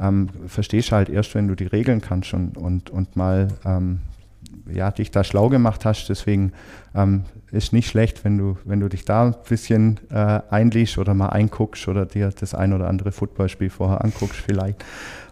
ähm, 0.00 0.28
verstehst 0.46 0.90
du 0.90 0.96
halt 0.96 1.08
erst, 1.08 1.34
wenn 1.34 1.48
du 1.48 1.54
die 1.54 1.66
Regeln 1.66 2.00
kannst 2.00 2.34
und, 2.34 2.58
und, 2.58 2.90
und 2.90 3.16
mal 3.16 3.48
ähm, 3.64 4.00
ja, 4.72 4.90
dich 4.90 5.10
da 5.10 5.24
schlau 5.24 5.48
gemacht 5.48 5.84
hast. 5.84 6.08
Deswegen 6.08 6.52
ähm, 6.94 7.24
ist 7.54 7.72
nicht 7.72 7.88
schlecht, 7.88 8.24
wenn 8.24 8.38
du, 8.38 8.56
wenn 8.64 8.80
du 8.80 8.88
dich 8.88 9.04
da 9.04 9.26
ein 9.26 9.34
bisschen 9.48 10.00
äh, 10.10 10.40
einliest 10.50 10.98
oder 10.98 11.14
mal 11.14 11.28
einguckst 11.28 11.88
oder 11.88 12.06
dir 12.06 12.30
das 12.30 12.54
ein 12.54 12.72
oder 12.72 12.88
andere 12.88 13.12
Footballspiel 13.12 13.70
vorher 13.70 14.04
anguckst 14.04 14.40
vielleicht. 14.40 14.84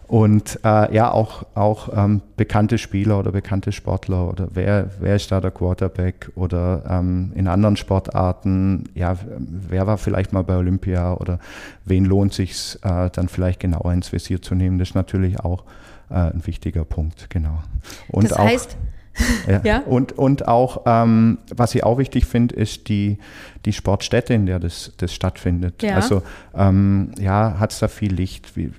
Und 0.07 0.59
äh, 0.63 0.93
ja, 0.93 1.11
auch, 1.11 1.45
auch 1.55 1.89
ähm, 1.95 2.21
bekannte 2.35 2.77
Spieler 2.77 3.19
oder 3.19 3.31
bekannte 3.31 3.71
Sportler 3.71 4.29
oder 4.29 4.47
wer, 4.53 4.89
wer 4.99 5.15
ist 5.15 5.31
da 5.31 5.39
der 5.39 5.51
Quarterback 5.51 6.29
oder 6.35 6.83
ähm, 6.87 7.31
in 7.35 7.47
anderen 7.47 7.77
Sportarten, 7.77 8.83
ja, 8.93 9.17
wer 9.39 9.87
war 9.87 9.97
vielleicht 9.97 10.33
mal 10.33 10.43
bei 10.43 10.57
Olympia 10.57 11.13
oder 11.15 11.39
wen 11.85 12.05
lohnt 12.05 12.33
sich 12.33 12.77
äh, 12.83 13.09
dann 13.11 13.27
vielleicht 13.29 13.61
genauer 13.61 13.93
ins 13.93 14.11
Visier 14.11 14.41
zu 14.41 14.55
nehmen, 14.55 14.77
das 14.77 14.89
ist 14.89 14.95
natürlich 14.95 15.39
auch 15.39 15.63
äh, 16.09 16.15
ein 16.15 16.45
wichtiger 16.45 16.85
Punkt, 16.85 17.29
genau. 17.29 17.63
Und 18.09 18.29
das 18.29 18.37
heißt, 18.37 18.77
auch, 18.79 18.92
ja. 19.47 19.61
ja. 19.63 19.79
Und, 19.79 20.13
und 20.13 20.47
auch, 20.47 20.81
ähm, 20.85 21.37
was 21.55 21.75
ich 21.75 21.83
auch 21.83 21.97
wichtig 21.97 22.25
finde, 22.25 22.55
ist 22.55 22.87
die, 22.89 23.17
die 23.65 23.73
Sportstätte, 23.73 24.33
in 24.33 24.45
der 24.45 24.59
das, 24.59 24.91
das 24.97 25.13
stattfindet. 25.13 25.83
Ja. 25.83 25.95
Also 25.95 26.23
ähm, 26.55 27.11
ja, 27.19 27.59
hat 27.59 27.71
es 27.71 27.79
da 27.79 27.87
viel 27.87 28.13
Licht, 28.13 28.57
äh, 28.57 28.69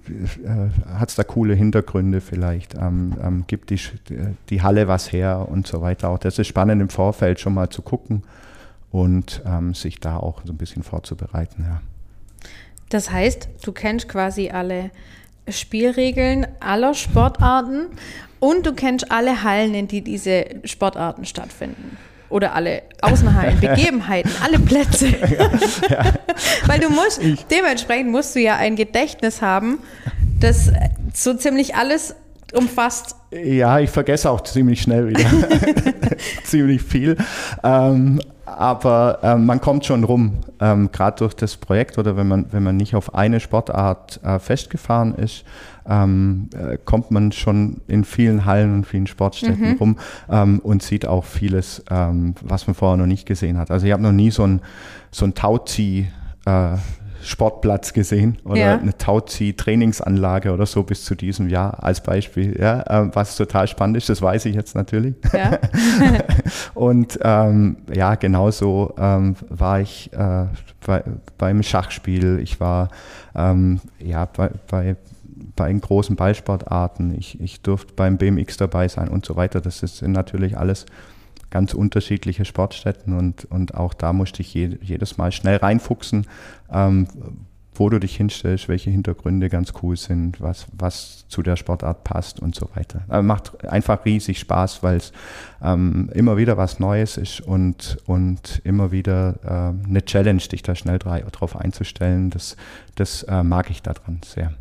hat 0.94 1.10
es 1.10 1.14
da 1.14 1.24
coole 1.24 1.54
Hintergründe 1.54 2.20
vielleicht, 2.20 2.74
ähm, 2.74 3.14
ähm, 3.22 3.44
gibt 3.46 3.70
die, 3.70 3.80
die 4.50 4.62
Halle 4.62 4.88
was 4.88 5.12
her 5.12 5.46
und 5.48 5.66
so 5.66 5.80
weiter. 5.80 6.10
Auch 6.10 6.18
das 6.18 6.38
ist 6.38 6.48
spannend 6.48 6.82
im 6.82 6.88
Vorfeld 6.88 7.40
schon 7.40 7.54
mal 7.54 7.70
zu 7.70 7.82
gucken 7.82 8.22
und 8.90 9.42
ähm, 9.46 9.74
sich 9.74 10.00
da 10.00 10.16
auch 10.16 10.42
so 10.44 10.52
ein 10.52 10.56
bisschen 10.56 10.82
vorzubereiten. 10.82 11.64
Ja. 11.66 11.80
Das 12.90 13.10
heißt, 13.10 13.48
du 13.64 13.72
kennst 13.72 14.08
quasi 14.08 14.50
alle 14.50 14.90
Spielregeln 15.48 16.46
aller 16.61 16.94
Sportarten 16.94 17.87
und 18.40 18.66
du 18.66 18.74
kennst 18.74 19.11
alle 19.11 19.42
Hallen, 19.42 19.74
in 19.74 19.88
die 19.88 20.02
diese 20.02 20.44
Sportarten 20.64 21.24
stattfinden. 21.24 21.96
Oder 22.28 22.54
alle 22.54 22.83
Außenhallen, 23.00 23.61
Begebenheiten, 23.61 24.30
alle 24.42 24.59
Plätze. 24.59 25.09
Ja, 25.18 25.50
ja. 25.88 26.12
Weil 26.66 26.80
du 26.80 26.90
musst, 26.90 27.22
ich. 27.22 27.44
dementsprechend 27.46 28.11
musst 28.11 28.35
du 28.35 28.40
ja 28.40 28.57
ein 28.57 28.76
Gedächtnis 28.76 29.42
haben, 29.42 29.78
das 30.40 30.72
so 31.12 31.35
ziemlich 31.35 31.74
alles 31.74 32.16
umfasst. 32.52 33.16
Ja, 33.30 33.78
ich 33.78 33.90
vergesse 33.90 34.30
auch 34.30 34.42
ziemlich 34.42 34.83
schnell 34.83 35.09
wieder. 35.09 35.24
ziemlich 36.44 36.83
viel. 36.83 37.16
Ähm, 37.62 38.20
aber 38.46 39.18
ähm, 39.22 39.46
man 39.46 39.61
kommt 39.61 39.85
schon 39.85 40.04
rum, 40.04 40.35
ähm, 40.61 40.90
gerade 40.92 41.18
durch 41.18 41.35
das 41.35 41.57
Projekt 41.57 41.98
oder 41.98 42.16
wenn 42.16 42.28
man, 42.28 42.46
wenn 42.52 42.62
man 42.62 42.76
nicht 42.76 42.94
auf 42.94 43.14
eine 43.14 43.40
Sportart 43.40 44.20
äh, 44.22 44.38
festgefahren 44.38 45.14
ist, 45.14 45.44
ähm, 45.88 46.48
äh, 46.54 46.78
kommt 46.85 47.11
man 47.11 47.33
schon 47.33 47.80
in 47.87 48.04
vielen 48.04 48.44
Hallen 48.44 48.74
und 48.74 48.87
vielen 48.87 49.07
Sportstätten 49.07 49.72
mhm. 49.72 49.76
rum 49.76 49.98
ähm, 50.30 50.59
und 50.61 50.83
sieht 50.83 51.07
auch 51.07 51.24
vieles, 51.24 51.85
ähm, 51.90 52.35
was 52.42 52.66
man 52.66 52.74
vorher 52.74 52.96
noch 52.96 53.07
nicht 53.07 53.26
gesehen 53.26 53.59
hat. 53.59 53.70
Also 53.70 53.87
ich 53.87 53.92
habe 53.92 54.02
noch 54.02 54.12
nie 54.12 54.30
so 54.30 54.44
ein, 54.44 54.61
so 55.11 55.24
ein 55.24 55.35
Tauzieh 55.35 56.09
äh, 56.46 56.76
Sportplatz 57.24 57.92
gesehen 57.92 58.38
oder 58.44 58.56
ja. 58.56 58.78
eine 58.78 58.96
Tauzieh-Trainingsanlage 58.96 60.52
oder 60.52 60.66
so 60.66 60.82
bis 60.82 61.04
zu 61.04 61.14
diesem 61.14 61.48
Jahr 61.48 61.82
als 61.82 62.02
Beispiel, 62.02 62.58
ja, 62.60 62.82
äh, 62.82 63.10
was 63.14 63.37
total 63.37 63.66
spannend 63.66 63.96
ist, 63.96 64.08
das 64.08 64.20
weiß 64.20 64.44
ich 64.46 64.54
jetzt 64.54 64.74
natürlich. 64.74 65.14
Ja. 65.32 65.58
und 66.74 67.18
ähm, 67.22 67.78
ja, 67.92 68.14
genauso 68.14 68.94
ähm, 68.98 69.37
war 69.48 69.80
ich 69.80 70.12
äh, 70.12 70.46
bei, 70.87 71.02
beim 71.38 71.62
Schachspiel, 71.62 72.38
ich 72.42 72.60
war 72.60 72.88
ähm, 73.34 73.80
ja, 73.98 74.26
bei, 74.26 74.50
bei, 74.68 74.96
bei 75.56 75.72
großen 75.72 76.16
Ballsportarten, 76.16 77.16
ich, 77.18 77.40
ich 77.40 77.62
durfte 77.62 77.94
beim 77.94 78.18
BMX 78.18 78.56
dabei 78.56 78.88
sein 78.88 79.08
und 79.08 79.24
so 79.24 79.37
weiter. 79.37 79.60
Das 79.60 79.78
sind 79.78 80.12
natürlich 80.12 80.58
alles 80.58 80.87
ganz 81.54 81.72
unterschiedliche 81.72 82.44
Sportstätten 82.44 83.16
und, 83.16 83.44
und 83.44 83.76
auch 83.76 83.94
da 83.94 84.12
musste 84.12 84.42
ich 84.42 84.52
je, 84.52 84.76
jedes 84.82 85.18
Mal 85.18 85.30
schnell 85.30 85.58
reinfuchsen, 85.58 86.26
ähm, 86.68 87.06
wo 87.76 87.88
du 87.88 88.00
dich 88.00 88.16
hinstellst, 88.16 88.68
welche 88.68 88.90
Hintergründe 88.90 89.48
ganz 89.48 89.72
cool 89.80 89.96
sind, 89.96 90.40
was, 90.40 90.66
was 90.76 91.26
zu 91.28 91.42
der 91.42 91.54
Sportart 91.54 92.02
passt 92.02 92.40
und 92.40 92.56
so 92.56 92.68
weiter. 92.74 93.02
Aber 93.06 93.22
macht 93.22 93.64
einfach 93.68 94.04
riesig 94.04 94.40
Spaß, 94.40 94.82
weil 94.82 94.96
es 94.96 95.12
ähm, 95.62 96.10
immer 96.12 96.36
wieder 96.36 96.56
was 96.56 96.80
Neues 96.80 97.18
ist 97.18 97.40
und, 97.40 97.98
und 98.04 98.60
immer 98.64 98.90
wieder 98.90 99.36
äh, 99.44 99.88
eine 99.88 100.04
Challenge, 100.04 100.42
dich 100.42 100.62
da 100.62 100.74
schnell 100.74 100.98
drauf 100.98 101.54
einzustellen. 101.54 102.30
Das, 102.30 102.56
das 102.96 103.22
äh, 103.22 103.44
mag 103.44 103.70
ich 103.70 103.80
daran 103.80 104.20
sehr. 104.24 104.54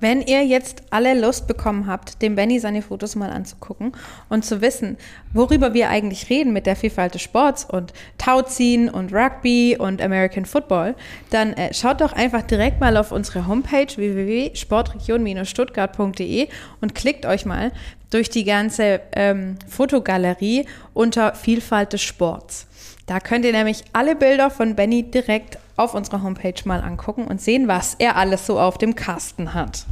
Wenn 0.00 0.22
ihr 0.22 0.44
jetzt 0.44 0.82
alle 0.90 1.14
Lust 1.18 1.46
bekommen 1.46 1.86
habt, 1.86 2.20
dem 2.22 2.34
Benny 2.34 2.58
seine 2.58 2.80
Fotos 2.82 3.14
mal 3.16 3.30
anzugucken 3.30 3.92
und 4.28 4.44
zu 4.44 4.60
wissen, 4.60 4.98
worüber 5.32 5.72
wir 5.74 5.88
eigentlich 5.88 6.28
reden 6.30 6.52
mit 6.52 6.66
der 6.66 6.74
Vielfalt 6.76 7.14
des 7.14 7.22
Sports 7.22 7.64
und 7.64 7.92
Tauziehen 8.18 8.88
und 8.88 9.12
Rugby 9.12 9.76
und 9.78 10.02
American 10.02 10.44
Football, 10.44 10.96
dann 11.30 11.52
äh, 11.54 11.72
schaut 11.74 12.00
doch 12.00 12.12
einfach 12.12 12.42
direkt 12.42 12.80
mal 12.80 12.96
auf 12.96 13.12
unsere 13.12 13.46
Homepage 13.46 13.86
www.sportregion-stuttgart.de 13.94 16.48
und 16.80 16.94
klickt 16.94 17.26
euch 17.26 17.44
mal 17.44 17.72
durch 18.10 18.30
die 18.30 18.44
ganze 18.44 19.00
ähm, 19.12 19.56
Fotogalerie 19.68 20.66
unter 20.92 21.34
Vielfalt 21.34 21.92
des 21.92 22.02
Sports. 22.02 22.66
Da 23.06 23.20
könnt 23.20 23.44
ihr 23.44 23.52
nämlich 23.52 23.84
alle 23.92 24.14
Bilder 24.14 24.50
von 24.50 24.76
Benny 24.76 25.02
direkt 25.02 25.58
auf 25.76 25.94
unserer 25.94 26.22
Homepage 26.22 26.54
mal 26.64 26.80
angucken 26.80 27.24
und 27.26 27.40
sehen, 27.40 27.68
was 27.68 27.94
er 27.94 28.16
alles 28.16 28.46
so 28.46 28.60
auf 28.60 28.78
dem 28.78 28.94
Kasten 28.94 29.54
hat. 29.54 29.86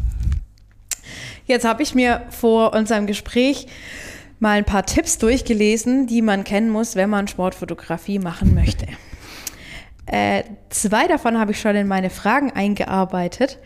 Jetzt 1.47 1.65
habe 1.65 1.83
ich 1.83 1.95
mir 1.95 2.23
vor 2.31 2.73
unserem 2.73 3.07
Gespräch 3.07 3.67
mal 4.39 4.59
ein 4.59 4.65
paar 4.65 4.87
Tipps 4.87 5.19
durchgelesen, 5.19 6.07
die 6.07 6.23
man 6.23 6.45
kennen 6.45 6.71
muss, 6.71 6.97
wenn 6.97 7.11
man 7.11 7.29
Sportfotografie 7.29 8.19
machen 8.19 8.55
möchte. 8.55 8.87
Äh, 10.07 10.45
zwei 10.71 11.07
davon 11.07 11.39
habe 11.39 11.53
ich 11.53 11.61
schon 11.61 11.77
in 11.77 11.87
meine 11.87 12.11
Fragen 12.11 12.53
eingearbeitet. 12.53 13.59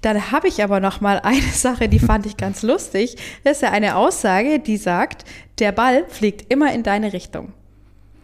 Dann 0.00 0.30
habe 0.30 0.48
ich 0.48 0.62
aber 0.62 0.80
noch 0.80 1.00
mal 1.00 1.20
eine 1.20 1.40
Sache, 1.42 1.88
die 1.88 1.98
fand 1.98 2.26
ich 2.26 2.36
ganz 2.36 2.62
lustig. 2.62 3.16
Das 3.44 3.58
ist 3.58 3.62
ja 3.62 3.70
eine 3.70 3.96
Aussage, 3.96 4.58
die 4.58 4.76
sagt, 4.76 5.24
der 5.58 5.72
Ball 5.72 6.04
fliegt 6.08 6.52
immer 6.52 6.72
in 6.72 6.82
deine 6.82 7.12
Richtung. 7.12 7.52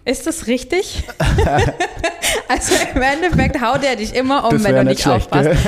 Ist 0.04 0.26
das 0.26 0.48
richtig? 0.48 1.04
also 2.48 2.74
im 2.94 3.02
Endeffekt 3.02 3.60
haut 3.60 3.84
er 3.84 3.94
dich 3.94 4.14
immer 4.14 4.44
um, 4.44 4.64
wenn 4.64 4.74
du 4.74 4.84
nicht, 4.84 5.06
nicht 5.06 5.08
aufpasst. 5.08 5.48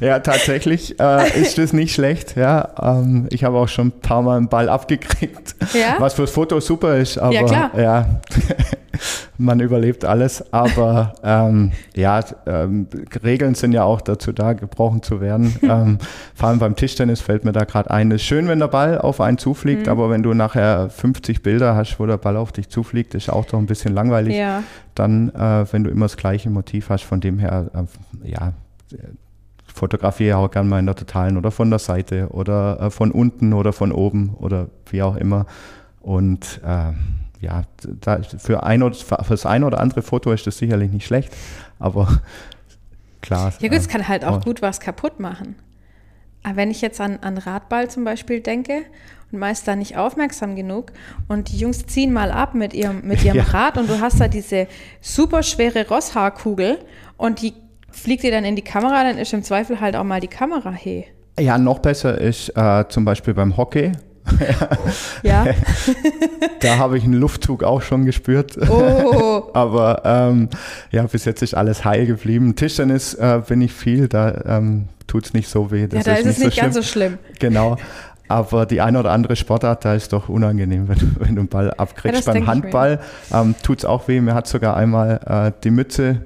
ja, 0.00 0.20
tatsächlich 0.20 1.00
äh, 1.00 1.40
ist 1.40 1.58
das 1.58 1.72
nicht 1.72 1.92
schlecht. 1.92 2.36
Ja, 2.36 2.68
ähm, 2.80 3.26
ich 3.30 3.42
habe 3.42 3.58
auch 3.58 3.68
schon 3.68 3.88
ein 3.88 4.00
paar 4.00 4.22
Mal 4.22 4.36
einen 4.36 4.48
Ball 4.48 4.68
abgekriegt, 4.68 5.56
ja? 5.72 5.96
was 5.98 6.14
fürs 6.14 6.30
Foto 6.30 6.60
super 6.60 6.96
ist. 6.96 7.18
Aber 7.18 7.34
ja, 7.34 7.70
ja 7.76 8.20
man 9.38 9.60
überlebt 9.60 10.04
alles. 10.04 10.52
Aber 10.52 11.14
ähm, 11.22 11.72
ja, 11.94 12.20
ähm, 12.46 12.86
Regeln 13.22 13.54
sind 13.54 13.72
ja 13.72 13.84
auch 13.84 14.00
dazu 14.00 14.32
da, 14.32 14.52
gebrochen 14.52 15.02
zu 15.02 15.20
werden. 15.20 15.56
ähm, 15.62 15.98
vor 16.34 16.48
allem 16.48 16.58
beim 16.58 16.76
Tischtennis 16.76 17.20
fällt 17.20 17.44
mir 17.44 17.52
da 17.52 17.64
gerade 17.64 17.90
ein. 17.90 18.10
Es 18.10 18.22
ist 18.22 18.26
schön, 18.26 18.48
wenn 18.48 18.58
der 18.58 18.68
Ball 18.68 18.98
auf 18.98 19.20
einen 19.20 19.38
zufliegt, 19.38 19.86
mhm. 19.86 19.92
aber 19.92 20.10
wenn 20.10 20.22
du 20.22 20.34
nachher 20.34 20.90
50 20.90 21.42
Bilder 21.42 21.74
hast, 21.74 21.98
wo 21.98 22.03
der 22.06 22.18
Ball 22.18 22.36
auf 22.36 22.52
dich 22.52 22.68
zufliegt, 22.68 23.14
ist 23.14 23.30
auch 23.30 23.44
doch 23.44 23.58
ein 23.58 23.66
bisschen 23.66 23.94
langweilig. 23.94 24.36
Ja. 24.36 24.62
Dann, 24.94 25.30
äh, 25.30 25.72
wenn 25.72 25.84
du 25.84 25.90
immer 25.90 26.06
das 26.06 26.16
gleiche 26.16 26.50
Motiv 26.50 26.90
hast, 26.90 27.04
von 27.04 27.20
dem 27.20 27.38
her, 27.38 27.70
äh, 27.74 28.30
ja, 28.30 28.52
fotografiere 29.74 30.36
auch 30.36 30.50
gerne 30.50 30.68
mal 30.68 30.78
in 30.78 30.86
der 30.86 30.94
Totalen 30.94 31.36
oder 31.36 31.50
von 31.50 31.68
der 31.68 31.80
Seite 31.80 32.28
oder 32.30 32.80
äh, 32.80 32.90
von 32.90 33.10
unten 33.10 33.52
oder 33.52 33.72
von 33.72 33.92
oben 33.92 34.34
oder 34.38 34.68
wie 34.90 35.02
auch 35.02 35.16
immer. 35.16 35.46
Und 36.00 36.60
äh, 36.64 36.92
ja, 37.40 37.62
da, 38.00 38.22
für, 38.22 38.62
ein 38.62 38.82
oder, 38.82 38.94
für 38.94 39.16
das 39.28 39.46
ein 39.46 39.64
oder 39.64 39.80
andere 39.80 40.02
Foto 40.02 40.32
ist 40.32 40.46
das 40.46 40.58
sicherlich 40.58 40.92
nicht 40.92 41.06
schlecht, 41.06 41.34
aber 41.78 42.20
klar. 43.20 43.52
Ja 43.58 43.68
gut, 43.68 43.78
es 43.78 43.88
kann 43.88 44.06
halt 44.06 44.24
auch 44.24 44.42
gut 44.42 44.62
was 44.62 44.80
kaputt 44.80 45.18
machen. 45.18 45.56
Wenn 46.52 46.70
ich 46.70 46.80
jetzt 46.80 47.00
an, 47.00 47.18
an 47.22 47.38
Radball 47.38 47.88
zum 47.88 48.04
Beispiel 48.04 48.40
denke 48.40 48.82
und 49.32 49.38
meist 49.38 49.66
da 49.66 49.76
nicht 49.76 49.96
aufmerksam 49.96 50.56
genug 50.56 50.92
und 51.28 51.50
die 51.50 51.58
Jungs 51.58 51.86
ziehen 51.86 52.12
mal 52.12 52.30
ab 52.30 52.54
mit 52.54 52.74
ihrem, 52.74 53.06
mit 53.06 53.24
ihrem 53.24 53.36
ja. 53.38 53.44
Rad 53.44 53.78
und 53.78 53.88
du 53.88 54.00
hast 54.00 54.20
da 54.20 54.28
diese 54.28 54.66
super 55.00 55.42
schwere 55.42 55.88
Rosshaarkugel 55.88 56.78
und 57.16 57.42
die 57.42 57.54
fliegt 57.90 58.22
dir 58.22 58.30
dann 58.30 58.44
in 58.44 58.56
die 58.56 58.62
Kamera, 58.62 59.04
dann 59.04 59.18
ist 59.18 59.32
im 59.32 59.42
Zweifel 59.42 59.80
halt 59.80 59.96
auch 59.96 60.04
mal 60.04 60.20
die 60.20 60.28
Kamera 60.28 60.70
hey. 60.70 61.06
Ja, 61.38 61.58
noch 61.58 61.80
besser 61.80 62.20
ist 62.20 62.50
äh, 62.56 62.84
zum 62.88 63.04
Beispiel 63.04 63.34
beim 63.34 63.56
Hockey. 63.56 63.92
ja. 65.22 65.46
da 66.60 66.78
habe 66.78 66.96
ich 66.96 67.04
einen 67.04 67.14
Luftzug 67.14 67.62
auch 67.62 67.82
schon 67.82 68.04
gespürt. 68.04 68.56
Oh. 68.68 69.50
Aber 69.52 70.02
ähm, 70.04 70.48
ja, 70.90 71.02
bis 71.04 71.24
jetzt 71.24 71.42
ist 71.42 71.54
alles 71.54 71.84
heil 71.84 72.06
geblieben. 72.06 72.56
Tischtennis 72.56 73.14
äh, 73.14 73.42
bin 73.46 73.60
ich 73.60 73.72
viel, 73.72 74.08
da 74.08 74.42
ähm, 74.46 74.88
tut 75.14 75.26
es 75.26 75.32
nicht 75.32 75.48
so 75.48 75.70
weh. 75.70 75.86
Das 75.86 76.04
ja, 76.04 76.12
da 76.14 76.18
ist, 76.18 76.26
ist 76.26 76.38
es 76.38 76.44
nicht 76.44 76.56
so 76.56 76.60
ganz 76.60 76.74
so 76.74 76.82
schlimm. 76.82 77.18
Genau. 77.38 77.76
Aber 78.26 78.66
die 78.66 78.80
eine 78.80 78.98
oder 78.98 79.12
andere 79.12 79.36
Sportart, 79.36 79.84
da 79.84 79.94
ist 79.94 80.12
doch 80.12 80.28
unangenehm, 80.28 80.88
wenn, 80.88 81.16
wenn 81.20 81.36
du 81.36 81.42
einen 81.42 81.48
Ball 81.48 81.70
abkriegst. 81.72 82.26
Ja, 82.26 82.32
Beim 82.32 82.48
Handball 82.48 82.98
ähm, 83.32 83.54
tut 83.62 83.78
es 83.78 83.84
auch 83.84 84.08
weh. 84.08 84.20
Mir 84.20 84.34
hat 84.34 84.48
sogar 84.48 84.76
einmal 84.76 85.20
äh, 85.24 85.52
die 85.62 85.70
Mütze 85.70 86.22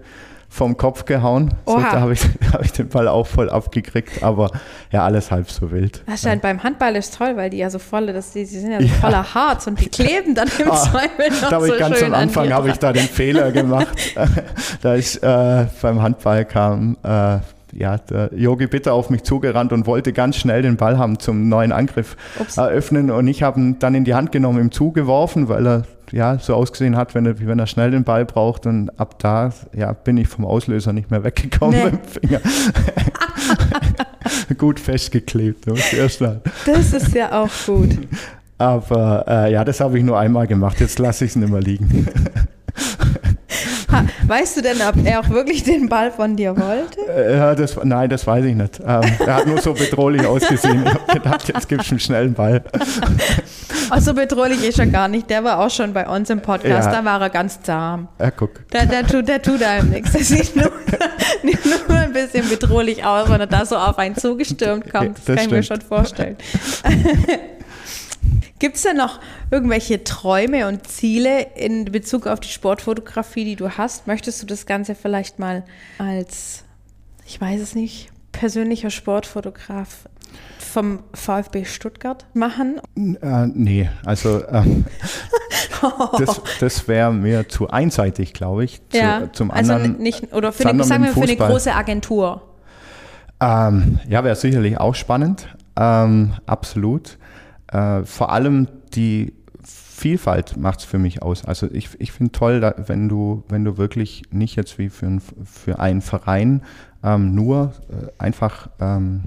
vom 0.48 0.78
Kopf 0.78 1.04
gehauen. 1.04 1.52
So, 1.66 1.78
da 1.78 2.00
habe 2.00 2.14
ich, 2.14 2.22
hab 2.52 2.64
ich 2.64 2.72
den 2.72 2.88
Ball 2.88 3.08
auch 3.08 3.26
voll 3.26 3.50
abgekriegt, 3.50 4.22
aber 4.22 4.50
ja, 4.90 5.04
alles 5.04 5.30
halb 5.30 5.50
so 5.50 5.70
wild. 5.70 6.02
Das 6.06 6.22
scheint 6.22 6.42
ja. 6.42 6.48
beim 6.48 6.62
Handball 6.62 6.96
ist 6.96 7.14
toll, 7.14 7.36
weil 7.36 7.50
die 7.50 7.58
ja 7.58 7.68
so 7.68 7.78
volle, 7.78 8.14
das, 8.14 8.32
die, 8.32 8.46
die 8.46 8.58
sind 8.58 8.72
ja 8.72 8.80
so 8.80 8.86
ja. 8.86 8.94
voller 8.94 9.34
Harz 9.34 9.66
und 9.66 9.78
die 9.78 9.88
kleben 9.90 10.34
dann 10.34 10.48
im 10.58 10.70
ah, 10.70 10.76
Zweifel 10.76 11.28
noch 11.42 11.50
da 11.50 11.60
so 11.60 11.74
ich 11.74 11.78
ganz 11.78 12.02
am 12.02 12.14
Anfang 12.14 12.50
habe 12.54 12.70
ich 12.70 12.78
da 12.78 12.94
den 12.94 13.06
Fehler 13.06 13.52
gemacht, 13.52 14.16
da 14.80 14.94
ich 14.94 15.22
äh, 15.22 15.66
beim 15.82 16.00
Handball 16.00 16.46
kam, 16.46 16.96
äh, 17.02 17.38
ja, 17.72 17.98
der 17.98 18.30
Yogi 18.34 18.66
Bitter 18.66 18.94
auf 18.94 19.10
mich 19.10 19.22
zugerannt 19.22 19.72
und 19.72 19.86
wollte 19.86 20.12
ganz 20.12 20.36
schnell 20.36 20.62
den 20.62 20.76
Ball 20.76 20.98
haben 20.98 21.18
zum 21.18 21.48
neuen 21.48 21.72
Angriff 21.72 22.16
Ups. 22.38 22.56
eröffnen 22.56 23.10
und 23.10 23.28
ich 23.28 23.42
habe 23.42 23.60
ihn 23.60 23.78
dann 23.78 23.94
in 23.94 24.04
die 24.04 24.14
Hand 24.14 24.32
genommen, 24.32 24.60
ihm 24.60 24.72
zugeworfen, 24.72 25.48
weil 25.48 25.66
er 25.66 25.82
ja, 26.12 26.38
so 26.38 26.54
ausgesehen 26.54 26.96
hat, 26.96 27.14
wenn 27.14 27.26
er, 27.26 27.38
wie 27.38 27.46
wenn 27.46 27.58
er 27.58 27.66
schnell 27.66 27.90
den 27.90 28.04
Ball 28.04 28.24
braucht. 28.24 28.66
Und 28.66 28.90
ab 28.98 29.18
da 29.18 29.52
ja, 29.74 29.92
bin 29.92 30.16
ich 30.16 30.28
vom 30.28 30.44
Auslöser 30.44 30.92
nicht 30.92 31.10
mehr 31.10 31.24
weggekommen 31.24 31.76
nee. 31.76 31.84
mit 31.84 31.94
dem 31.94 32.22
Finger. 32.22 32.40
gut 34.58 34.80
festgeklebt. 34.80 35.66
Das, 35.66 36.92
das 36.92 37.02
ist 37.02 37.14
ja 37.14 37.42
auch 37.42 37.50
gut. 37.66 37.98
Aber 38.58 39.24
äh, 39.28 39.52
ja, 39.52 39.64
das 39.64 39.80
habe 39.80 39.98
ich 39.98 40.04
nur 40.04 40.18
einmal 40.18 40.46
gemacht. 40.46 40.80
Jetzt 40.80 40.98
lasse 40.98 41.24
ich 41.24 41.32
es 41.32 41.36
nicht 41.36 41.50
mehr 41.50 41.60
liegen. 41.60 42.08
Weißt 44.26 44.56
du 44.56 44.62
denn, 44.62 44.76
ob 44.82 45.04
er 45.04 45.20
auch 45.20 45.28
wirklich 45.30 45.64
den 45.64 45.88
Ball 45.88 46.10
von 46.10 46.36
dir 46.36 46.56
wollte? 46.56 47.00
Äh, 47.08 47.56
das, 47.56 47.76
nein, 47.82 48.10
das 48.10 48.26
weiß 48.26 48.44
ich 48.44 48.54
nicht. 48.54 48.80
Ähm, 48.80 49.02
er 49.18 49.34
hat 49.34 49.46
nur 49.46 49.60
so 49.60 49.72
bedrohlich 49.72 50.26
ausgesehen. 50.26 50.84
Ich 50.84 50.92
habe 50.92 51.12
gedacht, 51.12 51.48
jetzt 51.48 51.68
gibst 51.68 51.88
du 51.88 51.92
einen 51.92 52.00
schnellen 52.00 52.34
Ball. 52.34 52.62
Ach, 53.90 54.00
so 54.00 54.12
bedrohlich 54.14 54.66
ist 54.66 54.78
er 54.78 54.86
gar 54.86 55.08
nicht. 55.08 55.30
Der 55.30 55.42
war 55.44 55.58
auch 55.60 55.70
schon 55.70 55.92
bei 55.92 56.06
uns 56.06 56.28
im 56.30 56.40
Podcast. 56.40 56.86
Ja. 56.86 57.00
Da 57.00 57.04
war 57.04 57.20
er 57.20 57.30
ganz 57.30 57.62
zahm. 57.62 58.08
Ja, 58.18 58.30
guck. 58.30 58.68
Der, 58.70 58.86
der, 58.86 59.06
tut, 59.06 59.28
der 59.28 59.40
tut 59.40 59.62
einem 59.62 59.90
nichts. 59.90 60.12
Der 60.12 60.24
sieht 60.24 60.54
nur, 60.54 60.70
nur 61.42 61.96
ein 61.96 62.12
bisschen 62.12 62.48
bedrohlich 62.48 63.04
aus, 63.04 63.28
wenn 63.30 63.40
er 63.40 63.46
da 63.46 63.64
so 63.64 63.76
auf 63.76 63.98
einen 63.98 64.16
zugestürmt 64.16 64.92
kommt. 64.92 65.18
Das, 65.18 65.24
das 65.24 65.36
kann 65.36 65.38
stimmt. 65.38 65.46
ich 65.46 65.50
mir 65.50 65.62
schon 65.62 65.80
vorstellen. 65.80 66.36
Gibt 68.58 68.76
es 68.76 68.82
denn 68.82 68.96
noch 68.96 69.20
irgendwelche 69.50 70.02
Träume 70.02 70.66
und 70.66 70.86
Ziele 70.86 71.42
in 71.54 71.84
Bezug 71.84 72.26
auf 72.26 72.40
die 72.40 72.48
Sportfotografie, 72.48 73.44
die 73.44 73.56
du 73.56 73.70
hast? 73.70 74.06
Möchtest 74.06 74.42
du 74.42 74.46
das 74.46 74.66
Ganze 74.66 74.94
vielleicht 74.94 75.38
mal 75.38 75.64
als, 75.98 76.64
ich 77.24 77.40
weiß 77.40 77.60
es 77.60 77.74
nicht, 77.74 78.10
persönlicher 78.32 78.90
Sportfotograf 78.90 80.08
vom 80.58 81.00
VfB 81.14 81.64
Stuttgart 81.64 82.26
machen? 82.34 82.80
Äh, 82.96 83.46
nee, 83.54 83.88
also 84.04 84.46
ähm, 84.48 84.84
das, 86.18 86.40
das 86.60 86.88
wäre 86.88 87.12
mir 87.12 87.48
zu 87.48 87.68
einseitig, 87.68 88.34
glaube 88.34 88.64
ich. 88.64 88.80
Zu, 88.90 88.98
ja, 88.98 89.32
zum 89.32 89.50
also 89.50 89.72
anderen, 89.72 89.92
also 89.92 90.02
nicht, 90.02 90.32
oder 90.32 90.52
für 90.52 90.68
eine, 90.68 90.84
sagen 90.84 91.04
wir 91.04 91.12
für 91.12 91.22
eine 91.22 91.36
große 91.36 91.72
Agentur. 91.72 92.42
Ähm, 93.40 94.00
ja, 94.08 94.24
wäre 94.24 94.34
sicherlich 94.34 94.78
auch 94.78 94.96
spannend, 94.96 95.46
ähm, 95.76 96.34
absolut 96.46 97.18
äh, 97.68 98.02
vor 98.04 98.32
allem 98.32 98.68
die 98.94 99.32
Vielfalt 99.64 100.56
macht 100.56 100.80
es 100.80 100.84
für 100.84 100.98
mich 100.98 101.22
aus. 101.22 101.44
Also 101.44 101.68
ich, 101.72 101.90
ich 101.98 102.12
finde 102.12 102.30
toll, 102.30 102.60
da, 102.60 102.74
wenn 102.86 103.08
du, 103.08 103.42
wenn 103.48 103.64
du 103.64 103.76
wirklich 103.76 104.22
nicht 104.30 104.54
jetzt 104.54 104.78
wie 104.78 104.90
für, 104.90 105.06
ein, 105.06 105.20
für 105.20 105.80
einen 105.80 106.02
Verein 106.02 106.62
ähm, 107.02 107.34
nur 107.34 107.72
äh, 107.90 108.06
einfach 108.16 108.68
ähm, 108.78 109.24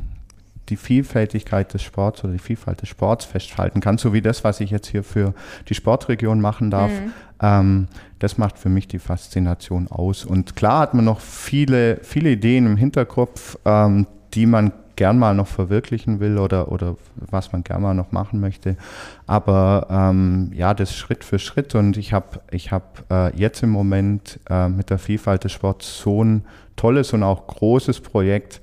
die 0.69 0.77
Vielfältigkeit 0.77 1.73
des 1.73 1.83
Sports 1.83 2.23
oder 2.23 2.31
die 2.31 2.39
Vielfalt 2.39 2.81
des 2.81 2.87
Sports 2.87 3.25
festhalten 3.25 3.81
kannst, 3.81 4.03
so 4.03 4.13
wie 4.13 4.21
das, 4.21 4.45
was 4.45 4.61
ich 4.61 4.71
jetzt 4.71 4.87
hier 4.87 5.03
für 5.03 5.33
die 5.67 5.73
Sportregion 5.73 6.39
machen 6.39 6.71
darf. 6.71 6.91
Mhm. 6.91 7.13
Ähm, 7.41 7.87
das 8.19 8.37
macht 8.37 8.57
für 8.57 8.69
mich 8.69 8.87
die 8.87 8.99
Faszination 8.99 9.89
aus. 9.89 10.23
Und 10.23 10.55
klar 10.55 10.79
hat 10.79 10.93
man 10.93 11.03
noch 11.03 11.19
viele, 11.19 11.99
viele 12.03 12.31
Ideen 12.31 12.65
im 12.65 12.77
Hinterkopf, 12.77 13.57
ähm, 13.65 14.07
die 14.33 14.45
man 14.45 14.71
gern 15.01 15.17
mal 15.17 15.33
noch 15.33 15.47
verwirklichen 15.47 16.19
will 16.19 16.37
oder, 16.37 16.71
oder 16.71 16.95
was 17.15 17.51
man 17.51 17.63
gern 17.63 17.81
mal 17.81 17.95
noch 17.95 18.11
machen 18.11 18.39
möchte. 18.39 18.77
Aber 19.25 19.87
ähm, 19.89 20.51
ja, 20.53 20.75
das 20.75 20.95
Schritt 20.95 21.23
für 21.23 21.39
Schritt 21.39 21.73
und 21.73 21.97
ich 21.97 22.13
habe 22.13 22.39
ich 22.51 22.71
hab, 22.71 23.03
äh, 23.11 23.35
jetzt 23.35 23.63
im 23.63 23.71
Moment 23.71 24.39
äh, 24.47 24.69
mit 24.69 24.91
der 24.91 24.99
Vielfalt 24.99 25.43
des 25.43 25.53
Sports 25.53 25.97
so 25.97 26.23
ein 26.23 26.45
tolles 26.75 27.13
und 27.13 27.23
auch 27.23 27.47
großes 27.47 28.01
Projekt, 28.01 28.61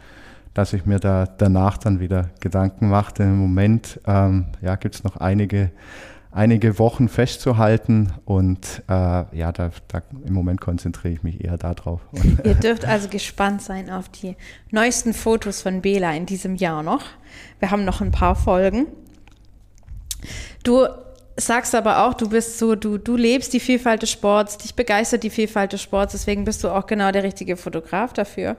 dass 0.55 0.73
ich 0.75 0.87
mir 0.87 1.01
da 1.01 1.27
danach 1.27 1.77
dann 1.77 1.99
wieder 1.99 2.31
Gedanken 2.39 2.89
machte. 2.89 3.25
Im 3.25 3.39
Moment 3.39 3.99
ähm, 4.07 4.47
ja, 4.63 4.77
gibt 4.77 4.95
es 4.95 5.03
noch 5.03 5.17
einige 5.17 5.73
einige 6.39 6.79
Wochen 6.79 7.09
festzuhalten 7.09 8.13
und 8.25 8.83
äh, 8.89 8.93
ja, 8.93 9.51
da, 9.53 9.71
da, 9.89 10.03
im 10.25 10.33
Moment 10.33 10.61
konzentriere 10.61 11.13
ich 11.13 11.23
mich 11.25 11.45
eher 11.45 11.59
darauf. 11.59 12.01
Ihr 12.45 12.55
dürft 12.55 12.85
also 12.85 13.09
gespannt 13.09 13.61
sein 13.61 13.91
auf 13.91 14.09
die 14.09 14.37
neuesten 14.71 15.15
Fotos 15.15 15.63
von 15.63 15.83
Bela 15.83 16.15
in 16.15 16.27
diesem 16.27 16.55
Jahr 16.55 16.85
noch. 16.85 17.03
Wir 17.59 17.73
haben 17.73 17.85
noch 17.85 18.01
ein 18.01 18.13
paar 18.13 18.37
Folgen. 18.37 18.87
Du 20.63 20.87
sagst 21.37 21.75
aber 21.75 22.07
auch, 22.07 22.15
du 22.15 22.29
bist 22.29 22.59
so, 22.59 22.77
du, 22.77 22.99
du 22.99 23.17
lebst 23.17 23.53
die 23.53 23.61
Vielfalt 23.61 24.03
des 24.03 24.13
Sports, 24.13 24.59
dich 24.59 24.75
begeistert 24.77 25.25
die 25.25 25.31
Vielfalt 25.31 25.73
des 25.73 25.83
Sports, 25.83 26.13
deswegen 26.13 26.45
bist 26.45 26.63
du 26.63 26.69
auch 26.69 26.87
genau 26.87 27.11
der 27.11 27.25
richtige 27.25 27.57
Fotograf 27.57 28.13
dafür. 28.13 28.57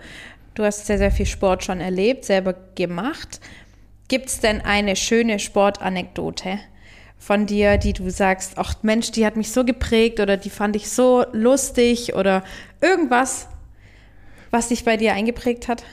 Du 0.54 0.66
hast 0.66 0.86
sehr, 0.86 0.98
sehr 0.98 1.12
viel 1.12 1.26
Sport 1.26 1.64
schon 1.64 1.80
erlebt, 1.80 2.26
selber 2.26 2.56
gemacht. 2.76 3.40
Gibt 4.10 4.28
es 4.28 4.42
denn 4.42 4.60
eine 4.60 4.98
schöne 4.98 5.40
Sportanekdote? 5.40 6.60
Von 7.20 7.46
dir, 7.46 7.78
die 7.78 7.94
du 7.94 8.10
sagst, 8.10 8.54
ach 8.56 8.76
Mensch, 8.82 9.12
die 9.12 9.26
hat 9.26 9.36
mich 9.36 9.52
so 9.52 9.66
geprägt 9.66 10.20
oder 10.22 10.38
die 10.38 10.50
fand 10.50 10.76
ich 10.76 10.90
so 10.90 11.26
lustig 11.34 12.16
oder 12.16 12.44
irgendwas, 12.82 13.48
was 14.52 14.70
dich 14.70 14.86
bei 14.86 14.98
dir 14.98 15.14
eingeprägt 15.14 15.68
hat? 15.68 15.84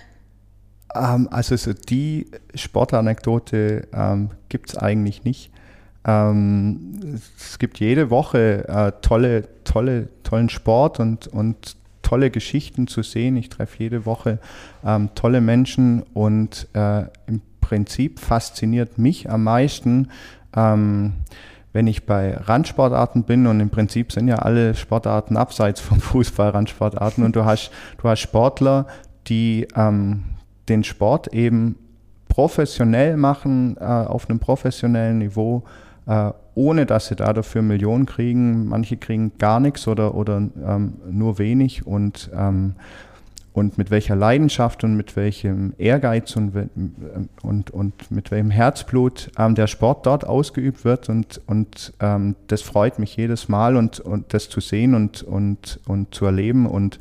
Ähm, 0.95 1.29
also 1.31 1.57
so 1.57 1.73
die 1.73 2.31
Sportanekdote 2.55 3.89
ähm, 3.93 4.31
gibt 4.49 4.71
es 4.71 4.79
eigentlich 4.79 5.25
nicht. 5.25 5.51
Ähm, 6.07 7.21
es 7.37 7.59
gibt 7.59 7.81
jede 7.81 8.09
Woche 8.11 8.69
äh, 8.69 8.93
tolle, 9.03 9.49
tolle, 9.65 10.09
tollen 10.23 10.49
Sport 10.49 11.01
und, 11.01 11.27
und 11.27 11.77
tolle 12.03 12.31
Geschichten 12.31 12.87
zu 12.87 13.03
sehen. 13.03 13.37
Ich 13.37 13.49
treffe 13.49 13.83
jede 13.83 14.07
Woche 14.07 14.39
tolle 15.17 15.41
Menschen 15.41 16.05
und 16.15 16.69
äh, 16.73 17.07
im 17.27 17.41
Prinzip 17.67 18.21
fasziniert 18.21 18.97
mich 18.97 19.29
am 19.29 19.43
meisten, 19.43 20.11
ähm, 20.57 21.13
wenn 21.73 21.87
ich 21.87 22.07
bei 22.07 22.35
Randsportarten 22.35 23.25
bin 23.25 23.47
und 23.47 23.61
im 23.61 23.69
Prinzip 23.69 24.11
sind 24.11 24.29
ja 24.29 24.37
alle 24.37 24.75
Sportarten 24.75 25.37
abseits 25.37 25.81
vom 25.81 26.01
Fußball 26.01 26.51
Randsportarten 26.51 27.23
und 27.23 27.37
du 27.37 27.45
hast, 27.45 27.71
du 28.01 28.09
hast 28.09 28.21
Sportler, 28.21 28.87
die 29.27 29.69
ähm, 29.77 30.25
den 30.69 30.85
Sport 30.85 31.29
eben 31.35 31.77
professionell 32.29 33.17
machen, 33.17 33.77
äh, 33.79 33.85
auf 33.85 34.29
einem 34.29 34.39
professionellen 34.39 35.19
Niveau, 35.19 35.65
äh, 36.07 36.31
ohne 36.55 36.87
dass 36.87 37.09
sie 37.09 37.17
da 37.17 37.33
dafür 37.33 37.63
Millionen 37.63 38.07
kriegen. 38.07 38.69
Manche 38.69 38.97
kriegen 38.97 39.33
gar 39.39 39.61
nichts 39.61 39.87
oder, 39.87 40.15
oder 40.15 40.37
ähm, 40.37 40.95
nur 41.11 41.39
wenig 41.39 41.87
und 41.87 42.31
ähm, 42.35 42.75
und 43.57 43.79
mit 43.79 43.91
welcher 43.91 44.15
Leidenschaft 44.15 44.85
und 44.85 44.99
mit 44.99 45.17
welchem 45.17 45.73
Ehrgeiz 45.79 46.37
und, 46.37 46.53
und, 47.43 47.71
und 47.71 48.11
mit 48.11 48.31
welchem 48.31 48.51
Herzblut 48.51 49.31
ähm, 49.39 49.55
der 49.55 49.67
Sport 49.67 50.05
dort 50.05 50.27
ausgeübt 50.27 50.85
wird. 50.85 51.09
Und, 51.09 51.41
und 51.47 51.95
ähm, 52.01 52.37
das 52.49 52.61
freut 52.61 52.99
mich 52.99 53.17
jedes 53.17 53.49
Mal 53.49 53.77
und, 53.77 53.99
und 53.99 54.35
das 54.35 54.51
zu 54.51 54.61
sehen 54.61 54.95
und, 54.95 55.23
und, 55.23 55.81
und 55.87 56.15
zu 56.15 56.27
erleben. 56.27 56.67
Und 56.67 56.99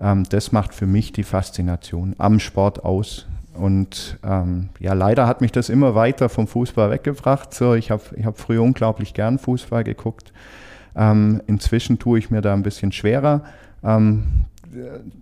ähm, 0.00 0.24
das 0.30 0.52
macht 0.52 0.72
für 0.72 0.86
mich 0.86 1.12
die 1.12 1.22
Faszination 1.22 2.14
am 2.16 2.40
Sport 2.40 2.82
aus. 2.82 3.26
Und 3.52 4.18
ähm, 4.24 4.70
ja, 4.78 4.94
leider 4.94 5.26
hat 5.26 5.42
mich 5.42 5.52
das 5.52 5.68
immer 5.68 5.94
weiter 5.94 6.30
vom 6.30 6.46
Fußball 6.46 6.90
weggebracht. 6.90 7.52
So, 7.52 7.74
ich 7.74 7.90
habe 7.90 8.04
ich 8.16 8.24
hab 8.24 8.38
früher 8.38 8.62
unglaublich 8.62 9.12
gern 9.12 9.38
Fußball 9.38 9.84
geguckt 9.84 10.32
Ähm, 10.96 11.42
inzwischen 11.46 11.98
tue 11.98 12.18
ich 12.18 12.30
mir 12.30 12.40
da 12.40 12.54
ein 12.54 12.62
bisschen 12.62 12.90
schwerer. 12.90 13.42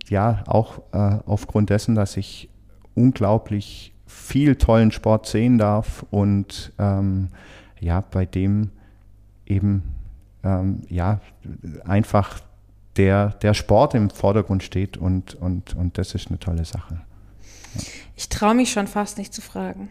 Ja, 0.07 0.43
auch 0.45 0.79
äh, 0.91 1.19
aufgrund 1.25 1.69
dessen, 1.69 1.95
dass 1.95 2.17
ich 2.17 2.49
unglaublich 2.95 3.93
viel 4.05 4.55
tollen 4.55 4.91
Sport 4.91 5.27
sehen 5.27 5.57
darf 5.57 6.05
und 6.11 6.73
ähm, 6.79 7.29
ja, 7.79 8.01
bei 8.01 8.25
dem 8.25 8.71
eben 9.45 9.83
ähm, 10.43 10.81
ja, 10.89 11.21
einfach 11.85 12.39
der, 12.97 13.29
der 13.41 13.53
Sport 13.53 13.93
im 13.93 14.09
Vordergrund 14.09 14.63
steht 14.63 14.97
und, 14.97 15.35
und, 15.35 15.75
und 15.75 15.97
das 15.97 16.15
ist 16.15 16.29
eine 16.29 16.39
tolle 16.39 16.65
Sache. 16.65 17.01
Ich 18.15 18.29
traue 18.29 18.55
mich 18.55 18.71
schon 18.71 18.87
fast 18.87 19.17
nicht 19.17 19.33
zu 19.33 19.41
fragen. 19.41 19.89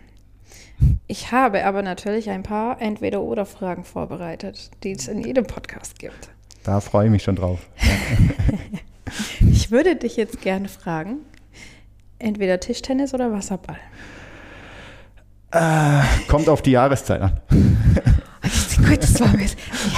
Ich 1.06 1.32
habe 1.32 1.64
aber 1.64 1.82
natürlich 1.82 2.30
ein 2.30 2.42
paar 2.42 2.80
Entweder-Oder-Fragen 2.80 3.84
vorbereitet, 3.84 4.70
die 4.82 4.92
es 4.92 5.09
in 5.09 5.24
jedem 5.24 5.46
Podcast 5.46 5.98
gibt. 5.98 6.30
Da 6.64 6.80
freue 6.80 7.06
ich 7.06 7.11
mich 7.11 7.22
schon 7.22 7.36
drauf. 7.36 7.66
ich 9.40 9.70
würde 9.70 9.96
dich 9.96 10.16
jetzt 10.16 10.40
gerne 10.40 10.68
fragen, 10.68 11.18
entweder 12.18 12.61
Tischtennis 12.61 13.14
oder 13.14 13.32
Wasserball? 13.32 13.78
Äh, 15.50 16.02
kommt 16.28 16.48
auf 16.48 16.62
die 16.62 16.72
Jahreszeit 16.72 17.22
an. 17.22 17.40
Gut, 18.76 19.02
das 19.02 19.20
war 19.20 19.28
mir. 19.28 19.46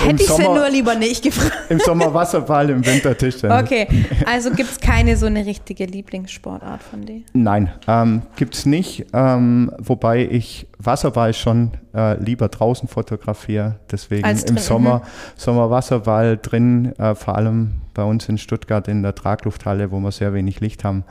Hätte 0.06 0.22
ich 0.22 0.30
es 0.30 0.38
nur 0.38 0.68
lieber 0.68 0.94
nicht 0.94 1.22
gefragt. 1.22 1.52
Im 1.68 1.78
Sommer 1.80 2.12
Wasserball, 2.14 2.70
im 2.70 2.84
Winter 2.84 3.16
Tischtennis. 3.16 3.62
Okay, 3.62 3.86
also 4.26 4.50
gibt 4.50 4.70
es 4.70 4.80
keine 4.80 5.16
so 5.16 5.26
eine 5.26 5.44
richtige 5.44 5.84
Lieblingssportart 5.84 6.82
von 6.82 7.04
dir? 7.04 7.22
Nein, 7.32 7.70
ähm, 7.86 8.22
gibt 8.36 8.54
es 8.54 8.66
nicht. 8.66 9.06
Ähm, 9.12 9.70
wobei 9.78 10.26
ich 10.26 10.66
Wasserball 10.78 11.34
schon 11.34 11.72
äh, 11.94 12.18
lieber 12.22 12.48
draußen 12.48 12.88
fotografiere. 12.88 13.76
Deswegen 13.90 14.26
im 14.26 14.58
Sommer, 14.58 14.98
mhm. 14.98 15.02
Sommer 15.36 15.70
Wasserball 15.70 16.38
drin, 16.38 16.92
äh, 16.98 17.14
vor 17.14 17.36
allem 17.36 17.82
bei 18.00 18.06
uns 18.06 18.26
in 18.30 18.38
Stuttgart 18.38 18.88
in 18.88 19.02
der 19.02 19.14
Traglufthalle, 19.14 19.90
wo 19.90 20.00
wir 20.00 20.10
sehr 20.10 20.32
wenig 20.32 20.60
Licht 20.60 20.84
haben. 20.84 21.04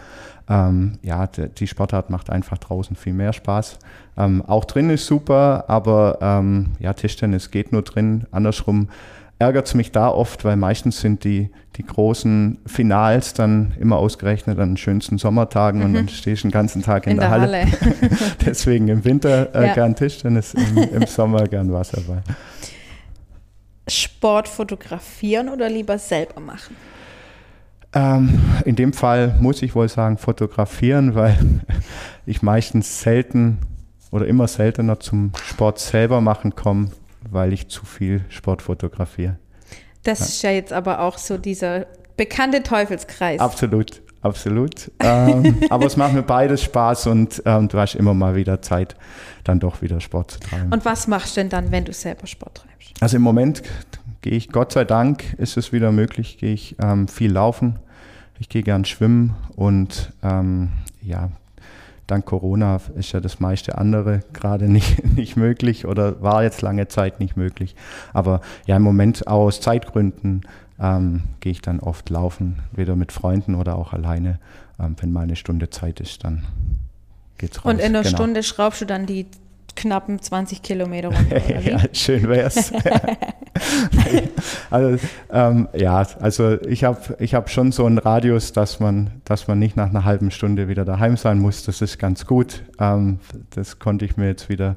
Ähm, 0.49 0.93
ja, 1.03 1.27
die 1.27 1.67
Sportart 1.67 2.09
macht 2.09 2.31
einfach 2.31 2.57
draußen 2.57 2.95
viel 2.95 3.13
mehr 3.13 3.31
Spaß. 3.31 3.77
Ähm, 4.17 4.43
auch 4.47 4.65
drin 4.65 4.89
ist 4.89 5.05
super, 5.05 5.65
aber 5.67 6.17
ähm, 6.19 6.71
ja, 6.79 6.93
Tischtennis 6.93 7.51
geht 7.51 7.71
nur 7.71 7.83
drin. 7.83 8.25
Andersrum 8.31 8.89
ärgert 9.37 9.67
es 9.67 9.75
mich 9.75 9.91
da 9.91 10.09
oft, 10.09 10.43
weil 10.45 10.55
meistens 10.55 10.99
sind 10.99 11.23
die, 11.23 11.51
die 11.75 11.85
großen 11.85 12.57
Finals 12.65 13.35
dann 13.35 13.73
immer 13.79 13.97
ausgerechnet 13.97 14.57
an 14.57 14.71
den 14.71 14.77
schönsten 14.77 15.19
Sommertagen 15.19 15.81
mhm. 15.81 15.85
und 15.85 15.93
dann 15.93 16.09
stehe 16.09 16.33
ich 16.33 16.41
den 16.41 16.49
ganzen 16.49 16.81
Tag 16.81 17.05
in, 17.05 17.11
in 17.11 17.17
der, 17.19 17.29
der, 17.29 17.39
Halle. 17.39 17.57
Halle. 17.61 17.71
Deswegen 18.47 18.87
im 18.87 19.05
Winter 19.05 19.53
äh, 19.53 19.67
ja. 19.67 19.73
gern 19.75 19.95
Tischtennis, 19.95 20.55
im, 20.55 20.75
im 20.75 21.05
Sommer 21.05 21.43
gern 21.43 21.71
Wasserball. 21.71 22.23
Sport 23.89 24.47
fotografieren 24.47 25.49
oder 25.49 25.69
lieber 25.69 25.97
selber 25.99 26.39
machen? 26.39 26.75
Ähm, 27.93 28.39
in 28.65 28.75
dem 28.75 28.93
Fall 28.93 29.35
muss 29.39 29.61
ich 29.61 29.73
wohl 29.73 29.89
sagen, 29.89 30.17
fotografieren, 30.17 31.15
weil 31.15 31.37
ich 32.25 32.41
meistens 32.41 33.01
selten 33.01 33.57
oder 34.11 34.27
immer 34.27 34.47
seltener 34.47 34.99
zum 34.99 35.31
Sport 35.43 35.79
selber 35.79 36.21
machen 36.21 36.55
komme, 36.55 36.91
weil 37.29 37.53
ich 37.53 37.67
zu 37.67 37.85
viel 37.85 38.23
Sport 38.29 38.61
fotografiere. 38.61 39.37
Das 40.03 40.19
ja. 40.19 40.25
ist 40.25 40.41
ja 40.43 40.51
jetzt 40.51 40.73
aber 40.73 41.01
auch 41.01 41.17
so 41.17 41.37
dieser 41.37 41.87
bekannte 42.15 42.63
Teufelskreis. 42.63 43.39
Absolut, 43.39 44.01
absolut. 44.21 44.91
ähm, 44.99 45.57
aber 45.69 45.85
es 45.85 45.97
macht 45.97 46.13
mir 46.13 46.23
beides 46.23 46.63
Spaß 46.63 47.07
und 47.07 47.41
ähm, 47.45 47.67
du 47.67 47.77
hast 47.77 47.95
immer 47.95 48.13
mal 48.13 48.35
wieder 48.35 48.61
Zeit, 48.61 48.95
dann 49.43 49.59
doch 49.59 49.81
wieder 49.81 49.99
Sport 49.99 50.31
zu 50.31 50.39
treiben. 50.39 50.71
Und 50.71 50.85
was 50.85 51.07
machst 51.07 51.35
du 51.35 51.41
denn 51.41 51.49
dann, 51.49 51.71
wenn 51.71 51.85
du 51.85 51.93
selber 51.93 52.27
Sport 52.27 52.63
treibst? 52.63 53.01
Also 53.01 53.17
im 53.17 53.23
Moment 53.23 53.63
gehe 54.21 54.33
ich, 54.33 54.49
Gott 54.49 54.73
sei 54.73 54.85
Dank, 54.85 55.33
ist 55.37 55.57
es 55.57 55.71
wieder 55.71 55.91
möglich, 55.91 56.37
gehe 56.37 56.53
ich 56.53 56.75
ähm, 56.81 57.07
viel 57.07 57.31
laufen. 57.31 57.79
Ich 58.39 58.47
gehe 58.47 58.63
gern 58.63 58.85
schwimmen 58.85 59.35
und 59.55 60.13
ähm, 60.23 60.69
ja, 61.01 61.29
dank 62.07 62.25
Corona 62.25 62.79
ist 62.95 63.11
ja 63.11 63.19
das 63.19 63.39
meiste 63.39 63.77
andere 63.77 64.21
gerade 64.33 64.65
nicht, 64.69 65.15
nicht 65.15 65.35
möglich 65.35 65.85
oder 65.85 66.21
war 66.21 66.43
jetzt 66.43 66.61
lange 66.61 66.87
Zeit 66.87 67.19
nicht 67.19 67.37
möglich. 67.37 67.75
Aber 68.13 68.41
ja, 68.65 68.77
im 68.77 68.83
Moment 68.83 69.27
auch 69.27 69.45
aus 69.45 69.61
Zeitgründen 69.61 70.41
ähm, 70.79 71.23
gehe 71.39 71.51
ich 71.51 71.61
dann 71.61 71.79
oft 71.79 72.09
laufen, 72.09 72.59
weder 72.71 72.95
mit 72.95 73.11
Freunden 73.11 73.55
oder 73.55 73.75
auch 73.75 73.93
alleine. 73.93 74.39
Ähm, 74.79 74.95
wenn 74.99 75.11
mal 75.11 75.21
eine 75.21 75.35
Stunde 75.35 75.69
Zeit 75.69 75.99
ist, 75.99 76.23
dann 76.23 76.45
geht's 77.37 77.57
raus. 77.59 77.73
Und 77.73 77.79
in 77.79 77.87
einer 77.87 78.03
genau. 78.03 78.15
Stunde 78.15 78.43
schraubst 78.43 78.81
du 78.81 78.85
dann 78.85 79.05
die 79.05 79.25
knappen 79.75 80.21
20 80.21 80.61
Kilometer 80.61 81.09
runter. 81.09 81.59
ja, 81.61 81.79
schön 81.93 82.27
wär's. 82.27 82.71
also, 84.69 85.07
ähm, 85.31 85.67
ja, 85.73 86.05
also 86.19 86.61
ich 86.63 86.83
habe 86.83 87.15
ich 87.19 87.33
hab 87.33 87.49
schon 87.49 87.71
so 87.71 87.85
einen 87.85 87.97
Radius, 87.97 88.53
dass 88.53 88.79
man, 88.79 89.11
dass 89.25 89.47
man 89.47 89.59
nicht 89.59 89.75
nach 89.75 89.89
einer 89.89 90.05
halben 90.05 90.31
Stunde 90.31 90.67
wieder 90.67 90.85
daheim 90.85 91.17
sein 91.17 91.39
muss. 91.39 91.63
Das 91.63 91.81
ist 91.81 91.97
ganz 91.97 92.25
gut. 92.25 92.63
Ähm, 92.79 93.19
das 93.51 93.79
konnte 93.79 94.05
ich 94.05 94.17
mir 94.17 94.27
jetzt 94.27 94.49
wieder 94.49 94.75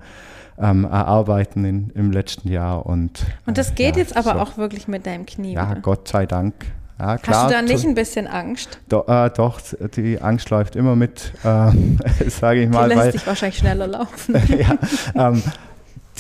ähm, 0.63 0.85
erarbeiten 0.85 1.65
in, 1.65 1.91
im 1.95 2.13
letzten 2.13 2.49
Jahr. 2.51 2.87
Und, 2.87 3.27
und 3.47 3.59
das 3.59 3.75
geht 3.75 3.97
ja, 3.97 4.03
jetzt 4.03 4.17
aber 4.17 4.35
so. 4.35 4.39
auch 4.39 4.57
wirklich 4.57 4.89
mit 4.89 5.05
deinem 5.05 5.27
Knie. 5.27 5.55
Ja, 5.55 5.73
oder? 5.73 5.81
Gott 5.81 6.09
sei 6.09 6.25
Dank. 6.25 6.55
Ja, 6.99 7.19
klar, 7.19 7.37
Hast 7.43 7.51
du 7.51 7.55
da 7.55 7.63
nicht 7.63 7.85
ein 7.85 7.95
bisschen 7.95 8.29
Angst? 8.29 8.79
Do, 8.89 9.05
äh, 9.09 9.29
doch, 9.31 9.61
die 9.97 10.21
Angst 10.21 10.51
läuft 10.51 10.77
immer 10.77 10.95
mit, 10.95 11.33
äh, 11.43 11.73
sage 12.29 12.63
ich 12.63 12.69
mal. 12.71 12.89
Die 12.89 12.95
lässt 12.95 13.05
weil, 13.05 13.13
dich 13.13 13.27
wahrscheinlich 13.27 13.59
schneller 13.59 13.89
laufen. 13.89 14.37
ja, 14.59 15.31
ähm, 15.31 15.43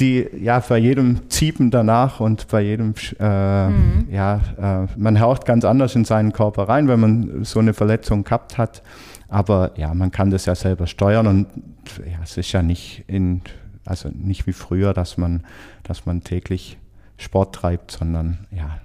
die, 0.01 0.26
ja, 0.40 0.59
bei 0.59 0.78
jedem 0.78 1.28
Ziepen 1.30 1.70
danach 1.70 2.18
und 2.18 2.49
bei 2.49 2.62
jedem, 2.62 2.95
äh, 3.20 3.68
mhm. 3.68 4.09
ja, 4.11 4.40
äh, 4.61 4.86
man 4.97 5.20
haucht 5.20 5.45
ganz 5.45 5.64
anders 5.64 5.95
in 5.95 6.05
seinen 6.05 6.32
Körper 6.32 6.68
rein, 6.68 6.88
wenn 6.88 6.99
man 6.99 7.45
so 7.45 7.61
eine 7.61 7.74
Verletzung 7.74 8.24
gehabt 8.24 8.59
hat. 8.59 8.82
Aber 9.28 9.72
ja, 9.76 9.95
man 9.95 10.11
kann 10.11 10.30
das 10.30 10.47
ja 10.47 10.55
selber 10.55 10.86
steuern 10.86 11.26
und 11.26 11.47
ja, 11.99 12.18
es 12.22 12.36
ist 12.36 12.53
ja 12.53 12.62
nicht 12.62 13.05
in, 13.07 13.43
also 13.85 14.11
nicht 14.12 14.47
wie 14.47 14.53
früher, 14.53 14.95
dass 14.95 15.16
man, 15.16 15.45
dass 15.83 16.07
man 16.07 16.22
täglich 16.22 16.78
Sport 17.16 17.55
treibt, 17.55 17.91
sondern 17.91 18.47
ja, 18.51 18.78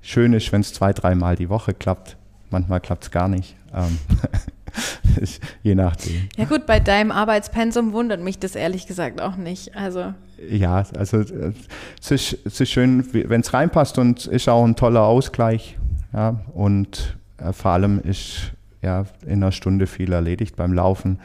schön 0.00 0.32
ist, 0.32 0.52
wenn 0.52 0.60
es 0.60 0.72
zwei, 0.72 0.92
dreimal 0.92 1.36
die 1.36 1.48
Woche 1.48 1.74
klappt. 1.74 2.16
Manchmal 2.50 2.80
klappt 2.80 3.04
es 3.04 3.10
gar 3.10 3.28
nicht. 3.28 3.56
Ähm, 3.74 3.98
je 5.62 5.74
nachdem. 5.74 6.28
Ja 6.36 6.44
gut, 6.44 6.66
bei 6.66 6.80
deinem 6.80 7.10
Arbeitspensum 7.10 7.92
wundert 7.92 8.20
mich 8.20 8.38
das 8.38 8.54
ehrlich 8.54 8.86
gesagt 8.86 9.20
auch 9.20 9.36
nicht. 9.36 9.76
Also 9.76 10.14
ja, 10.48 10.84
also 10.96 11.18
äh, 11.18 11.52
es 12.00 12.10
ist, 12.10 12.38
es 12.44 12.60
ist 12.60 12.70
schön, 12.70 13.04
wenn 13.12 13.40
es 13.40 13.52
reinpasst 13.52 13.98
und 13.98 14.26
ist 14.26 14.48
auch 14.48 14.64
ein 14.64 14.76
toller 14.76 15.02
Ausgleich. 15.02 15.78
Ja, 16.12 16.40
und 16.54 17.16
äh, 17.38 17.52
vor 17.52 17.72
allem 17.72 18.00
ist 18.00 18.52
ja 18.82 19.04
in 19.24 19.42
einer 19.42 19.52
Stunde 19.52 19.86
viel 19.86 20.12
erledigt 20.12 20.56
beim 20.56 20.72
Laufen. 20.72 21.20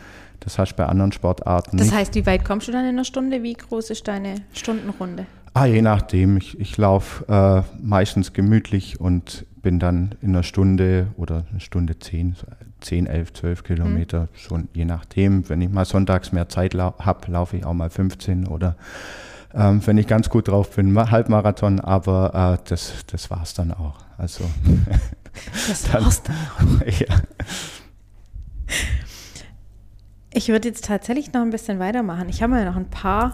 Das 0.45 0.57
hast 0.59 0.73
du 0.73 0.75
bei 0.77 0.85
anderen 0.85 1.11
Sportarten. 1.11 1.75
Das 1.77 1.87
nicht. 1.87 1.95
heißt, 1.95 2.15
wie 2.15 2.25
weit 2.25 2.45
kommst 2.45 2.67
du 2.67 2.71
dann 2.71 2.83
in 2.83 2.89
einer 2.89 3.03
Stunde? 3.03 3.43
Wie 3.43 3.53
groß 3.53 3.89
ist 3.89 4.07
deine 4.07 4.35
Stundenrunde? 4.53 5.25
Ah, 5.53 5.65
je 5.65 5.81
nachdem. 5.81 6.37
Ich, 6.37 6.59
ich 6.59 6.77
laufe 6.77 7.25
äh, 7.27 7.77
meistens 7.81 8.31
gemütlich 8.31 8.99
und 8.99 9.45
bin 9.61 9.79
dann 9.79 10.15
in 10.21 10.29
einer 10.29 10.43
Stunde 10.43 11.07
oder 11.17 11.45
eine 11.49 11.59
Stunde 11.59 11.97
zehn, 11.97 12.35
zehn, 12.79 13.07
elf, 13.07 13.33
zwölf 13.33 13.63
Kilometer, 13.63 14.21
mhm. 14.21 14.27
schon 14.35 14.69
je 14.73 14.85
nachdem. 14.85 15.49
Wenn 15.49 15.61
ich 15.61 15.69
mal 15.69 15.85
sonntags 15.85 16.31
mehr 16.31 16.47
Zeit 16.47 16.75
lau 16.75 16.93
habe, 16.99 17.31
laufe 17.31 17.57
ich 17.57 17.65
auch 17.65 17.73
mal 17.73 17.89
15 17.89 18.47
oder 18.47 18.75
ähm, 19.55 19.81
wenn 19.87 19.97
ich 19.97 20.05
ganz 20.05 20.29
gut 20.29 20.49
drauf 20.49 20.75
bin, 20.75 20.95
Halbmarathon, 21.09 21.79
aber 21.79 22.59
äh, 22.59 22.69
das, 22.69 23.05
das 23.07 23.31
war 23.31 23.41
es 23.41 23.55
dann 23.55 23.71
auch. 23.71 23.95
Also, 24.17 24.43
das 25.67 25.91
war's 25.93 26.21
dann 26.21 26.35
auch. 26.35 26.85
ja. 26.99 27.15
Ich 30.35 30.49
würde 30.49 30.67
jetzt 30.67 30.83
tatsächlich 30.83 31.31
noch 31.31 31.41
ein 31.41 31.49
bisschen 31.49 31.79
weitermachen. 31.79 32.27
Ich 32.27 32.43
habe 32.43 32.55
mir 32.55 32.65
noch 32.65 32.75
ein 32.75 32.89
paar 32.89 33.31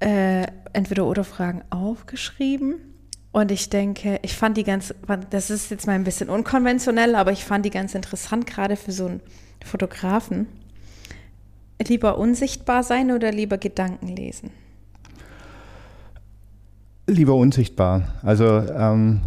äh, 0.00 0.46
entweder 0.72 1.04
oder 1.04 1.22
Fragen 1.22 1.62
aufgeschrieben. 1.68 2.76
Und 3.30 3.50
ich 3.50 3.68
denke, 3.68 4.20
ich 4.22 4.34
fand 4.34 4.56
die 4.56 4.64
ganz, 4.64 4.94
das 5.28 5.50
ist 5.50 5.70
jetzt 5.70 5.86
mal 5.86 5.92
ein 5.92 6.04
bisschen 6.04 6.30
unkonventionell, 6.30 7.14
aber 7.14 7.30
ich 7.30 7.44
fand 7.44 7.66
die 7.66 7.70
ganz 7.70 7.94
interessant, 7.94 8.46
gerade 8.46 8.76
für 8.76 8.90
so 8.90 9.04
einen 9.04 9.20
Fotografen. 9.62 10.46
Lieber 11.86 12.16
unsichtbar 12.16 12.82
sein 12.82 13.10
oder 13.10 13.30
lieber 13.30 13.58
Gedanken 13.58 14.08
lesen? 14.08 14.50
Lieber 17.06 17.34
unsichtbar. 17.34 18.14
Also 18.22 18.46
ähm, 18.46 19.20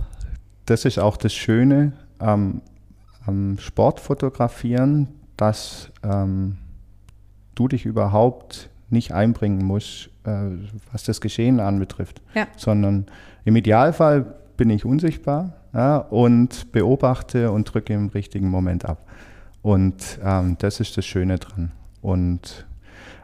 das 0.66 0.84
ist 0.86 0.98
auch 0.98 1.18
das 1.18 1.36
Schöne 1.36 1.94
am, 2.18 2.64
am 3.28 3.60
Sportfotografieren, 3.60 5.21
dass 5.42 5.92
ähm, 6.04 6.58
du 7.56 7.68
dich 7.68 7.86
überhaupt 7.86 8.70
nicht 8.90 9.12
einbringen 9.12 9.66
musst, 9.66 10.10
äh, 10.24 10.52
was 10.92 11.04
das 11.04 11.20
Geschehen 11.20 11.60
anbetrifft, 11.60 12.22
ja. 12.36 12.48
sondern 12.56 13.08
im 13.44 13.56
Idealfall 13.56 14.36
bin 14.56 14.70
ich 14.70 14.86
unsichtbar 14.86 15.54
ja, 15.74 15.98
und 15.98 16.72
beobachte 16.72 17.52
und 17.52 17.74
drücke 17.74 17.94
im 17.94 18.10
richtigen 18.10 18.50
Moment 18.50 18.86
ab. 18.86 19.06
Und 19.64 20.20
ähm, 20.24 20.58
das 20.60 20.80
ist 20.80 20.96
das 20.98 21.06
Schöne 21.06 21.40
dran. 21.40 21.72
Und 22.02 22.66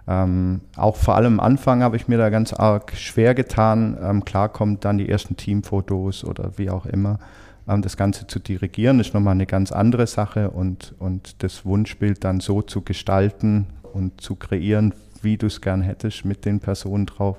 Ähm, 0.09 0.61
auch 0.77 0.95
vor 0.95 1.15
allem 1.15 1.39
am 1.41 1.45
Anfang 1.45 1.83
habe 1.83 1.97
ich 1.97 2.07
mir 2.07 2.17
da 2.17 2.29
ganz 2.29 2.53
arg 2.53 2.93
schwer 2.95 3.35
getan. 3.35 3.97
Ähm, 4.01 4.23
klar 4.23 4.47
kommt 4.47 4.85
dann 4.85 4.97
die 4.97 5.09
ersten 5.09 5.35
Teamfotos 5.35 6.23
oder 6.23 6.51
wie 6.55 6.69
auch 6.69 6.85
immer. 6.85 7.19
Ähm, 7.67 7.81
das 7.81 7.97
Ganze 7.97 8.27
zu 8.27 8.39
dirigieren 8.39 8.99
ist 8.99 9.13
nochmal 9.13 9.33
eine 9.33 9.45
ganz 9.45 9.71
andere 9.71 10.07
Sache 10.07 10.51
und, 10.51 10.95
und 10.99 11.43
das 11.43 11.65
Wunschbild 11.65 12.23
dann 12.23 12.39
so 12.39 12.61
zu 12.61 12.81
gestalten 12.81 13.67
und 13.93 14.21
zu 14.21 14.35
kreieren, 14.35 14.93
wie 15.21 15.37
du 15.37 15.47
es 15.47 15.61
gern 15.61 15.81
hättest 15.81 16.25
mit 16.25 16.45
den 16.45 16.59
Personen 16.59 17.05
drauf. 17.05 17.37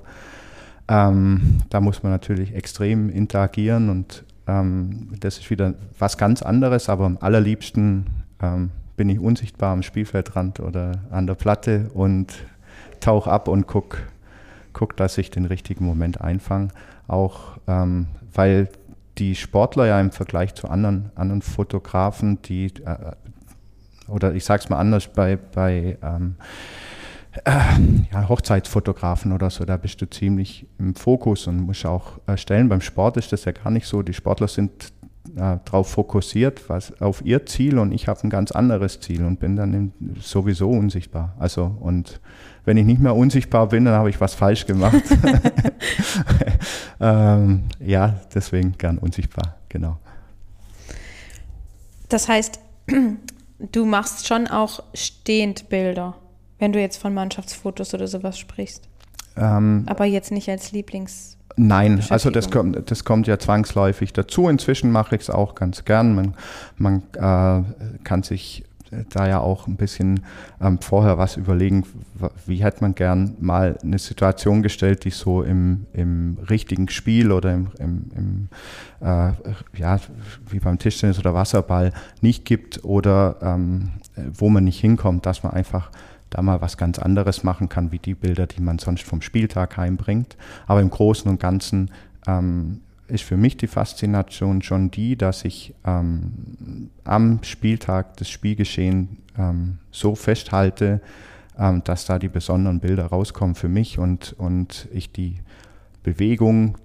Ähm, 0.87 1.59
da 1.69 1.81
muss 1.81 2.03
man 2.03 2.11
natürlich 2.11 2.53
extrem 2.53 3.09
interagieren 3.09 3.89
und 3.89 4.23
ähm, 4.47 5.09
das 5.19 5.37
ist 5.37 5.49
wieder 5.49 5.75
was 5.97 6.17
ganz 6.17 6.41
anderes, 6.41 6.89
aber 6.89 7.05
am 7.05 7.17
allerliebsten 7.21 8.05
ähm, 8.41 8.71
bin 8.97 9.09
ich 9.09 9.19
unsichtbar 9.19 9.71
am 9.71 9.83
Spielfeldrand 9.83 10.59
oder 10.59 11.03
an 11.11 11.27
der 11.27 11.35
Platte 11.35 11.89
und 11.93 12.33
tauche 12.99 13.31
ab 13.31 13.47
und 13.47 13.67
gucke, 13.67 13.99
guck, 14.73 14.97
dass 14.97 15.17
ich 15.17 15.31
den 15.31 15.45
richtigen 15.45 15.85
Moment 15.85 16.19
einfange. 16.19 16.69
Auch 17.07 17.57
ähm, 17.67 18.07
weil 18.33 18.67
die 19.19 19.35
Sportler 19.35 19.85
ja 19.87 19.99
im 19.99 20.11
Vergleich 20.11 20.55
zu 20.55 20.67
anderen, 20.67 21.11
anderen 21.15 21.41
Fotografen, 21.41 22.41
die, 22.43 22.67
äh, 22.85 23.11
oder 24.07 24.33
ich 24.33 24.45
sage 24.45 24.63
es 24.63 24.69
mal 24.69 24.79
anders, 24.79 25.07
bei, 25.07 25.35
bei 25.35 25.97
ähm, 26.01 26.35
äh, 27.43 27.51
ja, 28.11 28.27
Hochzeitsfotografen 28.27 29.31
oder 29.31 29.49
so, 29.49 29.65
da 29.65 29.77
bist 29.77 30.01
du 30.01 30.09
ziemlich 30.09 30.65
im 30.79 30.95
Fokus 30.95 31.47
und 31.47 31.61
musst 31.61 31.85
auch 31.85 32.19
erstellen. 32.25 32.69
Beim 32.69 32.81
Sport 32.81 33.17
ist 33.17 33.31
das 33.31 33.45
ja 33.45 33.51
gar 33.51 33.69
nicht 33.69 33.85
so. 33.85 34.01
Die 34.01 34.13
Sportler 34.13 34.47
sind 34.47 34.91
äh, 35.35 35.57
darauf 35.65 35.89
fokussiert, 35.89 36.69
was 36.69 37.01
auf 37.01 37.23
ihr 37.25 37.45
Ziel 37.45 37.77
und 37.79 37.91
ich 37.91 38.07
habe 38.07 38.19
ein 38.23 38.29
ganz 38.29 38.51
anderes 38.51 38.99
Ziel 38.99 39.23
und 39.23 39.39
bin 39.39 39.55
dann 39.55 39.93
sowieso 40.19 40.69
unsichtbar. 40.69 41.35
Also 41.39 41.75
und 41.79 42.19
wenn 42.65 42.77
ich 42.77 42.85
nicht 42.85 43.01
mehr 43.01 43.15
unsichtbar 43.15 43.67
bin, 43.69 43.85
dann 43.85 43.95
habe 43.95 44.09
ich 44.09 44.19
was 44.21 44.35
falsch 44.35 44.65
gemacht. 44.65 45.01
ähm, 46.99 47.63
ja, 47.79 48.19
deswegen 48.33 48.77
gern 48.77 48.97
unsichtbar, 48.97 49.55
genau. 49.69 49.97
Das 52.09 52.27
heißt, 52.27 52.59
du 53.71 53.85
machst 53.85 54.27
schon 54.27 54.47
auch 54.47 54.83
stehend 54.93 55.69
Bilder. 55.69 56.15
Wenn 56.57 56.73
du 56.73 56.81
jetzt 56.81 56.97
von 56.97 57.13
Mannschaftsfotos 57.13 57.93
oder 57.93 58.07
sowas 58.07 58.37
sprichst. 58.37 58.89
Ähm, 59.37 59.85
Aber 59.87 60.05
jetzt 60.05 60.31
nicht 60.31 60.49
als 60.49 60.73
Lieblings. 60.73 61.37
Nein, 61.55 62.03
also 62.09 62.29
das 62.29 62.49
kommt, 62.51 62.89
das 62.89 63.03
kommt 63.03 63.27
ja 63.27 63.37
zwangsläufig 63.37 64.13
dazu. 64.13 64.47
Inzwischen 64.47 64.91
mache 64.91 65.15
ich 65.15 65.23
es 65.23 65.29
auch 65.29 65.55
ganz 65.55 65.83
gern. 65.83 66.15
Man, 66.15 66.33
man 66.77 67.03
äh, 67.15 67.99
kann 68.03 68.23
sich 68.23 68.63
da 69.09 69.27
ja 69.27 69.39
auch 69.39 69.67
ein 69.67 69.75
bisschen 69.75 70.21
ähm, 70.61 70.79
vorher 70.81 71.17
was 71.17 71.37
überlegen, 71.37 71.83
wie 72.45 72.63
hätte 72.63 72.81
man 72.81 72.95
gern 72.95 73.35
mal 73.39 73.77
eine 73.83 73.99
Situation 73.99 74.61
gestellt, 74.63 75.05
die 75.05 75.11
so 75.11 75.43
im, 75.43 75.85
im 75.93 76.37
richtigen 76.49 76.89
Spiel 76.89 77.31
oder 77.31 77.53
im, 77.53 77.67
im, 77.79 78.05
im 78.15 78.49
äh, 79.01 79.33
ja, 79.77 79.99
wie 80.49 80.59
beim 80.59 80.79
Tischtennis 80.79 81.19
oder 81.19 81.33
Wasserball 81.33 81.93
nicht 82.21 82.45
gibt 82.45 82.83
oder 82.83 83.37
ähm, 83.41 83.91
wo 84.33 84.49
man 84.49 84.63
nicht 84.63 84.79
hinkommt, 84.79 85.25
dass 85.25 85.43
man 85.43 85.53
einfach 85.53 85.91
da 86.29 86.41
mal 86.41 86.61
was 86.61 86.77
ganz 86.77 86.99
anderes 86.99 87.43
machen 87.43 87.69
kann, 87.69 87.91
wie 87.91 87.99
die 87.99 88.15
Bilder, 88.15 88.47
die 88.47 88.61
man 88.61 88.79
sonst 88.79 89.03
vom 89.03 89.21
Spieltag 89.21 89.77
heimbringt. 89.77 90.37
Aber 90.67 90.81
im 90.81 90.89
Großen 90.89 91.29
und 91.29 91.39
Ganzen 91.39 91.91
ähm, 92.27 92.81
ist 93.07 93.23
für 93.23 93.37
mich 93.37 93.57
die 93.57 93.67
Faszination 93.67 94.61
schon 94.61 94.91
die, 94.91 95.15
dass 95.15 95.45
ich 95.45 95.73
ähm, 95.85 96.89
am 97.03 97.39
Spieltag 97.43 98.17
das 98.17 98.29
Spielgeschehen 98.29 99.17
ähm, 99.37 99.79
so 99.91 100.15
festhalte, 100.15 101.01
ähm, 101.57 101.83
dass 101.83 102.05
da 102.05 102.19
die 102.19 102.29
besonderen 102.29 102.79
Bilder 102.79 103.07
rauskommen 103.07 103.55
für 103.55 103.69
mich 103.69 103.97
und, 103.99 104.33
und 104.37 104.87
ich 104.93 105.11
die 105.11 105.37
Bewegung, 106.03 106.77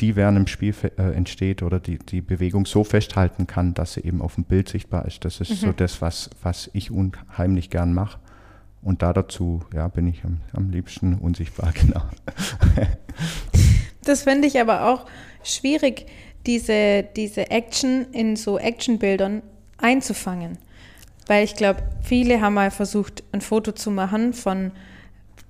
die 0.00 0.16
während 0.16 0.38
dem 0.38 0.46
Spiel 0.46 0.74
äh, 0.96 1.02
entsteht 1.12 1.62
oder 1.62 1.80
die, 1.80 1.98
die 1.98 2.20
Bewegung 2.20 2.66
so 2.66 2.84
festhalten 2.84 3.46
kann, 3.46 3.74
dass 3.74 3.94
sie 3.94 4.02
eben 4.02 4.20
auf 4.20 4.34
dem 4.34 4.44
Bild 4.44 4.68
sichtbar 4.68 5.06
ist. 5.06 5.24
Das 5.24 5.40
ist 5.40 5.50
mhm. 5.50 5.66
so 5.66 5.72
das, 5.72 6.00
was, 6.00 6.30
was 6.42 6.70
ich 6.72 6.90
unheimlich 6.90 7.70
gern 7.70 7.94
mache. 7.94 8.18
Und 8.82 9.02
da 9.02 9.12
dazu 9.12 9.62
ja, 9.74 9.88
bin 9.88 10.06
ich 10.06 10.24
am, 10.24 10.40
am 10.52 10.70
liebsten 10.70 11.14
unsichtbar, 11.14 11.72
genau. 11.74 12.02
das 14.04 14.22
finde 14.22 14.48
ich 14.48 14.60
aber 14.60 14.86
auch 14.88 15.06
schwierig, 15.42 16.06
diese, 16.46 17.04
diese 17.16 17.50
Action 17.50 18.06
in 18.12 18.36
so 18.36 18.58
Actionbildern 18.58 19.42
einzufangen. 19.78 20.58
Weil 21.26 21.44
ich 21.44 21.54
glaube, 21.54 21.82
viele 22.02 22.40
haben 22.40 22.54
mal 22.54 22.70
versucht, 22.70 23.22
ein 23.32 23.40
Foto 23.40 23.72
zu 23.72 23.90
machen 23.90 24.32
von 24.32 24.72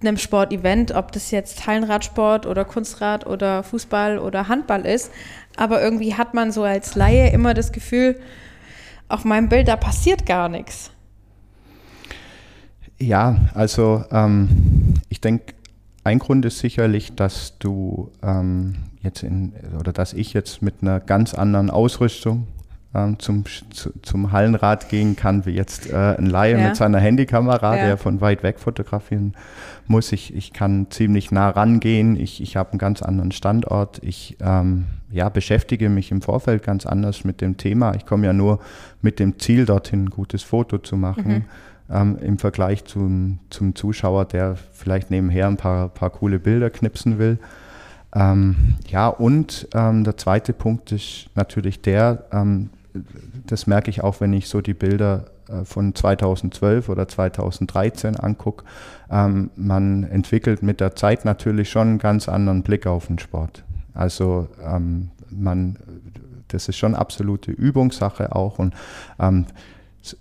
einem 0.01 0.17
Sportevent, 0.17 0.93
ob 0.93 1.13
das 1.13 1.31
jetzt 1.31 1.67
Hallenradsport 1.67 2.47
oder 2.47 2.65
Kunstrad 2.65 3.27
oder 3.27 3.63
Fußball 3.63 4.19
oder 4.19 4.49
Handball 4.49 4.87
ist. 4.87 5.13
Aber 5.57 5.83
irgendwie 5.83 6.15
hat 6.15 6.35
man 6.35 6.53
so 6.53 6.63
als 6.63 6.95
Laie 6.95 7.31
immer 7.31 7.55
das 7.55 7.73
Gefühl, 7.73 8.21
auf 9.09 9.25
meinem 9.25 9.49
Bild, 9.49 9.69
da 9.69 9.77
passiert 9.77 10.27
gar 10.27 10.49
nichts. 10.49 10.91
Ja, 13.01 13.37
also 13.55 14.05
ähm, 14.11 14.49
ich 15.09 15.21
denke, 15.21 15.55
ein 16.05 16.19
Grund 16.19 16.45
ist 16.45 16.59
sicherlich, 16.59 17.15
dass 17.15 17.59
du 17.59 18.11
ähm, 18.23 18.75
jetzt 19.03 19.23
in, 19.23 19.53
oder 19.79 19.93
dass 19.93 20.13
ich 20.13 20.33
jetzt 20.33 20.63
mit 20.63 20.77
einer 20.81 21.01
ganz 21.01 21.35
anderen 21.35 21.71
Ausrüstung 21.71 22.47
ähm, 22.95 23.19
zum, 23.19 23.45
zu, 23.71 23.93
zum 24.03 24.33
Hallenrad 24.33 24.89
gehen 24.89 25.15
kann, 25.15 25.45
wie 25.47 25.51
jetzt 25.51 25.91
äh, 25.91 26.17
ein 26.17 26.27
Laie 26.27 26.59
ja. 26.59 26.67
mit 26.67 26.77
seiner 26.77 26.99
Handykamera, 26.99 27.77
ja. 27.77 27.87
der 27.87 27.97
von 27.99 28.21
weit 28.21 28.43
weg 28.43 28.59
fotografieren 28.59 29.35
muss. 29.87 30.11
Ich, 30.13 30.35
ich 30.35 30.53
kann 30.53 30.87
ziemlich 30.91 31.31
nah 31.31 31.51
rangehen, 31.51 32.19
ich, 32.19 32.41
ich 32.41 32.57
habe 32.57 32.73
einen 32.73 32.79
ganz 32.79 33.03
anderen 33.03 33.31
Standort, 33.31 34.03
ich 34.03 34.39
ähm, 34.41 34.87
ja, 35.11 35.29
beschäftige 35.29 35.89
mich 35.89 36.11
im 36.11 36.23
Vorfeld 36.23 36.63
ganz 36.63 36.87
anders 36.87 37.25
mit 37.25 37.41
dem 37.41 37.59
Thema. 37.59 37.95
Ich 37.95 38.07
komme 38.07 38.27
ja 38.27 38.33
nur 38.33 38.61
mit 39.03 39.19
dem 39.19 39.39
Ziel 39.39 39.67
dorthin, 39.67 40.05
ein 40.05 40.11
gutes 40.11 40.43
Foto 40.43 40.79
zu 40.79 40.97
machen. 40.97 41.29
Mhm 41.29 41.45
ähm, 41.91 42.19
im 42.19 42.39
Vergleich 42.39 42.85
zum, 42.85 43.39
zum 43.51 43.75
Zuschauer, 43.75 44.27
der 44.27 44.57
vielleicht 44.73 45.11
nebenher 45.11 45.47
ein 45.47 45.57
paar, 45.57 45.89
paar 45.89 46.11
coole 46.11 46.39
Bilder 46.39 46.71
knipsen 46.71 47.19
will. 47.19 47.39
Ähm, 48.15 48.77
ja, 48.89 49.09
und 49.09 49.69
ähm, 49.75 50.05
der 50.05 50.17
zweite 50.17 50.53
Punkt 50.53 50.93
ist 50.93 51.29
natürlich 51.35 51.83
der, 51.83 52.25
ähm, 52.33 52.71
das 53.47 53.67
merke 53.67 53.91
ich 53.91 54.03
auch, 54.03 54.21
wenn 54.21 54.33
ich 54.33 54.49
so 54.49 54.61
die 54.61 54.75
Bilder 54.75 55.27
äh, 55.49 55.65
von 55.65 55.95
2012 55.95 56.89
oder 56.89 57.07
2013 57.07 58.17
angucke. 58.17 58.65
Ähm, 59.11 59.51
man 59.57 60.05
entwickelt 60.05 60.63
mit 60.63 60.81
der 60.81 60.97
Zeit 60.97 61.25
natürlich 61.25 61.71
schon 61.71 61.89
einen 61.89 61.99
ganz 61.99 62.29
anderen 62.29 62.63
Blick 62.63 62.87
auf 62.87 63.07
den 63.07 63.19
Sport. 63.19 63.65
Also 63.95 64.49
ähm, 64.65 65.11
man, 65.31 65.77
das 66.49 66.69
ist 66.69 66.77
schon 66.77 66.95
absolute 66.95 67.51
Übungssache 67.51 68.35
auch 68.35 68.59
und 68.59 68.75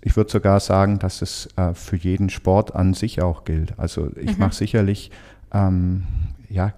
ich 0.00 0.16
würde 0.16 0.30
sogar 0.30 0.60
sagen, 0.60 0.98
dass 0.98 1.22
es 1.22 1.48
äh, 1.56 1.74
für 1.74 1.96
jeden 1.96 2.30
Sport 2.30 2.74
an 2.74 2.94
sich 2.94 3.22
auch 3.22 3.44
gilt. 3.44 3.78
Also 3.78 4.10
ich 4.16 4.34
mhm. 4.34 4.40
mache 4.40 4.54
sicherlich 4.54 5.10
ähm, 5.52 6.04
ja, 6.48 6.72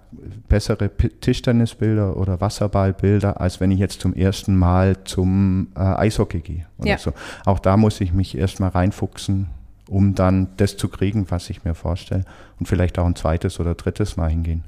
bessere 0.48 0.88
P 0.88 1.08
Tischtennisbilder 1.08 2.16
oder 2.16 2.40
Wasserballbilder, 2.40 3.40
als 3.40 3.60
wenn 3.60 3.70
ich 3.70 3.78
jetzt 3.78 4.00
zum 4.00 4.14
ersten 4.14 4.56
Mal 4.56 5.04
zum 5.04 5.68
äh, 5.76 5.80
Eishockey 5.80 6.40
gehe. 6.40 6.66
ja. 6.82 6.98
so. 6.98 7.12
Auch 7.44 7.58
da 7.60 7.76
muss 7.76 8.00
ich 8.00 8.12
mich 8.12 8.36
erstmal 8.36 8.70
reinfuchsen, 8.70 9.48
um 9.88 10.14
dann 10.14 10.48
das 10.56 10.76
zu 10.76 10.88
kriegen, 10.88 11.30
was 11.30 11.50
ich 11.50 11.64
mir 11.64 11.74
vorstelle. 11.74 12.24
Und 12.58 12.66
vielleicht 12.66 12.98
auch 12.98 13.06
ein 13.06 13.16
zweites 13.16 13.60
oder 13.60 13.74
drittes 13.74 14.16
Mal 14.16 14.30
hingehen, 14.30 14.64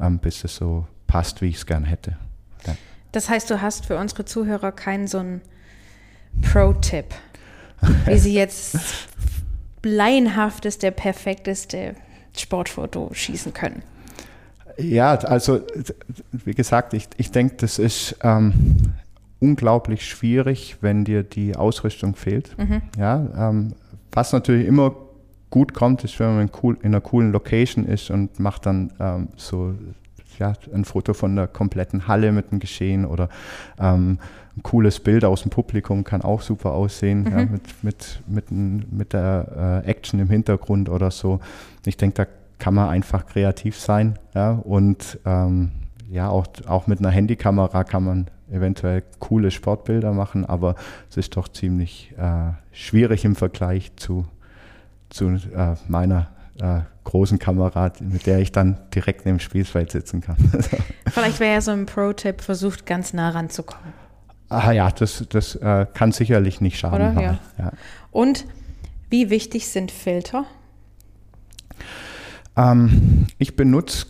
ähm, 0.00 0.18
bis 0.18 0.44
es 0.44 0.56
so 0.56 0.86
passt, 1.06 1.42
wie 1.42 1.48
ich 1.48 1.56
es 1.56 1.66
gern 1.66 1.84
hätte. 1.84 2.16
Ja. 2.66 2.76
Das 3.12 3.28
heißt, 3.28 3.50
du 3.50 3.60
hast 3.60 3.86
für 3.86 3.96
unsere 3.96 4.24
Zuhörer 4.24 4.70
keinen 4.72 5.08
so 5.08 5.18
einen 5.18 5.40
Pro-Tipp, 6.42 7.06
wie 8.06 8.18
sie 8.18 8.34
jetzt 8.34 8.76
laienhaft 9.82 10.82
der 10.82 10.90
perfekteste 10.90 11.94
Sportfoto 12.36 13.10
schießen 13.12 13.52
können. 13.52 13.82
Ja, 14.76 15.14
also 15.14 15.60
wie 16.32 16.54
gesagt, 16.54 16.94
ich, 16.94 17.08
ich 17.16 17.30
denke, 17.30 17.56
das 17.58 17.78
ist 17.78 18.16
ähm, 18.22 18.94
unglaublich 19.40 20.06
schwierig, 20.06 20.78
wenn 20.80 21.04
dir 21.04 21.22
die 21.22 21.54
Ausrüstung 21.54 22.16
fehlt. 22.16 22.56
Mhm. 22.58 22.82
Ja, 22.98 23.50
ähm, 23.50 23.74
was 24.10 24.32
natürlich 24.32 24.66
immer 24.66 24.94
gut 25.50 25.74
kommt, 25.74 26.02
ist, 26.02 26.18
wenn 26.18 26.34
man 26.34 26.42
in, 26.42 26.50
cool, 26.62 26.76
in 26.80 26.86
einer 26.86 27.00
coolen 27.00 27.30
Location 27.30 27.86
ist 27.86 28.10
und 28.10 28.40
macht 28.40 28.66
dann 28.66 28.92
ähm, 28.98 29.28
so 29.36 29.74
ja, 30.38 30.54
ein 30.72 30.84
Foto 30.84 31.14
von 31.14 31.36
der 31.36 31.46
kompletten 31.46 32.08
Halle 32.08 32.32
mit 32.32 32.50
dem 32.50 32.58
Geschehen 32.58 33.04
oder 33.04 33.28
ähm, 33.78 34.18
ein 34.56 34.62
cooles 34.62 35.00
Bild 35.00 35.24
aus 35.24 35.42
dem 35.42 35.50
Publikum 35.50 36.04
kann 36.04 36.22
auch 36.22 36.42
super 36.42 36.72
aussehen, 36.72 37.24
mhm. 37.24 37.30
ja, 37.30 37.44
mit, 37.46 37.82
mit, 37.82 38.22
mit, 38.26 38.92
mit 38.92 39.12
der 39.12 39.82
äh, 39.84 39.90
Action 39.90 40.20
im 40.20 40.28
Hintergrund 40.28 40.88
oder 40.88 41.10
so. 41.10 41.40
Ich 41.84 41.96
denke, 41.96 42.14
da 42.14 42.26
kann 42.58 42.74
man 42.74 42.88
einfach 42.88 43.26
kreativ 43.26 43.78
sein 43.78 44.18
ja, 44.34 44.52
und 44.52 45.18
ähm, 45.24 45.72
ja, 46.10 46.28
auch, 46.28 46.46
auch 46.66 46.86
mit 46.86 47.00
einer 47.00 47.10
Handykamera 47.10 47.82
kann 47.84 48.04
man 48.04 48.26
eventuell 48.50 49.02
coole 49.18 49.50
Sportbilder 49.50 50.12
machen, 50.12 50.44
aber 50.44 50.76
es 51.10 51.16
ist 51.16 51.36
doch 51.36 51.48
ziemlich 51.48 52.14
äh, 52.16 52.52
schwierig 52.72 53.24
im 53.24 53.34
Vergleich 53.34 53.92
zu, 53.96 54.26
zu 55.10 55.28
äh, 55.30 55.74
meiner 55.88 56.28
äh, 56.60 56.80
großen 57.02 57.38
Kamera, 57.38 57.92
mit 58.00 58.26
der 58.26 58.38
ich 58.38 58.52
dann 58.52 58.78
direkt 58.94 59.26
neben 59.26 59.38
dem 59.38 59.40
Spielfeld 59.40 59.90
sitzen 59.90 60.20
kann. 60.20 60.36
Vielleicht 61.08 61.40
wäre 61.40 61.54
ja 61.54 61.60
so 61.60 61.72
ein 61.72 61.86
Pro-Tipp, 61.86 62.40
versucht 62.40 62.86
ganz 62.86 63.12
nah 63.12 63.30
ranzukommen. 63.30 64.03
Ah 64.54 64.72
ja, 64.72 64.90
das, 64.90 65.24
das 65.28 65.56
äh, 65.56 65.86
kann 65.92 66.12
sicherlich 66.12 66.60
nicht 66.60 66.78
schaden. 66.78 67.18
Ja. 67.18 67.38
ja. 67.58 67.72
Und 68.10 68.46
wie 69.10 69.30
wichtig 69.30 69.68
sind 69.68 69.90
Filter? 69.90 70.44
Ähm, 72.56 73.26
ich 73.38 73.56
benutze 73.56 74.06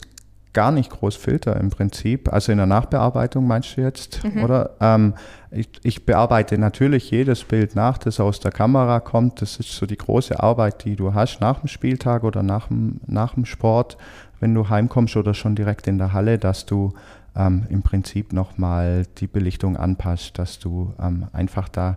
gar 0.54 0.70
nicht 0.70 0.90
groß 0.90 1.16
Filter 1.16 1.56
im 1.60 1.68
Prinzip. 1.68 2.32
Also 2.32 2.52
in 2.52 2.58
der 2.58 2.66
Nachbearbeitung 2.66 3.46
meinst 3.46 3.76
du 3.76 3.82
jetzt, 3.82 4.22
mhm. 4.24 4.44
oder? 4.44 4.70
Ähm, 4.80 5.14
ich, 5.50 5.68
ich, 5.82 6.06
bearbeite 6.06 6.56
natürlich 6.58 7.10
jedes 7.10 7.44
Bild 7.44 7.74
nach, 7.76 7.98
das 7.98 8.20
aus 8.20 8.40
der 8.40 8.52
Kamera 8.52 9.00
kommt. 9.00 9.42
Das 9.42 9.58
ist 9.58 9.72
so 9.72 9.84
die 9.84 9.96
große 9.96 10.40
Arbeit, 10.40 10.84
die 10.84 10.96
du 10.96 11.12
hast 11.12 11.40
nach 11.40 11.60
dem 11.60 11.68
Spieltag 11.68 12.24
oder 12.24 12.42
nach 12.42 12.68
dem, 12.68 13.00
nach 13.06 13.34
dem 13.34 13.44
Sport, 13.44 13.98
wenn 14.40 14.54
du 14.54 14.68
heimkommst 14.68 15.16
oder 15.16 15.34
schon 15.34 15.54
direkt 15.54 15.86
in 15.86 15.98
der 15.98 16.12
Halle, 16.12 16.38
dass 16.38 16.66
du 16.66 16.94
ähm, 17.36 17.66
im 17.68 17.82
Prinzip 17.82 18.32
nochmal 18.32 19.06
die 19.18 19.26
Belichtung 19.26 19.76
anpasst, 19.76 20.38
dass 20.38 20.58
du 20.58 20.94
ähm, 21.00 21.26
einfach 21.32 21.68
da 21.68 21.96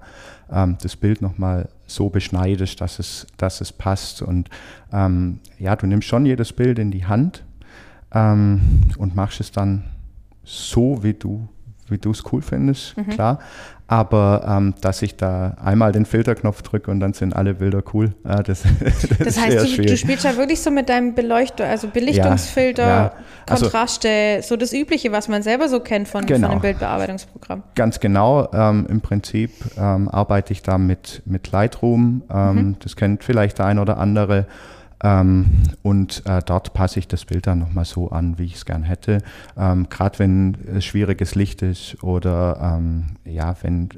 ähm, 0.51 0.77
das 0.81 0.95
Bild 0.95 1.21
nochmal 1.21 1.69
so 1.85 2.09
beschneidest, 2.09 2.81
dass 2.81 2.99
es, 2.99 3.27
dass 3.37 3.61
es 3.61 3.71
passt. 3.71 4.21
Und 4.21 4.49
ähm, 4.91 5.39
ja, 5.59 5.75
du 5.75 5.87
nimmst 5.87 6.07
schon 6.07 6.25
jedes 6.25 6.53
Bild 6.53 6.79
in 6.79 6.91
die 6.91 7.05
Hand 7.05 7.43
ähm, 8.11 8.81
und 8.97 9.15
machst 9.15 9.39
es 9.39 9.51
dann 9.51 9.83
so, 10.43 11.03
wie 11.03 11.13
du 11.13 11.47
wie 11.89 11.97
du 11.97 12.11
es 12.11 12.23
cool 12.31 12.41
findest, 12.41 12.97
mhm. 12.97 13.09
klar. 13.09 13.39
Aber 13.89 14.45
ähm, 14.45 14.73
dass 14.81 15.01
ich 15.01 15.15
da 15.15 15.55
einmal 15.63 15.93
den 15.93 16.05
Filterknopf 16.05 16.61
drücke 16.61 16.91
und 16.91 16.99
dann 16.99 17.13
sind 17.13 17.33
alle 17.33 17.53
Bilder 17.53 17.81
cool, 17.93 18.13
äh, 18.25 18.43
das, 18.43 18.63
das, 18.63 19.07
das 19.17 19.39
heißt, 19.39 19.77
du, 19.77 19.83
du, 19.83 19.97
spielst 19.97 20.25
ja 20.25 20.35
wirklich 20.35 20.59
so 20.59 20.71
mit 20.71 20.89
deinem 20.89 21.15
Beleuchter, 21.15 21.65
also 21.65 21.87
Belichtungsfilter, 21.87 22.83
ja, 22.83 22.89
ja. 22.89 23.13
Also, 23.49 23.65
Kontraste, 23.65 24.41
so 24.43 24.57
das 24.57 24.73
Übliche, 24.73 25.13
was 25.13 25.29
man 25.29 25.41
selber 25.41 25.69
so 25.69 25.79
kennt 25.79 26.09
von, 26.09 26.25
genau. 26.25 26.47
von 26.47 26.51
einem 26.51 26.61
Bildbearbeitungsprogramm. 26.61 27.63
Ganz 27.75 28.01
genau. 28.01 28.49
Ähm, 28.51 28.87
Im 28.89 28.99
Prinzip 28.99 29.51
ähm, 29.77 30.09
arbeite 30.09 30.51
ich 30.51 30.63
da 30.63 30.77
mit, 30.77 31.21
mit 31.25 31.49
Lightroom. 31.51 32.23
Ähm, 32.29 32.55
mhm. 32.55 32.75
Das 32.79 32.97
kennt 32.97 33.23
vielleicht 33.23 33.59
der 33.59 33.67
ein 33.67 33.79
oder 33.79 33.99
andere. 33.99 34.47
Ähm, 35.03 35.63
und 35.83 36.25
äh, 36.25 36.41
dort 36.43 36.73
passe 36.73 36.99
ich 36.99 37.07
das 37.07 37.25
Bild 37.25 37.47
dann 37.47 37.59
nochmal 37.59 37.85
so 37.85 38.09
an, 38.09 38.39
wie 38.39 38.45
ich 38.45 38.55
es 38.55 38.65
gern 38.65 38.83
hätte. 38.83 39.19
Ähm, 39.55 39.87
Gerade 39.89 40.19
wenn 40.19 40.57
es 40.75 40.85
schwieriges 40.85 41.35
Licht 41.35 41.61
ist 41.61 42.01
oder 42.03 42.77
ähm, 42.77 43.05
ja, 43.23 43.55
wenn, 43.61 43.89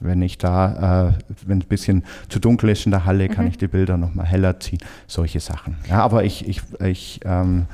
wenn 0.00 0.20
ich 0.20 0.36
da, 0.38 1.08
äh, 1.08 1.12
wenn 1.46 1.58
es 1.58 1.64
ein 1.64 1.68
bisschen 1.68 2.04
zu 2.28 2.38
dunkel 2.38 2.70
ist 2.70 2.84
in 2.84 2.92
der 2.92 3.06
Halle, 3.06 3.28
mhm. 3.28 3.32
kann 3.32 3.46
ich 3.46 3.56
die 3.56 3.68
Bilder 3.68 3.96
nochmal 3.96 4.26
heller 4.26 4.60
ziehen. 4.60 4.80
Solche 5.06 5.40
Sachen. 5.40 5.76
Ja, 5.88 6.02
aber 6.02 6.24
ich, 6.24 6.46
ich, 6.46 6.62
ich 6.82 7.20
ähm, 7.24 7.66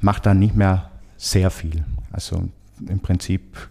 mache 0.00 0.20
da 0.20 0.34
nicht 0.34 0.54
mehr 0.54 0.90
sehr 1.16 1.50
viel. 1.50 1.84
Also 2.10 2.48
im 2.86 3.00
Prinzip 3.00 3.68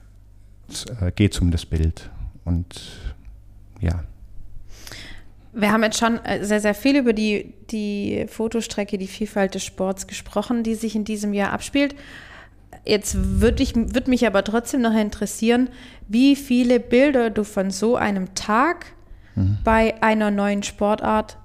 äh, 1.01 1.11
geht 1.11 1.33
es 1.33 1.39
um 1.39 1.51
das 1.51 1.65
Bild. 1.65 2.09
Und 2.45 2.81
ja. 3.79 4.03
Wir 5.53 5.71
haben 5.71 5.83
jetzt 5.83 5.99
schon 5.99 6.23
äh, 6.23 6.43
sehr, 6.43 6.59
sehr 6.59 6.73
viel 6.73 6.97
über 6.97 7.13
die, 7.13 7.53
die 7.71 8.25
Fotostrecke, 8.27 8.97
die 8.97 9.07
Vielfalt 9.07 9.55
des 9.55 9.63
Sports 9.63 10.07
gesprochen, 10.07 10.63
die 10.63 10.75
sich 10.75 10.95
in 10.95 11.03
diesem 11.03 11.33
Jahr 11.33 11.51
abspielt. 11.51 11.95
Jetzt 12.85 13.15
würde 13.41 13.63
würd 13.63 14.07
mich 14.07 14.25
aber 14.25 14.43
trotzdem 14.43 14.81
noch 14.81 14.95
interessieren, 14.95 15.69
wie 16.07 16.35
viele 16.35 16.79
Bilder 16.79 17.29
du 17.29 17.43
von 17.43 17.69
so 17.69 17.95
einem 17.95 18.33
Tag 18.33 18.85
mhm. 19.35 19.57
bei 19.63 20.01
einer 20.01 20.31
neuen 20.31 20.63
Sportart 20.63 21.37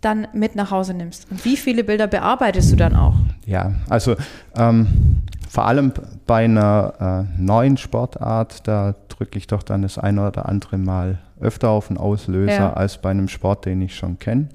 dann 0.00 0.28
mit 0.32 0.54
nach 0.54 0.70
Hause 0.70 0.94
nimmst. 0.94 1.30
Und 1.30 1.44
wie 1.44 1.56
viele 1.56 1.82
Bilder 1.82 2.06
bearbeitest 2.06 2.70
du 2.70 2.76
dann 2.76 2.94
auch? 2.94 3.14
Ja, 3.46 3.74
also 3.88 4.14
ähm, 4.56 4.86
vor 5.56 5.64
allem 5.64 5.90
bei 6.26 6.44
einer 6.44 7.26
äh, 7.38 7.40
neuen 7.40 7.78
Sportart, 7.78 8.68
da 8.68 8.94
drücke 9.08 9.38
ich 9.38 9.46
doch 9.46 9.62
dann 9.62 9.80
das 9.80 9.96
eine 9.96 10.28
oder 10.28 10.50
andere 10.50 10.76
Mal 10.76 11.16
öfter 11.40 11.70
auf 11.70 11.88
den 11.88 11.96
Auslöser 11.96 12.52
ja. 12.52 12.72
als 12.74 12.98
bei 12.98 13.10
einem 13.10 13.26
Sport, 13.26 13.64
den 13.64 13.80
ich 13.80 13.96
schon 13.96 14.18
kenne. 14.18 14.50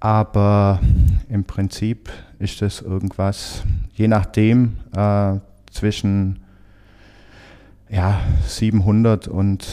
Aber 0.00 0.80
im 1.28 1.44
Prinzip 1.44 2.08
ist 2.38 2.62
das 2.62 2.80
irgendwas, 2.80 3.62
je 3.92 4.08
nachdem, 4.08 4.78
äh, 4.96 5.34
zwischen 5.70 6.42
ja, 7.90 8.18
700 8.46 9.28
und 9.28 9.68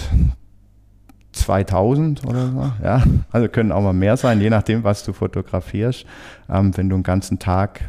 2000 1.31 2.25
oder 2.25 2.47
so. 2.47 2.73
Ja, 2.83 3.01
also 3.31 3.47
können 3.47 3.71
auch 3.71 3.81
mal 3.81 3.93
mehr 3.93 4.17
sein, 4.17 4.41
je 4.41 4.49
nachdem, 4.49 4.83
was 4.83 5.05
du 5.05 5.13
fotografierst. 5.13 6.05
Ähm, 6.49 6.75
wenn 6.75 6.89
du 6.89 6.95
einen 6.95 7.03
ganzen 7.03 7.39
Tag 7.39 7.79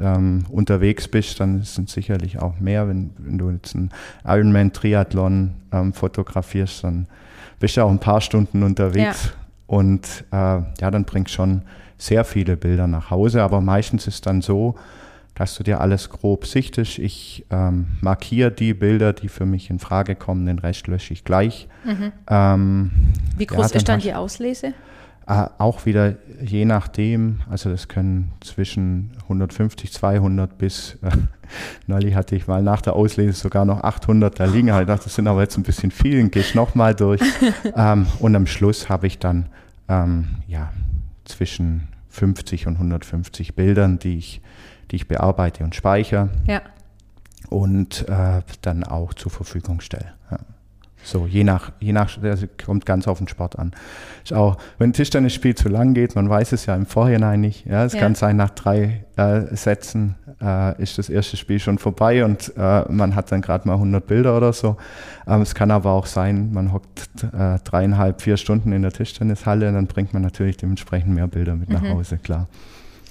ähm, 0.00 0.44
unterwegs 0.50 1.08
bist, 1.08 1.40
dann 1.40 1.62
sind 1.62 1.88
es 1.88 1.94
sicherlich 1.94 2.40
auch 2.40 2.60
mehr. 2.60 2.88
Wenn, 2.88 3.10
wenn 3.18 3.38
du 3.38 3.50
jetzt 3.50 3.74
einen 3.74 3.90
Ironman-Triathlon 4.24 5.54
ähm, 5.72 5.92
fotografierst, 5.92 6.84
dann 6.84 7.06
bist 7.58 7.76
du 7.76 7.82
auch 7.82 7.90
ein 7.90 7.98
paar 7.98 8.20
Stunden 8.20 8.62
unterwegs. 8.62 9.24
Ja. 9.24 9.30
Und 9.66 10.24
äh, 10.30 10.36
ja, 10.36 10.90
dann 10.90 11.04
bringst 11.04 11.32
schon 11.32 11.62
sehr 11.98 12.24
viele 12.24 12.56
Bilder 12.56 12.86
nach 12.86 13.10
Hause. 13.10 13.42
Aber 13.42 13.60
meistens 13.60 14.06
ist 14.06 14.26
dann 14.26 14.42
so, 14.42 14.74
dass 15.34 15.56
du 15.56 15.64
dir 15.64 15.80
alles 15.80 16.10
grob 16.10 16.46
sichtest. 16.46 16.98
Ich 16.98 17.44
ähm, 17.50 17.86
markiere 18.00 18.52
die 18.52 18.74
Bilder, 18.74 19.12
die 19.12 19.28
für 19.28 19.46
mich 19.46 19.70
in 19.70 19.78
Frage 19.78 20.14
kommen, 20.14 20.46
den 20.46 20.58
Rest 20.58 20.86
lösche 20.86 21.12
ich 21.12 21.24
gleich. 21.24 21.68
Mhm. 21.84 22.12
Ähm, 22.28 22.90
Wie 23.36 23.46
groß 23.46 23.70
ja, 23.70 23.76
ist 23.76 23.88
dann 23.88 24.00
die 24.00 24.14
Auslese? 24.14 24.74
Äh, 25.26 25.46
auch 25.58 25.86
wieder 25.86 26.16
je 26.42 26.64
nachdem, 26.64 27.40
also 27.48 27.70
das 27.70 27.88
können 27.88 28.32
zwischen 28.40 29.12
150, 29.22 29.92
200 29.92 30.58
bis, 30.58 30.98
äh, 31.02 31.10
neulich 31.86 32.14
hatte 32.14 32.36
ich 32.36 32.46
mal 32.46 32.62
nach 32.62 32.82
der 32.82 32.94
Auslese 32.94 33.32
sogar 33.32 33.64
noch 33.64 33.82
800 33.82 34.38
da 34.38 34.44
liegen. 34.44 34.68
Dachte, 34.68 35.04
das 35.04 35.14
sind 35.14 35.26
aber 35.26 35.40
jetzt 35.40 35.56
ein 35.56 35.62
bisschen 35.62 35.90
viel, 35.90 36.20
dann 36.20 36.30
gehe 36.30 36.42
ich 36.42 36.54
nochmal 36.54 36.94
durch. 36.94 37.22
ähm, 37.76 38.06
und 38.18 38.36
am 38.36 38.46
Schluss 38.46 38.88
habe 38.88 39.06
ich 39.06 39.18
dann 39.18 39.46
ähm, 39.88 40.36
ja, 40.46 40.72
zwischen 41.24 41.88
50 42.10 42.66
und 42.66 42.74
150 42.74 43.54
Bildern, 43.54 43.98
die 43.98 44.18
ich, 44.18 44.42
die 44.90 44.96
ich 44.96 45.08
bearbeite 45.08 45.64
und 45.64 45.74
speichere. 45.74 46.28
Ja. 46.46 46.60
Und 47.48 48.08
äh, 48.08 48.42
dann 48.62 48.84
auch 48.84 49.14
zur 49.14 49.30
Verfügung 49.30 49.80
stelle. 49.80 50.12
Ja. 50.30 50.38
So, 51.04 51.26
je 51.26 51.44
nach, 51.44 51.70
je 51.80 51.92
nach, 51.92 52.18
das 52.20 52.46
kommt 52.64 52.86
ganz 52.86 53.06
auf 53.06 53.18
den 53.18 53.28
Sport 53.28 53.58
an. 53.58 53.72
Ist 54.24 54.32
auch, 54.32 54.56
wenn 54.78 54.90
ein 54.90 54.92
Tischtennisspiel 54.94 55.54
zu 55.54 55.68
lang 55.68 55.92
geht, 55.92 56.14
man 56.14 56.30
weiß 56.30 56.52
es 56.52 56.64
ja 56.64 56.74
im 56.74 56.86
Vorhinein 56.86 57.42
nicht. 57.42 57.66
Ja, 57.66 57.84
es 57.84 57.92
ja. 57.92 58.00
kann 58.00 58.14
sein, 58.14 58.36
nach 58.36 58.50
drei 58.50 59.04
äh, 59.16 59.54
Sätzen 59.54 60.14
äh, 60.40 60.80
ist 60.82 60.96
das 60.96 61.10
erste 61.10 61.36
Spiel 61.36 61.60
schon 61.60 61.78
vorbei 61.78 62.24
und 62.24 62.54
äh, 62.56 62.90
man 62.90 63.14
hat 63.14 63.30
dann 63.30 63.42
gerade 63.42 63.68
mal 63.68 63.74
100 63.74 64.06
Bilder 64.06 64.34
oder 64.34 64.54
so. 64.54 64.78
Ähm, 65.26 65.42
es 65.42 65.54
kann 65.54 65.70
aber 65.70 65.92
auch 65.92 66.06
sein, 66.06 66.52
man 66.52 66.72
hockt 66.72 67.22
äh, 67.22 67.58
dreieinhalb, 67.62 68.22
vier 68.22 68.38
Stunden 68.38 68.72
in 68.72 68.80
der 68.80 68.92
Tischtennishalle, 68.92 69.70
dann 69.72 69.86
bringt 69.86 70.14
man 70.14 70.22
natürlich 70.22 70.56
dementsprechend 70.56 71.14
mehr 71.14 71.26
Bilder 71.26 71.54
mit 71.54 71.68
mhm. 71.68 71.74
nach 71.74 71.88
Hause, 71.90 72.16
klar. 72.16 72.48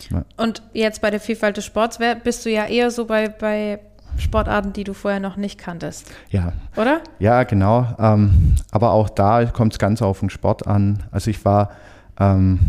Ja. 0.09 0.25
Und 0.37 0.63
jetzt 0.73 1.01
bei 1.01 1.11
der 1.11 1.19
Vielfalt 1.19 1.57
des 1.57 1.65
Sports 1.65 1.99
bist 2.23 2.45
du 2.45 2.49
ja 2.49 2.65
eher 2.65 2.89
so 2.89 3.05
bei, 3.05 3.29
bei 3.29 3.79
Sportarten, 4.18 4.74
die 4.74 4.84
du 4.84 4.93
vorher 4.93 5.20
noch 5.20 5.38
nicht 5.38 5.57
kanntest. 5.57 6.11
Ja. 6.30 6.53
Oder? 6.76 7.01
Ja, 7.20 7.43
genau. 7.43 7.88
Ähm, 7.99 8.55
aber 8.72 8.91
auch 8.91 9.09
da 9.09 9.45
kommt 9.45 9.74
es 9.74 9.80
ganz 9.80 10.01
auf 10.01 10.20
den 10.20 10.30
Sport 10.30 10.68
an. 10.68 11.03
Also 11.11 11.30
ich 11.30 11.43
war, 11.45 11.72
ähm, 12.20 12.59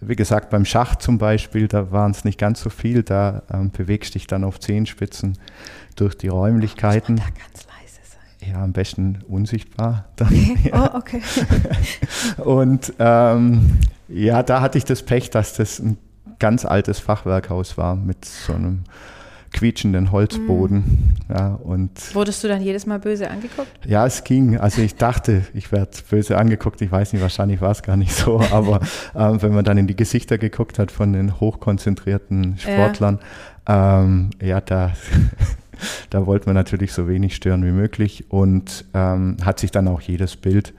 wie 0.00 0.16
gesagt, 0.16 0.50
beim 0.50 0.64
Schach 0.64 0.96
zum 0.96 1.18
Beispiel, 1.18 1.68
da 1.68 1.90
waren 1.90 2.10
es 2.10 2.24
nicht 2.24 2.38
ganz 2.38 2.60
so 2.60 2.70
viel. 2.70 3.02
Da 3.02 3.42
ähm, 3.52 3.70
bewegst 3.70 4.14
dich 4.14 4.26
dann 4.26 4.44
auf 4.44 4.60
Zehenspitzen 4.60 5.38
durch 5.96 6.16
die 6.16 6.28
Räumlichkeiten. 6.28 7.16
Da 7.16 7.24
ganz 7.24 7.66
leise 7.66 8.00
sein. 8.04 8.50
Ja, 8.52 8.62
am 8.62 8.72
besten 8.72 9.18
unsichtbar. 9.28 10.06
Dann, 10.16 10.28
okay. 10.28 10.56
Ja. 10.70 10.90
Oh, 10.92 10.98
okay. 10.98 11.22
Und 12.44 12.92
ähm, 12.98 13.78
ja, 14.08 14.42
da 14.42 14.60
hatte 14.60 14.78
ich 14.78 14.84
das 14.84 15.02
Pech, 15.02 15.30
dass 15.30 15.54
das 15.54 15.78
ein 15.78 15.98
ganz 16.38 16.64
altes 16.64 16.98
Fachwerkhaus 16.98 17.76
war 17.76 17.96
mit 17.96 18.24
so 18.24 18.54
einem 18.54 18.84
quietschenden 19.58 20.12
Holzboden. 20.12 20.76
Mhm. 21.28 21.34
Ja, 21.34 21.54
und 21.54 22.14
Wurdest 22.14 22.44
du 22.44 22.48
dann 22.48 22.62
jedes 22.62 22.86
Mal 22.86 23.00
böse 23.00 23.28
angeguckt? 23.28 23.68
Ja, 23.86 24.06
es 24.06 24.22
ging. 24.22 24.56
Also 24.56 24.82
ich 24.82 24.94
dachte, 24.94 25.42
ich 25.52 25.72
werde 25.72 25.90
böse 26.08 26.38
angeguckt. 26.38 26.80
Ich 26.80 26.92
weiß 26.92 27.12
nicht, 27.12 27.22
wahrscheinlich 27.22 27.60
war 27.60 27.72
es 27.72 27.82
gar 27.82 27.96
nicht 27.96 28.12
so. 28.12 28.40
Aber 28.52 28.80
ähm, 29.16 29.42
wenn 29.42 29.52
man 29.52 29.64
dann 29.64 29.76
in 29.76 29.88
die 29.88 29.96
Gesichter 29.96 30.38
geguckt 30.38 30.78
hat 30.78 30.92
von 30.92 31.12
den 31.12 31.40
hochkonzentrierten 31.40 32.56
Sportlern, 32.58 33.18
ja, 33.68 34.00
ähm, 34.00 34.30
ja 34.40 34.60
da, 34.60 34.92
da 36.10 36.26
wollte 36.26 36.46
man 36.46 36.54
natürlich 36.54 36.92
so 36.92 37.08
wenig 37.08 37.34
stören 37.34 37.64
wie 37.64 37.72
möglich 37.72 38.26
und 38.28 38.84
ähm, 38.94 39.38
hat 39.44 39.58
sich 39.58 39.72
dann 39.72 39.88
auch 39.88 40.00
jedes 40.00 40.36
Bild 40.36 40.72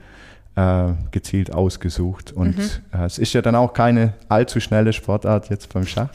äh, 0.56 0.92
gezielt 1.10 1.52
ausgesucht. 1.52 2.32
Und 2.32 2.56
mhm. 2.56 2.98
äh, 2.98 3.04
es 3.04 3.18
ist 3.18 3.34
ja 3.34 3.42
dann 3.42 3.56
auch 3.56 3.74
keine 3.74 4.14
allzu 4.30 4.58
schnelle 4.58 4.94
Sportart 4.94 5.50
jetzt 5.50 5.70
beim 5.72 5.86
Schach. 5.86 6.08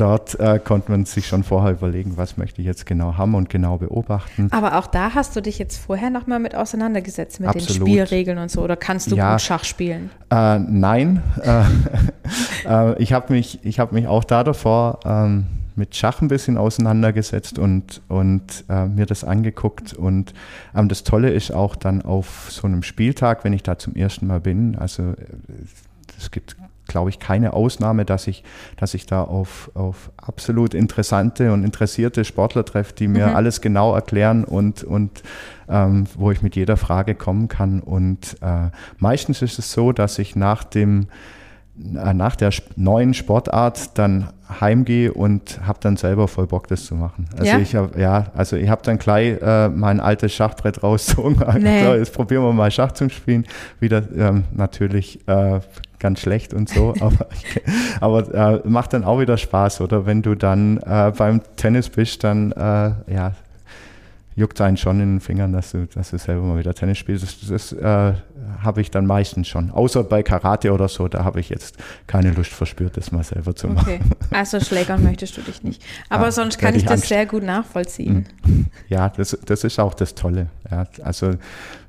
Dort 0.00 0.38
äh, 0.40 0.58
konnte 0.58 0.90
man 0.90 1.04
sich 1.04 1.26
schon 1.26 1.44
vorher 1.44 1.72
überlegen, 1.72 2.16
was 2.16 2.36
möchte 2.36 2.60
ich 2.60 2.66
jetzt 2.66 2.86
genau 2.86 3.16
haben 3.16 3.34
und 3.34 3.50
genau 3.50 3.78
beobachten. 3.78 4.48
Aber 4.50 4.78
auch 4.78 4.86
da 4.86 5.14
hast 5.14 5.36
du 5.36 5.42
dich 5.42 5.58
jetzt 5.58 5.76
vorher 5.78 6.10
nochmal 6.10 6.38
mit 6.38 6.54
auseinandergesetzt, 6.54 7.40
mit 7.40 7.48
Absolut. 7.48 7.68
den 7.68 7.86
Spielregeln 7.86 8.38
und 8.38 8.50
so, 8.50 8.62
oder 8.62 8.76
kannst 8.76 9.10
du 9.10 9.16
ja, 9.16 9.32
gut 9.32 9.42
Schach 9.42 9.64
spielen? 9.64 10.10
Äh, 10.30 10.58
nein, 10.58 11.22
äh, 11.42 11.64
äh, 12.68 13.02
ich 13.02 13.12
habe 13.12 13.32
mich, 13.32 13.60
hab 13.78 13.92
mich 13.92 14.06
auch 14.06 14.24
da 14.24 14.42
davor 14.42 15.00
ähm, 15.04 15.46
mit 15.76 15.94
Schach 15.94 16.20
ein 16.20 16.28
bisschen 16.28 16.56
auseinandergesetzt 16.56 17.58
und, 17.58 18.02
und 18.08 18.64
äh, 18.68 18.86
mir 18.86 19.06
das 19.06 19.24
angeguckt. 19.24 19.92
Und 19.92 20.34
ähm, 20.74 20.88
das 20.88 21.04
Tolle 21.04 21.30
ist 21.30 21.52
auch 21.52 21.76
dann 21.76 22.02
auf 22.02 22.48
so 22.50 22.66
einem 22.66 22.82
Spieltag, 22.82 23.44
wenn 23.44 23.52
ich 23.52 23.62
da 23.62 23.78
zum 23.78 23.94
ersten 23.94 24.26
Mal 24.26 24.40
bin, 24.40 24.76
also 24.76 25.02
äh, 25.02 25.16
es 26.18 26.30
gibt 26.30 26.56
glaube 26.90 27.10
ich, 27.10 27.18
keine 27.18 27.52
Ausnahme, 27.52 28.04
dass 28.04 28.26
ich, 28.26 28.42
dass 28.76 28.94
ich 28.94 29.06
da 29.06 29.22
auf, 29.22 29.70
auf 29.74 30.10
absolut 30.16 30.74
interessante 30.74 31.52
und 31.52 31.64
interessierte 31.64 32.24
Sportler 32.24 32.64
treffe, 32.64 32.92
die 32.94 33.08
mir 33.08 33.28
mhm. 33.28 33.36
alles 33.36 33.60
genau 33.60 33.94
erklären 33.94 34.44
und, 34.44 34.82
und 34.82 35.22
ähm, 35.68 36.06
wo 36.16 36.30
ich 36.30 36.42
mit 36.42 36.56
jeder 36.56 36.76
Frage 36.76 37.14
kommen 37.14 37.48
kann. 37.48 37.80
Und 37.80 38.36
äh, 38.42 38.70
meistens 38.98 39.40
ist 39.40 39.58
es 39.58 39.72
so, 39.72 39.92
dass 39.92 40.18
ich 40.18 40.36
nach 40.36 40.64
dem 40.64 41.06
äh, 41.78 42.12
nach 42.12 42.36
der 42.36 42.50
neuen 42.76 43.14
Sportart 43.14 43.96
dann 43.96 44.28
heimgehe 44.60 45.12
und 45.12 45.60
habe 45.64 45.78
dann 45.80 45.96
selber 45.96 46.28
voll 46.28 46.46
Bock, 46.46 46.66
das 46.66 46.84
zu 46.84 46.94
machen. 46.94 47.26
Also 47.32 47.44
ja? 47.44 47.58
ich 47.58 47.74
habe 47.74 48.00
ja, 48.00 48.26
also 48.34 48.56
ich 48.56 48.68
habe 48.68 48.82
dann 48.82 48.98
gleich 48.98 49.40
äh, 49.40 49.68
mein 49.68 50.00
altes 50.00 50.34
Schachbrett 50.34 50.82
rausgezogen. 50.82 51.40
Nee. 51.60 51.84
so, 51.84 51.94
jetzt 51.94 52.12
probieren 52.14 52.42
wir 52.42 52.52
mal 52.52 52.70
Schach 52.70 52.92
zu 52.92 53.08
spielen. 53.08 53.46
Wieder 53.80 54.02
ähm, 54.16 54.44
natürlich 54.52 55.20
äh, 55.28 55.60
ganz 56.00 56.20
schlecht 56.20 56.52
und 56.52 56.68
so, 56.68 56.94
aber, 57.00 57.26
aber 58.00 58.34
äh, 58.64 58.68
macht 58.68 58.92
dann 58.92 59.04
auch 59.04 59.20
wieder 59.20 59.36
Spaß, 59.36 59.80
oder? 59.82 60.06
Wenn 60.06 60.22
du 60.22 60.34
dann 60.34 60.78
äh, 60.78 61.12
beim 61.16 61.40
Tennis 61.56 61.88
bist, 61.88 62.24
dann 62.24 62.52
äh, 62.52 63.12
ja, 63.12 63.32
juckt 64.40 64.60
einen 64.60 64.76
schon 64.76 65.00
in 65.00 65.14
den 65.14 65.20
Fingern, 65.20 65.52
dass 65.52 65.72
du, 65.72 65.86
dass 65.86 66.10
du 66.10 66.18
selber 66.18 66.42
mal 66.42 66.58
wieder 66.58 66.74
Tennis 66.74 66.98
spielst. 66.98 67.22
Das, 67.22 67.48
das 67.48 67.72
äh, 67.72 68.14
habe 68.62 68.80
ich 68.80 68.90
dann 68.90 69.06
meistens 69.06 69.46
schon. 69.48 69.70
Außer 69.70 70.02
bei 70.02 70.22
Karate 70.22 70.72
oder 70.72 70.88
so, 70.88 71.06
da 71.08 71.24
habe 71.24 71.40
ich 71.40 71.50
jetzt 71.50 71.76
keine 72.06 72.32
Lust 72.32 72.50
verspürt, 72.50 72.96
das 72.96 73.12
mal 73.12 73.22
selber 73.22 73.54
zu 73.54 73.68
machen. 73.68 74.00
Okay, 74.00 74.00
also 74.30 74.58
schlägern 74.58 75.02
möchtest 75.02 75.36
du 75.36 75.42
dich 75.42 75.62
nicht. 75.62 75.84
Aber 76.08 76.24
ja, 76.24 76.32
sonst 76.32 76.58
kann 76.58 76.74
ich 76.74 76.84
das 76.84 76.92
Angst. 76.92 77.08
sehr 77.08 77.26
gut 77.26 77.42
nachvollziehen. 77.42 78.26
Hm. 78.44 78.66
Ja, 78.88 79.10
das, 79.10 79.38
das 79.44 79.62
ist 79.62 79.78
auch 79.78 79.92
das 79.92 80.14
Tolle. 80.14 80.48
Ja, 80.70 80.86
also 81.02 81.34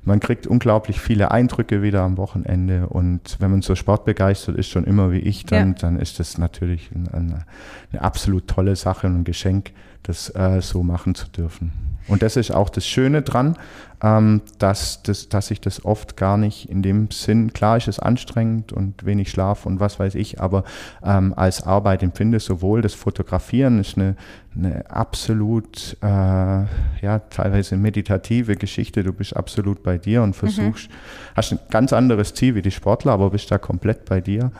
man 0.04 0.20
kriegt 0.20 0.46
unglaublich 0.46 1.00
viele 1.00 1.30
Eindrücke 1.30 1.82
wieder 1.82 2.02
am 2.02 2.18
Wochenende 2.18 2.86
und 2.88 3.36
wenn 3.40 3.50
man 3.50 3.62
so 3.62 3.74
sportbegeistert 3.74 4.56
ist, 4.56 4.68
schon 4.68 4.84
immer 4.84 5.10
wie 5.10 5.20
ich, 5.20 5.46
dann, 5.46 5.68
ja. 5.68 5.74
dann 5.80 5.98
ist 5.98 6.20
das 6.20 6.36
natürlich 6.36 6.90
eine, 6.94 7.44
eine, 7.92 8.02
absolut 8.02 8.46
tolle 8.46 8.76
Sache 8.76 9.06
und 9.06 9.20
ein 9.20 9.24
Geschenk, 9.24 9.72
das 10.02 10.28
äh, 10.34 10.60
so 10.60 10.82
machen 10.82 11.14
zu 11.14 11.28
dürfen. 11.28 11.91
Und 12.08 12.22
das 12.22 12.36
ist 12.36 12.50
auch 12.52 12.68
das 12.68 12.86
Schöne 12.86 13.22
dran, 13.22 13.56
ähm, 14.02 14.42
dass, 14.58 15.02
das, 15.02 15.28
dass 15.28 15.50
ich 15.50 15.60
das 15.60 15.84
oft 15.84 16.16
gar 16.16 16.36
nicht 16.36 16.68
in 16.68 16.82
dem 16.82 17.10
Sinn, 17.10 17.52
klar 17.52 17.76
ist 17.76 17.86
es 17.86 18.00
anstrengend 18.00 18.72
und 18.72 19.06
wenig 19.06 19.30
Schlaf 19.30 19.64
und 19.64 19.78
was 19.78 20.00
weiß 20.00 20.16
ich, 20.16 20.40
aber 20.40 20.64
ähm, 21.04 21.32
als 21.36 21.62
Arbeit 21.62 22.02
empfinde, 22.02 22.40
sowohl 22.40 22.82
das 22.82 22.94
Fotografieren 22.94 23.78
ist 23.78 23.96
eine, 23.96 24.16
eine 24.56 24.90
absolut, 24.90 25.96
äh, 26.02 26.06
ja, 26.06 27.18
teilweise 27.30 27.76
meditative 27.76 28.56
Geschichte. 28.56 29.04
Du 29.04 29.12
bist 29.12 29.36
absolut 29.36 29.82
bei 29.82 29.98
dir 29.98 30.22
und 30.22 30.30
mhm. 30.30 30.34
versuchst, 30.34 30.90
mhm. 30.90 30.94
hast 31.36 31.52
ein 31.52 31.60
ganz 31.70 31.92
anderes 31.92 32.34
Ziel 32.34 32.56
wie 32.56 32.62
die 32.62 32.72
Sportler, 32.72 33.12
aber 33.12 33.30
bist 33.30 33.50
da 33.50 33.58
komplett 33.58 34.04
bei 34.04 34.20
dir. 34.20 34.50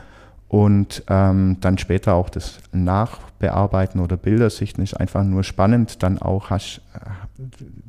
Und 0.53 1.03
ähm, 1.07 1.57
dann 1.61 1.79
später 1.79 2.13
auch 2.13 2.29
das 2.29 2.59
Nachbearbeiten 2.71 3.99
oder 3.99 4.17
Bildersichten 4.17 4.83
ist 4.83 4.93
einfach 4.93 5.23
nur 5.23 5.43
spannend. 5.43 6.03
Dann 6.03 6.19
auch 6.19 6.51
hast, 6.51 6.79
äh, 6.93 7.41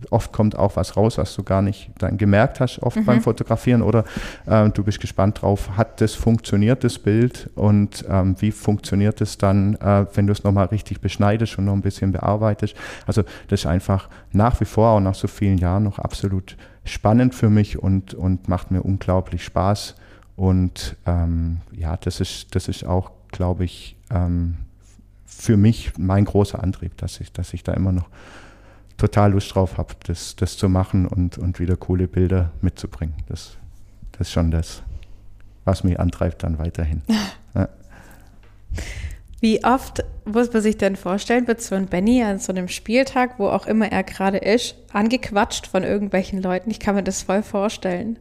oft 0.09 0.33
kommt 0.33 0.57
auch 0.57 0.75
was 0.75 0.97
raus, 0.97 1.19
was 1.19 1.37
du 1.37 1.43
gar 1.43 1.61
nicht 1.61 1.91
dann 1.99 2.17
gemerkt 2.17 2.61
hast, 2.61 2.83
oft 2.83 2.97
mhm. 2.97 3.05
beim 3.05 3.21
Fotografieren. 3.21 3.83
Oder 3.83 4.05
äh, 4.47 4.71
du 4.71 4.83
bist 4.83 4.99
gespannt 4.99 5.43
drauf, 5.43 5.77
hat 5.77 6.01
das 6.01 6.15
funktioniert, 6.15 6.85
das 6.85 6.99
Bild? 6.99 7.51
Und 7.55 8.03
ähm, 8.09 8.35
wie 8.39 8.51
funktioniert 8.51 9.21
es 9.21 9.37
dann, 9.37 9.75
äh, 9.75 10.07
wenn 10.15 10.27
du 10.27 10.33
es 10.33 10.43
nochmal 10.43 10.69
richtig 10.69 11.03
beschneidest 11.03 11.59
und 11.59 11.67
noch 11.67 11.75
ein 11.75 11.83
bisschen 11.83 12.13
bearbeitest? 12.13 12.75
Also 13.07 13.25
das 13.49 13.61
ist 13.61 13.67
einfach 13.67 14.09
nach 14.33 14.59
wie 14.63 14.65
vor, 14.65 14.93
auch 14.93 15.01
nach 15.01 15.15
so 15.15 15.29
vielen 15.29 15.59
Jahren, 15.59 15.83
noch 15.83 15.99
absolut 15.99 16.57
spannend 16.87 17.35
für 17.35 17.51
mich 17.51 17.79
und, 17.79 18.15
und 18.15 18.49
macht 18.49 18.71
mir 18.71 18.81
unglaublich 18.81 19.45
Spaß 19.45 19.97
und 20.37 20.97
ähm, 21.07 21.61
ja, 21.73 21.97
das 21.97 22.21
ist, 22.21 22.55
das 22.55 22.69
ist 22.69 22.85
auch, 22.85 23.11
glaube 23.29 23.65
ich, 23.65 23.97
ähm, 24.11 24.57
für 25.25 25.57
mich 25.57 25.93
mein 25.99 26.25
großer 26.25 26.63
Antrieb, 26.63 26.97
dass 26.97 27.21
ich, 27.21 27.33
dass 27.33 27.55
ich 27.55 27.63
da 27.63 27.73
immer 27.73 27.93
noch 27.93 28.09
total 28.97 29.33
Lust 29.33 29.55
drauf 29.55 29.79
habe, 29.79 29.95
das, 30.07 30.37
das 30.37 30.57
zu 30.57 30.69
machen 30.69 31.07
und, 31.07 31.39
und 31.39 31.59
wieder 31.59 31.77
coole 31.77 32.09
Bilder 32.09 32.51
mitzubringen. 32.61 33.15
Das, 33.27 33.57
das 34.13 34.29
ist 34.29 34.33
schon 34.33 34.51
das, 34.51 34.83
was 35.65 35.85
mich 35.85 35.99
antreibt 35.99 36.43
dann 36.43 36.59
weiterhin. 36.59 37.03
Ja. 37.57 37.69
Wie 39.39 39.63
oft 39.63 40.03
muss 40.25 40.53
man 40.53 40.61
sich 40.61 40.77
denn 40.77 40.97
vorstellen, 40.97 41.47
wird 41.47 41.61
so 41.61 41.77
ein 41.77 41.87
Benny 41.87 42.25
an 42.25 42.41
so 42.41 42.51
einem 42.51 42.67
Spieltag, 42.67 43.39
wo 43.39 43.47
auch 43.47 43.67
immer 43.67 43.93
er 43.93 44.03
gerade 44.03 44.39
ist, 44.39 44.75
angequatscht 44.93 45.69
von 45.69 45.85
irgendwelchen 45.85 46.43
Leuten? 46.43 46.69
Ich 46.73 46.81
kann 46.81 46.97
mir 46.97 47.05
das 47.05 47.23
voll 47.23 47.45
vorstellen. 47.45 48.19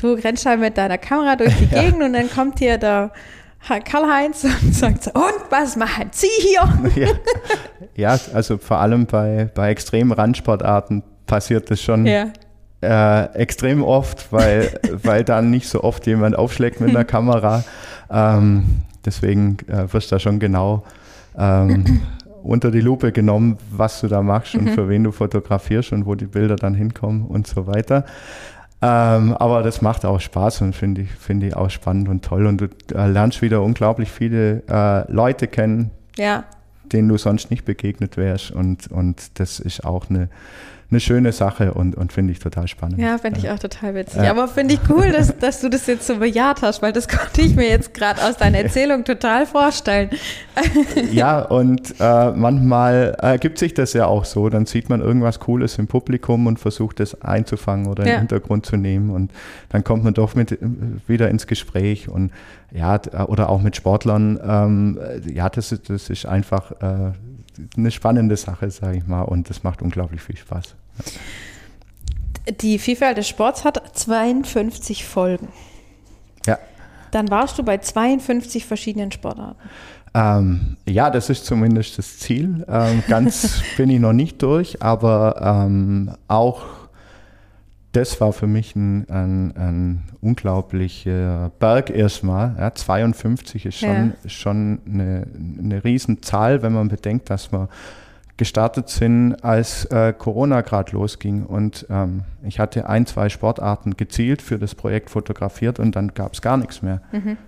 Du 0.00 0.12
rennst 0.12 0.46
halt 0.46 0.60
mit 0.60 0.76
deiner 0.76 0.98
Kamera 0.98 1.36
durch 1.36 1.56
die 1.56 1.66
Gegend 1.74 2.02
und 2.02 2.12
dann 2.12 2.30
kommt 2.30 2.58
hier 2.58 2.78
der 2.78 3.12
Karl-Heinz 3.68 4.44
und 4.44 4.74
sagt 4.74 5.04
so, 5.04 5.10
und 5.12 5.50
was 5.50 5.76
machen 5.76 6.08
Sie 6.12 6.28
hier? 6.38 6.62
Ja, 7.96 8.14
ja 8.14 8.18
also 8.32 8.58
vor 8.58 8.78
allem 8.78 9.06
bei, 9.06 9.50
bei 9.54 9.70
extremen 9.70 10.12
Randsportarten 10.12 11.02
passiert 11.26 11.70
das 11.70 11.82
schon 11.82 12.06
ja. 12.06 12.26
äh, 12.80 13.34
extrem 13.34 13.82
oft, 13.82 14.32
weil, 14.32 14.78
weil 15.02 15.24
dann 15.24 15.50
nicht 15.50 15.68
so 15.68 15.82
oft 15.82 16.06
jemand 16.06 16.36
aufschlägt 16.36 16.80
mit 16.80 16.90
einer 16.90 17.04
Kamera. 17.04 17.64
Ähm, 18.10 18.82
deswegen 19.04 19.56
äh, 19.68 19.92
wirst 19.92 20.10
du 20.10 20.16
da 20.16 20.20
schon 20.20 20.38
genau 20.38 20.84
ähm, 21.36 22.02
unter 22.44 22.70
die 22.70 22.80
Lupe 22.80 23.10
genommen, 23.10 23.58
was 23.70 24.00
du 24.00 24.08
da 24.08 24.22
machst 24.22 24.54
und 24.54 24.66
mhm. 24.66 24.74
für 24.74 24.88
wen 24.88 25.02
du 25.02 25.10
fotografierst 25.10 25.92
und 25.92 26.06
wo 26.06 26.14
die 26.14 26.26
Bilder 26.26 26.56
dann 26.56 26.74
hinkommen 26.74 27.26
und 27.26 27.46
so 27.46 27.66
weiter. 27.66 28.04
Ähm, 28.82 29.34
aber 29.34 29.62
das 29.62 29.80
macht 29.80 30.04
auch 30.04 30.20
Spaß 30.20 30.60
und 30.60 30.74
finde 30.74 31.02
ich, 31.02 31.10
finde 31.10 31.46
ich 31.46 31.56
auch 31.56 31.70
spannend 31.70 32.08
und 32.08 32.24
toll. 32.24 32.46
Und 32.46 32.60
du 32.60 32.68
äh, 32.94 33.08
lernst 33.08 33.40
wieder 33.42 33.62
unglaublich 33.62 34.10
viele 34.10 34.62
äh, 34.68 35.10
Leute 35.10 35.48
kennen, 35.48 35.90
ja. 36.16 36.44
denen 36.84 37.08
du 37.08 37.16
sonst 37.16 37.50
nicht 37.50 37.64
begegnet 37.64 38.16
wärst. 38.16 38.50
Und, 38.50 38.88
und 38.88 39.38
das 39.40 39.60
ist 39.60 39.84
auch 39.84 40.10
eine, 40.10 40.28
eine 40.90 41.00
schöne 41.00 41.32
Sache 41.32 41.74
und, 41.74 41.96
und 41.96 42.12
finde 42.12 42.32
ich 42.32 42.38
total 42.38 42.68
spannend. 42.68 43.00
Ja, 43.00 43.18
finde 43.18 43.40
ich 43.40 43.50
auch 43.50 43.58
total 43.58 43.94
witzig. 43.96 44.22
Ja. 44.22 44.30
Aber 44.30 44.46
finde 44.46 44.74
ich 44.74 44.80
cool, 44.88 45.10
dass, 45.10 45.36
dass 45.36 45.60
du 45.60 45.68
das 45.68 45.86
jetzt 45.86 46.06
so 46.06 46.18
bejaht 46.18 46.62
hast, 46.62 46.80
weil 46.80 46.92
das 46.92 47.08
konnte 47.18 47.42
ich 47.42 47.56
mir 47.56 47.68
jetzt 47.68 47.92
gerade 47.92 48.22
aus 48.22 48.36
deiner 48.36 48.58
Erzählung 48.58 49.04
total 49.04 49.46
vorstellen. 49.46 50.10
Ja, 51.12 51.40
und 51.40 51.94
äh, 52.00 52.30
manchmal 52.32 53.16
ergibt 53.20 53.58
sich 53.58 53.74
das 53.74 53.92
ja 53.92 54.06
auch 54.06 54.24
so. 54.24 54.48
Dann 54.48 54.64
sieht 54.64 54.88
man 54.88 55.00
irgendwas 55.00 55.38
Cooles 55.38 55.78
im 55.78 55.86
Publikum 55.86 56.46
und 56.46 56.58
versucht 56.58 57.00
es 57.00 57.20
einzufangen 57.20 57.86
oder 57.86 58.06
ja. 58.06 58.14
im 58.14 58.18
Hintergrund 58.20 58.64
zu 58.64 58.76
nehmen. 58.76 59.10
Und 59.10 59.30
dann 59.68 59.84
kommt 59.84 60.04
man 60.04 60.14
doch 60.14 60.34
mit, 60.34 60.58
wieder 61.06 61.28
ins 61.28 61.46
Gespräch 61.46 62.08
und 62.08 62.32
ja, 62.72 62.98
oder 63.26 63.50
auch 63.50 63.60
mit 63.60 63.76
Sportlern. 63.76 64.40
Ähm, 64.42 64.98
ja, 65.32 65.48
das, 65.48 65.74
das 65.86 66.10
ist 66.10 66.26
einfach 66.26 66.72
äh, 66.80 67.12
eine 67.76 67.90
spannende 67.90 68.36
Sache, 68.36 68.70
sage 68.70 68.98
ich 68.98 69.06
mal, 69.06 69.22
und 69.22 69.50
das 69.50 69.62
macht 69.62 69.82
unglaublich 69.82 70.20
viel 70.20 70.36
Spaß. 70.36 70.74
Die 72.60 72.78
Vielfalt 72.78 73.18
des 73.18 73.28
Sports 73.28 73.64
hat 73.64 73.96
52 73.96 75.04
Folgen. 75.04 75.48
Ja. 76.46 76.58
Dann 77.10 77.30
warst 77.30 77.58
du 77.58 77.62
bei 77.62 77.78
52 77.78 78.64
verschiedenen 78.64 79.10
Sportarten. 79.10 79.58
Ähm, 80.14 80.76
ja, 80.86 81.10
das 81.10 81.28
ist 81.28 81.44
zumindest 81.44 81.98
das 81.98 82.18
Ziel. 82.18 82.64
Ähm, 82.68 83.02
ganz 83.08 83.62
bin 83.76 83.90
ich 83.90 84.00
noch 84.00 84.12
nicht 84.12 84.40
durch, 84.42 84.82
aber 84.82 85.64
ähm, 85.66 86.12
auch 86.28 86.64
das 87.96 88.20
war 88.20 88.34
für 88.34 88.46
mich 88.46 88.76
ein, 88.76 89.08
ein, 89.08 89.56
ein 89.56 90.02
unglaublicher 90.20 91.50
Berg 91.58 91.88
erstmal. 91.88 92.54
Ja, 92.58 92.74
52 92.74 93.64
ist 93.64 93.78
schon, 93.78 94.12
ja. 94.22 94.28
schon 94.28 94.80
eine, 94.86 95.26
eine 95.58 95.82
Riesenzahl, 95.82 96.60
wenn 96.62 96.74
man 96.74 96.88
bedenkt, 96.88 97.30
dass 97.30 97.52
wir 97.52 97.70
gestartet 98.36 98.90
sind, 98.90 99.42
als 99.42 99.86
äh, 99.86 100.12
Corona 100.12 100.60
gerade 100.60 100.92
losging. 100.92 101.46
Und 101.46 101.86
ähm, 101.88 102.24
ich 102.42 102.60
hatte 102.60 102.86
ein, 102.86 103.06
zwei 103.06 103.30
Sportarten 103.30 103.96
gezielt 103.96 104.42
für 104.42 104.58
das 104.58 104.74
Projekt 104.74 105.08
fotografiert 105.08 105.78
und 105.78 105.96
dann 105.96 106.12
gab 106.12 106.34
es 106.34 106.42
gar 106.42 106.58
nichts 106.58 106.82
mehr. 106.82 107.00
Mhm. 107.12 107.38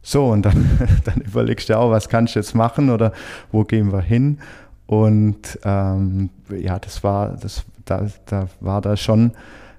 So, 0.00 0.28
und 0.28 0.42
dann, 0.42 0.78
dann 1.04 1.22
überlegst 1.22 1.68
du 1.68 1.76
auch, 1.76 1.90
was 1.90 2.08
kannst 2.08 2.36
du 2.36 2.38
jetzt 2.38 2.54
machen 2.54 2.88
oder 2.88 3.12
wo 3.50 3.64
gehen 3.64 3.92
wir 3.92 4.02
hin? 4.02 4.38
Und 4.86 5.58
ähm, 5.64 6.30
ja, 6.56 6.78
das 6.78 7.02
war, 7.02 7.30
das, 7.30 7.64
da, 7.84 8.06
da 8.26 8.46
war 8.60 8.80
da 8.80 8.96
schon 8.96 9.32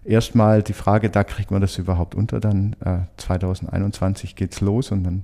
erstmal 0.05 0.63
die 0.63 0.73
Frage, 0.73 1.09
da 1.09 1.23
kriegt 1.23 1.51
man 1.51 1.61
das 1.61 1.77
überhaupt 1.77 2.15
unter. 2.15 2.39
Dann 2.39 2.75
äh, 2.83 2.99
2021 3.17 4.35
geht's 4.35 4.61
los 4.61 4.91
und 4.91 5.03
dann 5.03 5.23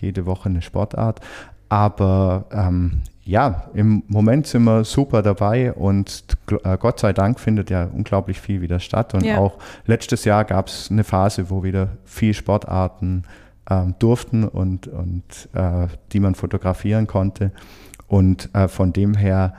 jede 0.00 0.26
Woche 0.26 0.48
eine 0.48 0.62
Sportart. 0.62 1.20
Aber 1.68 2.46
ähm, 2.52 3.02
ja, 3.24 3.68
im 3.74 4.04
Moment 4.06 4.46
sind 4.46 4.62
wir 4.64 4.84
super 4.84 5.20
dabei 5.22 5.72
und 5.72 6.24
äh, 6.62 6.76
Gott 6.78 7.00
sei 7.00 7.12
Dank 7.12 7.40
findet 7.40 7.70
ja 7.70 7.84
unglaublich 7.84 8.40
viel 8.40 8.60
wieder 8.60 8.78
statt. 8.78 9.14
Und 9.14 9.24
Ja. 9.24 9.38
auch 9.38 9.58
letztes 9.84 10.24
Jahr 10.24 10.44
gab 10.44 10.68
es 10.68 10.90
eine 10.90 11.02
Phase, 11.02 11.50
wo 11.50 11.64
wieder 11.64 11.88
viel 12.04 12.34
Sportarten 12.34 13.24
ähm, 13.68 13.96
durften 13.98 14.44
und, 14.44 14.86
und 14.86 15.48
äh, 15.54 15.88
die 16.12 16.20
man 16.20 16.36
fotografieren 16.36 17.08
konnte. 17.08 17.50
Und 18.06 18.48
äh, 18.54 18.68
von 18.68 18.92
dem 18.92 19.14
her, 19.14 19.54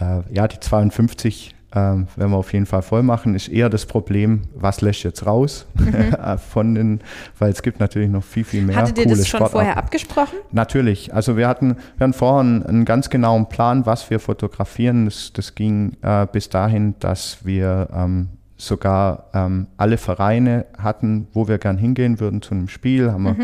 äh, 0.00 0.22
ja, 0.32 0.48
die 0.48 0.58
52 0.58 1.54
ähm, 1.74 2.08
werden 2.16 2.32
wir 2.32 2.36
auf 2.36 2.52
jeden 2.52 2.66
Fall 2.66 2.82
voll 2.82 3.02
machen, 3.02 3.34
ist 3.34 3.48
eher 3.48 3.68
das 3.68 3.86
Problem, 3.86 4.42
was 4.54 4.80
lässt 4.80 5.04
jetzt 5.04 5.24
raus 5.24 5.66
äh, 5.78 6.36
von 6.50 6.74
den, 6.74 7.00
weil 7.38 7.52
es 7.52 7.62
gibt 7.62 7.78
natürlich 7.78 8.08
noch 8.08 8.24
viel, 8.24 8.44
viel 8.44 8.62
mehr 8.62 8.76
Mhm. 8.76 8.80
Hattet 8.80 8.98
ihr 8.98 9.06
das 9.06 9.18
schon 9.18 9.38
Sportarten. 9.38 9.52
vorher 9.52 9.76
abgesprochen? 9.76 10.38
Natürlich. 10.52 11.14
Also 11.14 11.36
wir 11.36 11.46
hatten, 11.48 11.76
wir 11.96 12.04
hatten 12.04 12.12
vorher 12.12 12.40
einen, 12.40 12.66
einen 12.66 12.84
ganz 12.84 13.10
genauen 13.10 13.48
Plan, 13.48 13.86
was 13.86 14.10
wir 14.10 14.20
fotografieren. 14.20 15.04
Das, 15.04 15.32
das 15.32 15.54
ging 15.54 15.96
äh, 16.02 16.26
bis 16.30 16.48
dahin, 16.48 16.94
dass 16.98 17.44
wir 17.44 17.88
ähm, 17.92 18.28
sogar 18.56 19.24
ähm, 19.32 19.68
alle 19.76 19.96
Vereine 19.96 20.66
hatten, 20.78 21.28
wo 21.32 21.48
wir 21.48 21.58
gern 21.58 21.78
hingehen 21.78 22.20
würden 22.20 22.42
zu 22.42 22.52
einem 22.54 22.68
Spiel, 22.68 23.10
haben 23.10 23.24
wir 23.24 23.36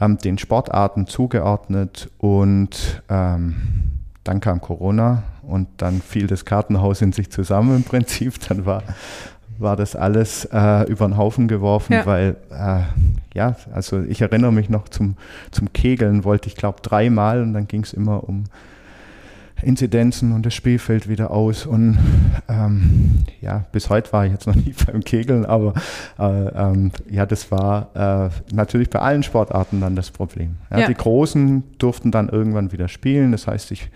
ähm, 0.00 0.18
den 0.18 0.38
Sportarten 0.38 1.06
zugeordnet 1.06 2.10
und 2.18 3.02
ähm, 3.08 3.54
dann 4.24 4.40
kam 4.40 4.60
Corona 4.60 5.22
und 5.46 5.68
dann 5.78 6.00
fiel 6.00 6.26
das 6.26 6.44
Kartenhaus 6.44 7.02
in 7.02 7.12
sich 7.12 7.30
zusammen 7.30 7.76
im 7.76 7.82
Prinzip. 7.84 8.34
Dann 8.48 8.64
war, 8.66 8.82
war 9.58 9.76
das 9.76 9.94
alles 9.96 10.44
äh, 10.52 10.82
über 10.90 11.06
den 11.06 11.16
Haufen 11.16 11.48
geworfen, 11.48 11.92
Ja. 11.94 12.06
weil 12.06 12.36
äh, 12.50 12.80
ja, 13.34 13.56
also 13.72 14.02
ich 14.02 14.20
erinnere 14.20 14.52
mich 14.52 14.68
noch 14.68 14.88
zum, 14.88 15.16
zum 15.50 15.72
Kegeln, 15.72 16.24
wollte 16.24 16.48
ich 16.48 16.56
glaube 16.56 16.80
dreimal 16.82 17.42
und 17.42 17.52
dann 17.54 17.66
ging 17.68 17.82
es 17.82 17.92
immer 17.92 18.24
um 18.28 18.44
Inzidenzen 19.62 20.32
und 20.32 20.44
das 20.44 20.52
Spielfeld 20.52 21.08
wieder 21.08 21.30
aus 21.30 21.64
und 21.64 21.96
ähm, 22.48 23.24
ja, 23.40 23.64
bis 23.72 23.88
heute 23.88 24.12
war 24.12 24.26
ich 24.26 24.32
jetzt 24.32 24.46
noch 24.46 24.54
nie 24.56 24.74
beim 24.86 25.02
Kegeln, 25.02 25.46
aber 25.46 25.74
äh, 26.18 26.48
ähm, 26.48 26.90
ja, 27.08 27.24
das 27.24 27.50
war 27.50 27.88
äh, 27.94 28.54
natürlich 28.54 28.90
bei 28.90 28.98
allen 28.98 29.22
Sportarten 29.22 29.80
dann 29.80 29.96
das 29.96 30.10
Problem. 30.10 30.56
Ja, 30.70 30.80
Ja. 30.80 30.86
Die 30.88 30.94
Großen 30.94 31.62
durften 31.78 32.10
dann 32.10 32.28
irgendwann 32.28 32.72
wieder 32.72 32.88
spielen, 32.88 33.32
das 33.32 33.46
heißt, 33.46 33.70
ich 33.70 33.90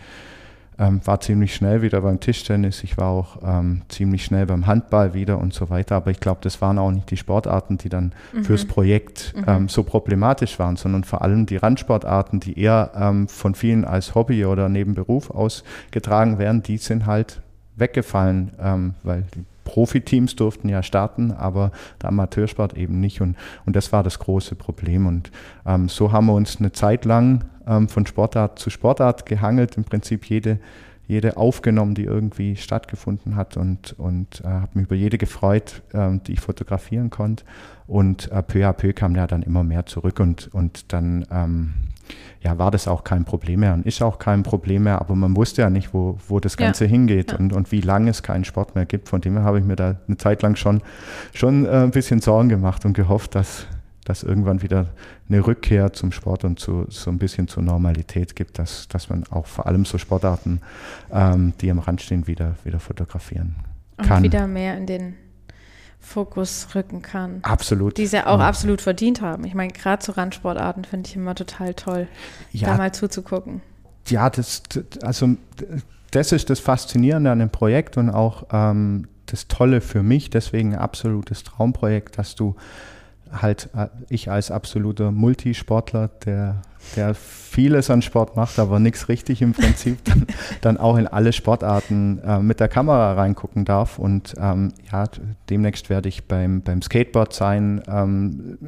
ähm, 0.79 1.01
war 1.05 1.21
ziemlich 1.21 1.55
schnell 1.55 1.83
wieder 1.83 2.01
beim 2.01 2.21
Tischtennis, 2.21 2.85
ich 2.85 2.97
war 2.97 3.09
auch 3.09 3.39
ähm, 3.45 3.83
ziemlich 3.89 4.25
schnell 4.25 4.47
beim 4.47 4.67
Handball 4.67 5.15
wieder 5.15 5.39
und 5.39 5.53
so 5.53 5.71
weiter, 5.71 5.97
aber 5.97 6.11
ich 6.11 6.21
glaube, 6.21 6.41
das 6.43 6.61
waren 6.61 6.79
auch 6.79 6.91
nicht 6.91 7.11
die 7.11 7.17
Sportarten, 7.17 7.79
die 7.79 7.89
dann 7.89 8.13
fürs 8.43 8.65
Projekt 8.65 9.35
ähm, 9.47 9.69
so 9.69 9.83
problematisch 9.83 10.59
waren, 10.59 10.77
sondern 10.77 11.05
vor 11.05 11.23
allem 11.23 11.47
die 11.47 11.57
Randsportarten, 11.57 12.41
die 12.41 12.59
eher 12.59 12.93
ähm, 12.95 13.29
von 13.29 13.55
vielen 13.55 13.85
als 13.85 14.15
Hobby 14.15 14.45
oder 14.45 14.69
neben 14.69 14.95
Beruf 14.95 15.31
ausgetragen 15.31 16.39
werden, 16.39 16.63
die 16.63 16.79
sind 16.79 17.07
halt 17.07 17.41
weggefallen, 17.77 18.53
ähm, 18.61 18.95
weil 19.03 19.25
die 19.35 19.45
Profiteams 19.69 20.35
durften 20.35 20.71
ja 20.71 20.83
starten, 20.83 21.31
aber 21.31 21.73
der 22.01 22.09
Amateursport 22.09 22.75
eben 22.75 23.01
nicht. 23.01 23.21
Und, 23.21 23.37
und 23.67 23.77
das 23.77 23.93
war 23.93 24.03
das 24.03 24.19
große 24.19 24.55
Problem. 24.55 25.07
Und 25.07 25.31
ähm, 25.67 25.91
so 25.91 26.11
haben 26.11 26.27
wir 26.27 26.33
uns 26.33 26.59
eine 26.59 26.73
Zeit 26.73 27.05
lang 27.05 27.45
ähm, 27.67 27.87
von 27.89 28.07
Sportart 28.07 28.59
zu 28.59 28.71
Sportart 28.71 29.27
gehangelt, 29.27 29.77
im 29.77 29.85
Prinzip 29.85 30.25
jede, 30.25 30.59
jede 31.07 31.37
aufgenommen, 31.37 31.95
die 31.95 32.05
irgendwie 32.05 32.57
stattgefunden 32.57 33.37
hat 33.37 33.59
und, 33.59 33.93
und 33.99 34.41
äh, 34.41 34.49
habe 34.49 34.71
mich 34.73 34.87
über 34.87 34.97
jede 34.97 35.19
gefreut, 35.19 35.83
ähm, 35.93 36.23
die 36.23 36.33
ich 36.33 36.41
fotografieren 36.41 37.11
konnte. 37.11 37.45
Und 37.87 38.33
äh, 38.33 38.43
peu 38.43 38.67
à 38.67 38.73
peu 38.73 38.95
kam 38.95 39.15
ja 39.17 39.27
dann 39.27 39.43
immer 39.43 39.65
mehr 39.65 39.85
zurück 39.85 40.19
und, 40.19 40.49
und 40.55 40.95
dann 40.95 41.27
ähm, 41.31 41.75
ja, 42.49 42.59
war 42.59 42.71
das 42.71 42.89
auch 42.89 43.05
kein 43.05 43.25
Problem 43.27 43.61
mehr 43.61 43.75
und 43.75 43.85
ist 43.85 44.01
auch 44.01 44.19
kein 44.19 44.43
Problem 44.43 44.85
mehr, 44.85 45.01
aber 45.03 45.15
man 45.15 45.37
wusste 45.37 45.61
ja 45.63 45.69
nicht, 45.69 45.93
wo, 45.93 46.17
wo 46.29 46.41
das 46.41 46.55
Ja. 46.59 46.65
Ganze 46.67 46.87
hingeht 46.87 47.33
Ja. 47.33 47.37
und, 47.39 47.53
und 47.53 47.71
wie 47.73 47.83
lange 47.83 48.09
es 48.11 48.23
keinen 48.23 48.45
Sport 48.45 48.75
mehr 48.75 48.87
gibt. 48.87 49.09
Von 49.11 49.21
dem 49.21 49.35
her 49.35 49.43
habe 49.43 49.59
ich 49.59 49.65
mir 49.67 49.77
da 49.77 49.97
eine 50.07 50.17
Zeit 50.17 50.41
lang 50.43 50.57
schon, 50.57 50.81
schon 51.35 51.67
äh, 51.67 51.69
ein 51.83 51.91
bisschen 51.91 52.21
Sorgen 52.23 52.49
gemacht 52.49 52.87
und 52.87 52.95
gehofft, 52.95 53.35
dass, 53.35 53.67
dass 54.07 54.23
irgendwann 54.23 54.63
wieder 54.63 54.87
eine 55.29 55.47
Rückkehr 55.47 55.93
zum 55.93 56.11
Sport 56.11 56.45
und 56.45 56.59
zu, 56.59 56.87
so 56.89 57.11
ein 57.11 57.19
bisschen 57.19 57.49
zur 57.49 57.63
Normalität 57.63 58.35
gibt, 58.35 58.59
dass, 58.59 58.89
dass 58.89 59.11
man 59.11 59.25
auch 59.31 59.45
vor 59.47 59.67
allem 59.67 59.85
so 59.85 59.99
Sportarten, 59.99 60.63
ähm, 61.13 61.53
die 61.61 61.71
am 61.71 61.81
Rand 61.81 62.01
stehen, 62.01 62.27
wieder, 62.27 62.55
wieder 62.65 62.81
fotografieren 62.81 63.57
Und 63.99 64.07
kann. 64.07 64.23
wieder 64.23 64.47
mehr 64.47 64.79
in 64.79 64.87
den 64.87 65.15
Fokus 66.01 66.69
rücken 66.75 67.03
kann. 67.03 67.41
Absolut. 67.43 67.97
Die 67.99 68.05
ja 68.05 68.27
auch 68.27 68.39
Ja. 68.39 68.49
absolut 68.49 68.81
verdient 68.81 69.21
haben. 69.21 69.45
Ich 69.45 69.55
meine, 69.55 69.73
gerade 69.73 70.03
zu 70.03 70.13
Randsportarten 70.17 70.85
finde 70.85 71.09
ich 71.09 71.17
immer 71.17 71.35
total 71.35 71.75
toll, 71.75 72.09
Ja, 72.53 72.69
da 72.69 72.77
mal 72.79 72.93
zuzugucken. 72.93 73.61
Ja, 74.09 74.31
das, 74.31 74.63
das- 74.69 74.85
also 75.03 75.37
das 76.13 76.33
ist 76.33 76.49
das 76.51 76.61
Faszinierende 76.61 77.31
an 77.31 77.41
dem 77.41 77.51
Projekt 77.51 77.97
und 77.99 78.09
auch 78.11 78.45
ähm, 78.53 79.09
das 79.27 79.49
Tolle 79.49 79.81
für 79.83 80.03
mich, 80.03 80.31
deswegen 80.31 80.73
ein 80.73 80.79
absolutes 80.79 81.43
Traumprojekt, 81.45 82.17
dass 82.17 82.35
du 82.35 82.57
halt, 83.33 83.69
äh, 83.77 83.89
ich 84.09 84.31
als 84.31 84.51
absoluter 84.51 85.11
Multisportler, 85.11 86.09
der, 86.25 86.63
der 86.97 87.15
vieles 87.15 87.91
an 87.91 88.03
Sport 88.03 88.37
macht, 88.37 88.59
aber 88.59 88.79
nichts 88.79 89.09
richtig 89.09 89.43
im 89.43 89.53
Prinzip, 89.53 90.05
dann, 90.05 90.27
dann 90.61 90.77
auch 90.77 90.97
in 90.97 91.07
alle 91.07 91.33
Sportarten 91.33 92.21
äh, 92.23 92.39
mit 92.41 92.61
der 92.61 92.69
Kamera 92.69 93.15
reingucken 93.15 93.65
darf. 93.65 93.99
Und 93.99 94.35
ähm, 94.39 94.73
ja, 94.93 95.05
demnächst 95.51 95.91
werde 95.91 96.09
ich 96.09 96.27
beim, 96.27 96.63
beim 96.63 96.83
Skateboard 96.83 97.33
sein, 97.33 97.83
ähm, 97.89 98.59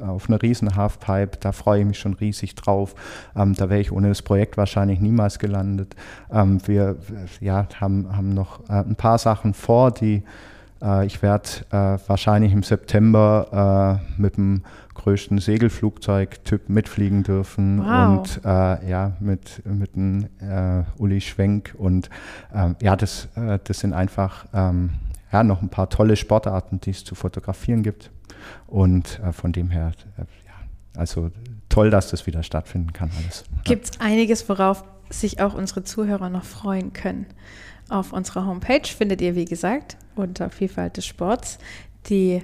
auf 0.00 0.28
einer 0.28 0.42
riesen 0.42 0.76
Halfpipe, 0.76 1.38
da 1.40 1.52
freue 1.52 1.80
ich 1.80 1.86
mich 1.86 1.98
schon 1.98 2.14
riesig 2.14 2.54
drauf. 2.54 2.94
Ähm, 3.36 3.54
da 3.54 3.70
wäre 3.70 3.80
ich 3.80 3.92
ohne 3.92 4.08
das 4.08 4.22
Projekt 4.22 4.56
wahrscheinlich 4.56 5.00
niemals 5.00 5.38
gelandet. 5.38 5.94
Ähm, 6.32 6.60
wir 6.66 6.96
ja, 7.40 7.66
haben, 7.80 8.16
haben 8.16 8.30
noch 8.30 8.60
äh, 8.68 8.72
ein 8.72 8.96
paar 8.96 9.18
Sachen 9.18 9.54
vor, 9.54 9.90
die 9.90 10.22
äh, 10.84 11.06
ich 11.06 11.22
werde 11.22 11.48
äh, 11.70 11.98
wahrscheinlich 12.06 12.52
im 12.52 12.62
September 12.62 14.00
äh, 14.18 14.20
mit 14.20 14.36
dem 14.36 14.62
größten 14.94 15.38
Segelflugzeug-Typ 15.38 16.68
mitfliegen 16.68 17.22
dürfen 17.24 17.80
Wow. 17.84 18.18
und 18.18 18.40
äh, 18.44 18.88
ja, 18.88 19.12
mit, 19.20 19.62
mit 19.66 19.96
dem 19.96 20.28
äh, 20.40 20.84
Uli 20.98 21.20
Schwenk 21.20 21.74
und 21.76 22.10
ähm, 22.54 22.76
ja, 22.80 22.94
das, 22.96 23.28
das 23.64 23.80
sind 23.80 23.92
einfach 23.92 24.46
ähm, 24.54 24.90
ja, 25.32 25.42
noch 25.42 25.62
ein 25.62 25.68
paar 25.68 25.90
tolle 25.90 26.14
Sportarten, 26.16 26.80
die 26.80 26.90
es 26.90 27.04
zu 27.04 27.14
fotografieren 27.16 27.82
gibt 27.82 28.10
und 28.68 29.20
von 29.32 29.52
dem 29.52 29.70
her, 29.70 29.92
ja, 30.16 30.24
also 30.96 31.30
toll, 31.68 31.90
dass 31.90 32.10
das 32.10 32.26
wieder 32.26 32.42
stattfinden 32.44 32.92
kann 32.92 33.10
alles. 33.22 33.44
Ja. 33.50 33.62
Gibt 33.64 33.84
es 33.86 34.00
einiges, 34.00 34.48
worauf 34.48 34.84
sich 35.10 35.40
auch 35.40 35.54
unsere 35.54 35.82
Zuhörer 35.84 36.30
noch 36.30 36.44
freuen 36.44 36.92
können. 36.92 37.26
Auf 37.88 38.12
unserer 38.12 38.46
Homepage 38.46 38.86
findet 38.86 39.20
ihr, 39.20 39.34
wie 39.34 39.44
gesagt, 39.44 39.96
unter 40.16 40.50
Vielfalt 40.50 40.96
des 40.96 41.06
Sports 41.06 41.58
die 42.08 42.42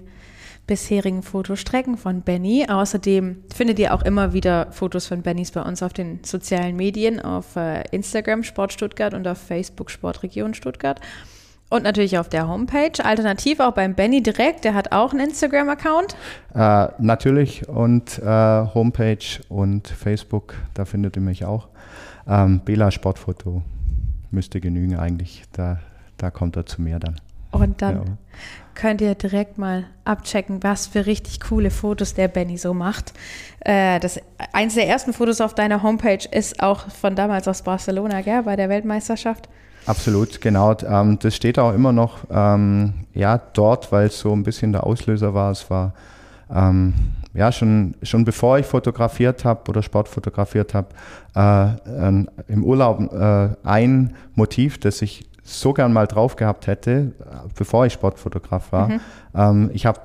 bisherigen 0.67 1.23
Fotostrecken 1.23 1.97
von 1.97 2.23
Benny. 2.23 2.67
Außerdem 2.69 3.43
findet 3.53 3.79
ihr 3.79 3.93
auch 3.93 4.03
immer 4.03 4.33
wieder 4.33 4.71
Fotos 4.71 5.07
von 5.07 5.23
Bennys 5.23 5.51
bei 5.51 5.63
uns 5.63 5.83
auf 5.83 5.93
den 5.93 6.21
sozialen 6.23 6.77
Medien, 6.77 7.21
auf 7.21 7.57
äh, 7.57 7.83
Instagram 7.91 8.45
Sport 8.45 8.73
Stuttgart 8.73 9.13
und 9.13 9.27
auf 9.27 9.39
Facebook 9.39 9.91
Sportregion 9.91 10.55
Stuttgart. 10.55 11.01
Und 11.71 11.83
natürlich 11.83 12.19
auf 12.19 12.29
der 12.29 12.49
Homepage. 12.49 13.05
Alternativ 13.05 13.59
auch 13.61 13.73
beim 13.73 13.95
Benny 13.95 14.23
direkt, 14.23 14.65
der 14.65 14.75
hat 14.75 14.93
auch 14.93 15.13
einen 15.13 15.31
Instagram-Account. 15.31 16.17
Äh, 16.55 16.89
natürlich 16.99 17.69
und 17.69 18.19
äh, 18.19 18.25
Homepage 18.25 19.41
und 19.49 19.89
Facebook, 19.89 20.55
da 20.75 20.85
findet 20.85 21.17
ihr 21.17 21.23
mich 21.23 21.45
auch. 21.45 21.69
Ähm, 22.29 22.61
Bela 22.65 22.91
Sportfoto 22.91 23.63
müsste 24.31 24.61
genügen 24.61 24.97
eigentlich. 24.97 25.43
Da, 25.53 25.79
da 26.17 26.31
kommt 26.31 26.57
er 26.57 26.67
zu 26.67 26.83
mir 26.83 26.99
dann. 26.99 27.17
Und 27.53 27.83
dann 27.83 27.97
Ja. 27.97 28.03
könnt 28.75 29.01
ihr 29.01 29.15
direkt 29.17 29.59
mal 29.59 29.85
abchecken, 30.05 30.63
was 30.63 30.87
für 30.87 31.07
richtig 31.07 31.41
coole 31.41 31.71
Fotos 31.71 32.15
der 32.15 32.29
Benny 32.29 32.57
so 32.59 32.73
macht. 32.75 33.13
Äh, 33.61 33.99
das, 33.99 34.21
eins 34.53 34.75
der 34.75 34.87
ersten 34.87 35.13
Fotos 35.13 35.41
auf 35.41 35.55
deiner 35.55 35.83
Homepage 35.83 36.29
ist 36.31 36.63
auch 36.63 36.89
von 36.91 37.17
damals 37.17 37.49
aus 37.49 37.63
Barcelona, 37.63 38.21
gell, 38.21 38.45
bei 38.45 38.55
der 38.55 38.69
Weltmeisterschaft. 38.69 39.49
Absolut, 39.87 40.41
genau. 40.41 40.77
Ähm, 40.87 41.19
das 41.21 41.35
steht 41.35 41.59
auch 41.59 41.73
immer 41.75 41.93
noch 41.93 42.19
ähm, 42.31 43.07
ja, 43.15 43.39
dort, 43.39 43.91
weil 43.91 44.07
es 44.07 44.21
so 44.21 44.33
ein 44.33 44.43
bisschen 44.45 44.73
der 44.73 44.85
Auslöser 44.85 45.35
war. 45.35 45.51
Es 45.51 45.69
war 45.71 45.95
ähm, 46.55 46.95
ja 47.35 47.53
schon, 47.53 47.95
schon 48.03 48.25
bevor 48.25 48.59
ich 48.59 48.67
fotografiert 48.67 49.45
habe 49.45 49.71
oder 49.71 49.83
Sport 49.83 50.09
fotografiert 50.09 50.75
habe, 50.75 50.89
äh, 51.35 52.09
ähm, 52.09 52.29
im 52.49 52.65
Urlaub 52.65 53.13
äh, 53.13 53.51
ein 53.63 54.15
Motiv, 54.35 54.79
das 54.79 55.03
ich 55.03 55.31
so 55.43 55.73
gern 55.73 55.93
mal 55.93 56.07
drauf 56.07 56.37
gehabt 56.37 56.67
hätte, 56.67 57.13
äh, 57.21 57.49
bevor 57.57 57.87
ich 57.87 57.93
Sportfotograf 57.93 58.73
war. 58.73 58.89
Ähm, 59.35 59.71
ich 59.73 59.87
habe 59.87 60.01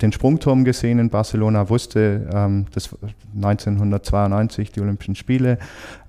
den 0.00 0.12
Sprungturm 0.12 0.64
gesehen 0.64 0.98
in 0.98 1.10
Barcelona, 1.10 1.68
wusste, 1.68 2.28
ähm, 2.32 2.66
das 2.72 2.90
1992, 3.34 4.72
die 4.72 4.80
Olympischen 4.80 5.14
Spiele. 5.14 5.58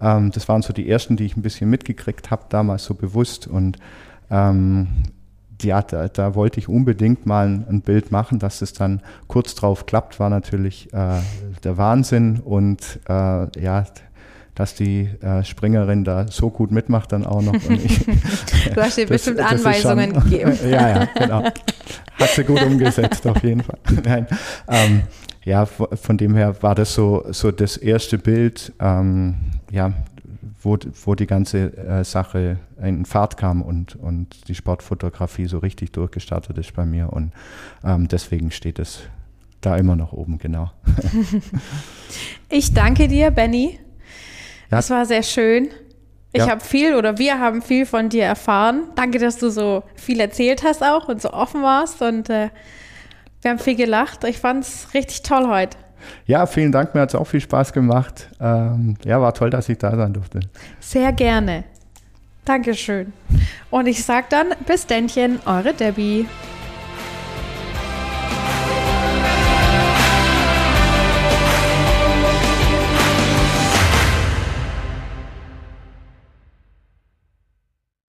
Ähm, 0.02 0.32
das 0.32 0.48
waren 0.48 0.62
so 0.62 0.74
die 0.74 0.90
ersten, 0.90 1.16
die 1.16 1.26
ich 1.26 1.38
ein 1.38 1.42
bisschen 1.42 1.70
mitgekriegt 1.70 2.32
habe, 2.32 2.44
damals 2.50 2.86
so 2.86 2.94
bewusst. 2.94 3.48
Und 3.48 3.78
ähm, 4.30 4.88
ja, 5.64 5.82
da, 5.82 6.08
da 6.08 6.36
wollte 6.36 6.60
ich 6.60 6.68
unbedingt 6.68 7.26
mal 7.26 7.48
ein, 7.48 7.66
ein 7.70 7.82
Bild 7.82 8.12
machen, 8.12 8.40
dass 8.40 8.62
es 8.62 8.74
dann 8.74 9.02
kurz 9.28 9.56
drauf 9.56 9.86
klappt, 9.86 10.20
war 10.20 10.30
natürlich 10.30 10.94
äh, 10.94 11.20
der 11.64 11.78
Wahnsinn. 11.78 12.40
Und 12.40 13.00
äh, 13.08 13.62
ja, 13.62 13.86
dass 14.56 14.76
die 14.76 15.10
äh, 15.22 15.44
Springerin 15.44 16.04
da 16.04 16.28
so 16.28 16.50
gut 16.50 16.72
mitmacht 16.72 17.12
dann 17.12 17.26
auch 17.26 17.42
noch. 17.42 17.54
Ich, 17.54 18.06
du 18.76 18.82
hast 18.82 18.98
dir 18.98 19.08
bestimmt 19.08 19.40
Anweisungen 19.40 20.14
schon, 20.14 20.24
gegeben. 20.24 20.58
ja, 20.70 20.90
ja, 20.90 21.06
genau. 21.16 21.44
Hat 21.44 22.30
sie 22.36 22.44
gut 22.44 22.62
umgesetzt, 22.62 23.26
auf 23.28 23.44
jeden 23.44 23.64
Fall. 23.64 23.80
Nein. 24.04 24.28
Ähm, 24.68 25.04
ja, 25.44 25.66
von 25.66 26.18
dem 26.18 26.36
her 26.36 26.56
war 26.62 26.76
das 26.76 26.94
so, 26.94 27.26
so 27.32 27.52
das 27.52 27.78
erste 27.78 28.18
Bild, 28.18 28.74
ähm, 28.80 29.36
ja, 29.72 29.94
wo, 30.62 30.78
wo 31.06 31.16
die 31.16 31.28
ganze 31.28 31.76
äh, 31.78 32.04
Sache 32.04 32.58
in 32.82 33.06
Fahrt 33.06 33.38
kam 33.38 33.62
und, 33.62 33.96
und 33.96 34.48
die 34.48 34.56
Sportfotografie 34.56 35.48
so 35.48 35.58
richtig 35.58 35.92
durchgestartet 35.92 36.58
ist 36.58 36.74
bei 36.74 36.86
mir. 36.86 37.12
Und 37.12 37.34
ähm, 37.84 38.08
deswegen 38.08 38.52
steht 38.52 38.80
es 38.80 39.02
da 39.62 39.76
immer 39.76 39.96
noch 39.96 40.14
oben, 40.14 40.38
genau. 40.38 40.72
ich 42.50 42.74
danke 42.74 43.08
dir, 43.08 43.32
Benny. 43.32 43.80
Ja. 44.70 44.78
Das 44.78 44.90
war 44.90 45.06
sehr 45.06 45.24
schön. 45.24 45.70
Ich 46.34 46.40
ja. 46.40 46.50
habe 46.50 46.62
viel 46.62 46.96
oder 46.96 47.18
wir 47.18 47.40
haben 47.40 47.62
viel 47.62 47.86
von 47.86 48.10
dir 48.10 48.24
erfahren. 48.24 48.84
Danke, 48.96 49.20
dass 49.20 49.38
du 49.38 49.50
so 49.50 49.84
viel 49.96 50.20
erzählt 50.20 50.64
hast 50.64 50.82
auch 50.82 51.10
und 51.10 51.22
so 51.22 51.34
offen 51.34 51.62
warst 51.62 52.02
und 52.02 52.30
äh, 52.30 52.50
wir 53.42 53.52
haben 53.52 53.60
viel 53.60 53.76
gelacht. 53.76 54.24
Ich 54.24 54.38
fand 54.38 54.64
es 54.64 54.94
richtig 54.94 55.24
toll 55.24 55.48
heute. 55.48 55.78
Ja, 56.26 56.46
vielen 56.46 56.72
Dank. 56.72 56.94
Mir 56.94 57.02
hat 57.02 57.10
es 57.10 57.16
auch 57.16 57.28
viel 57.28 57.42
Spaß 57.42 57.74
gemacht. 57.74 58.30
Ähm, 58.40 58.96
ja, 59.04 59.22
war 59.22 59.34
toll, 59.34 59.50
dass 59.50 59.70
ich 59.70 59.78
da 59.78 59.96
sein 59.96 60.14
durfte. 60.14 60.40
Sehr 60.80 61.12
gerne. 61.12 61.64
Dankeschön. 62.46 63.14
Und 63.70 63.88
ich 63.88 64.04
sage 64.04 64.28
dann 64.30 64.48
bis 64.66 64.88
Dännchen, 64.88 65.40
eure 65.46 65.74
Debbie. 65.74 66.26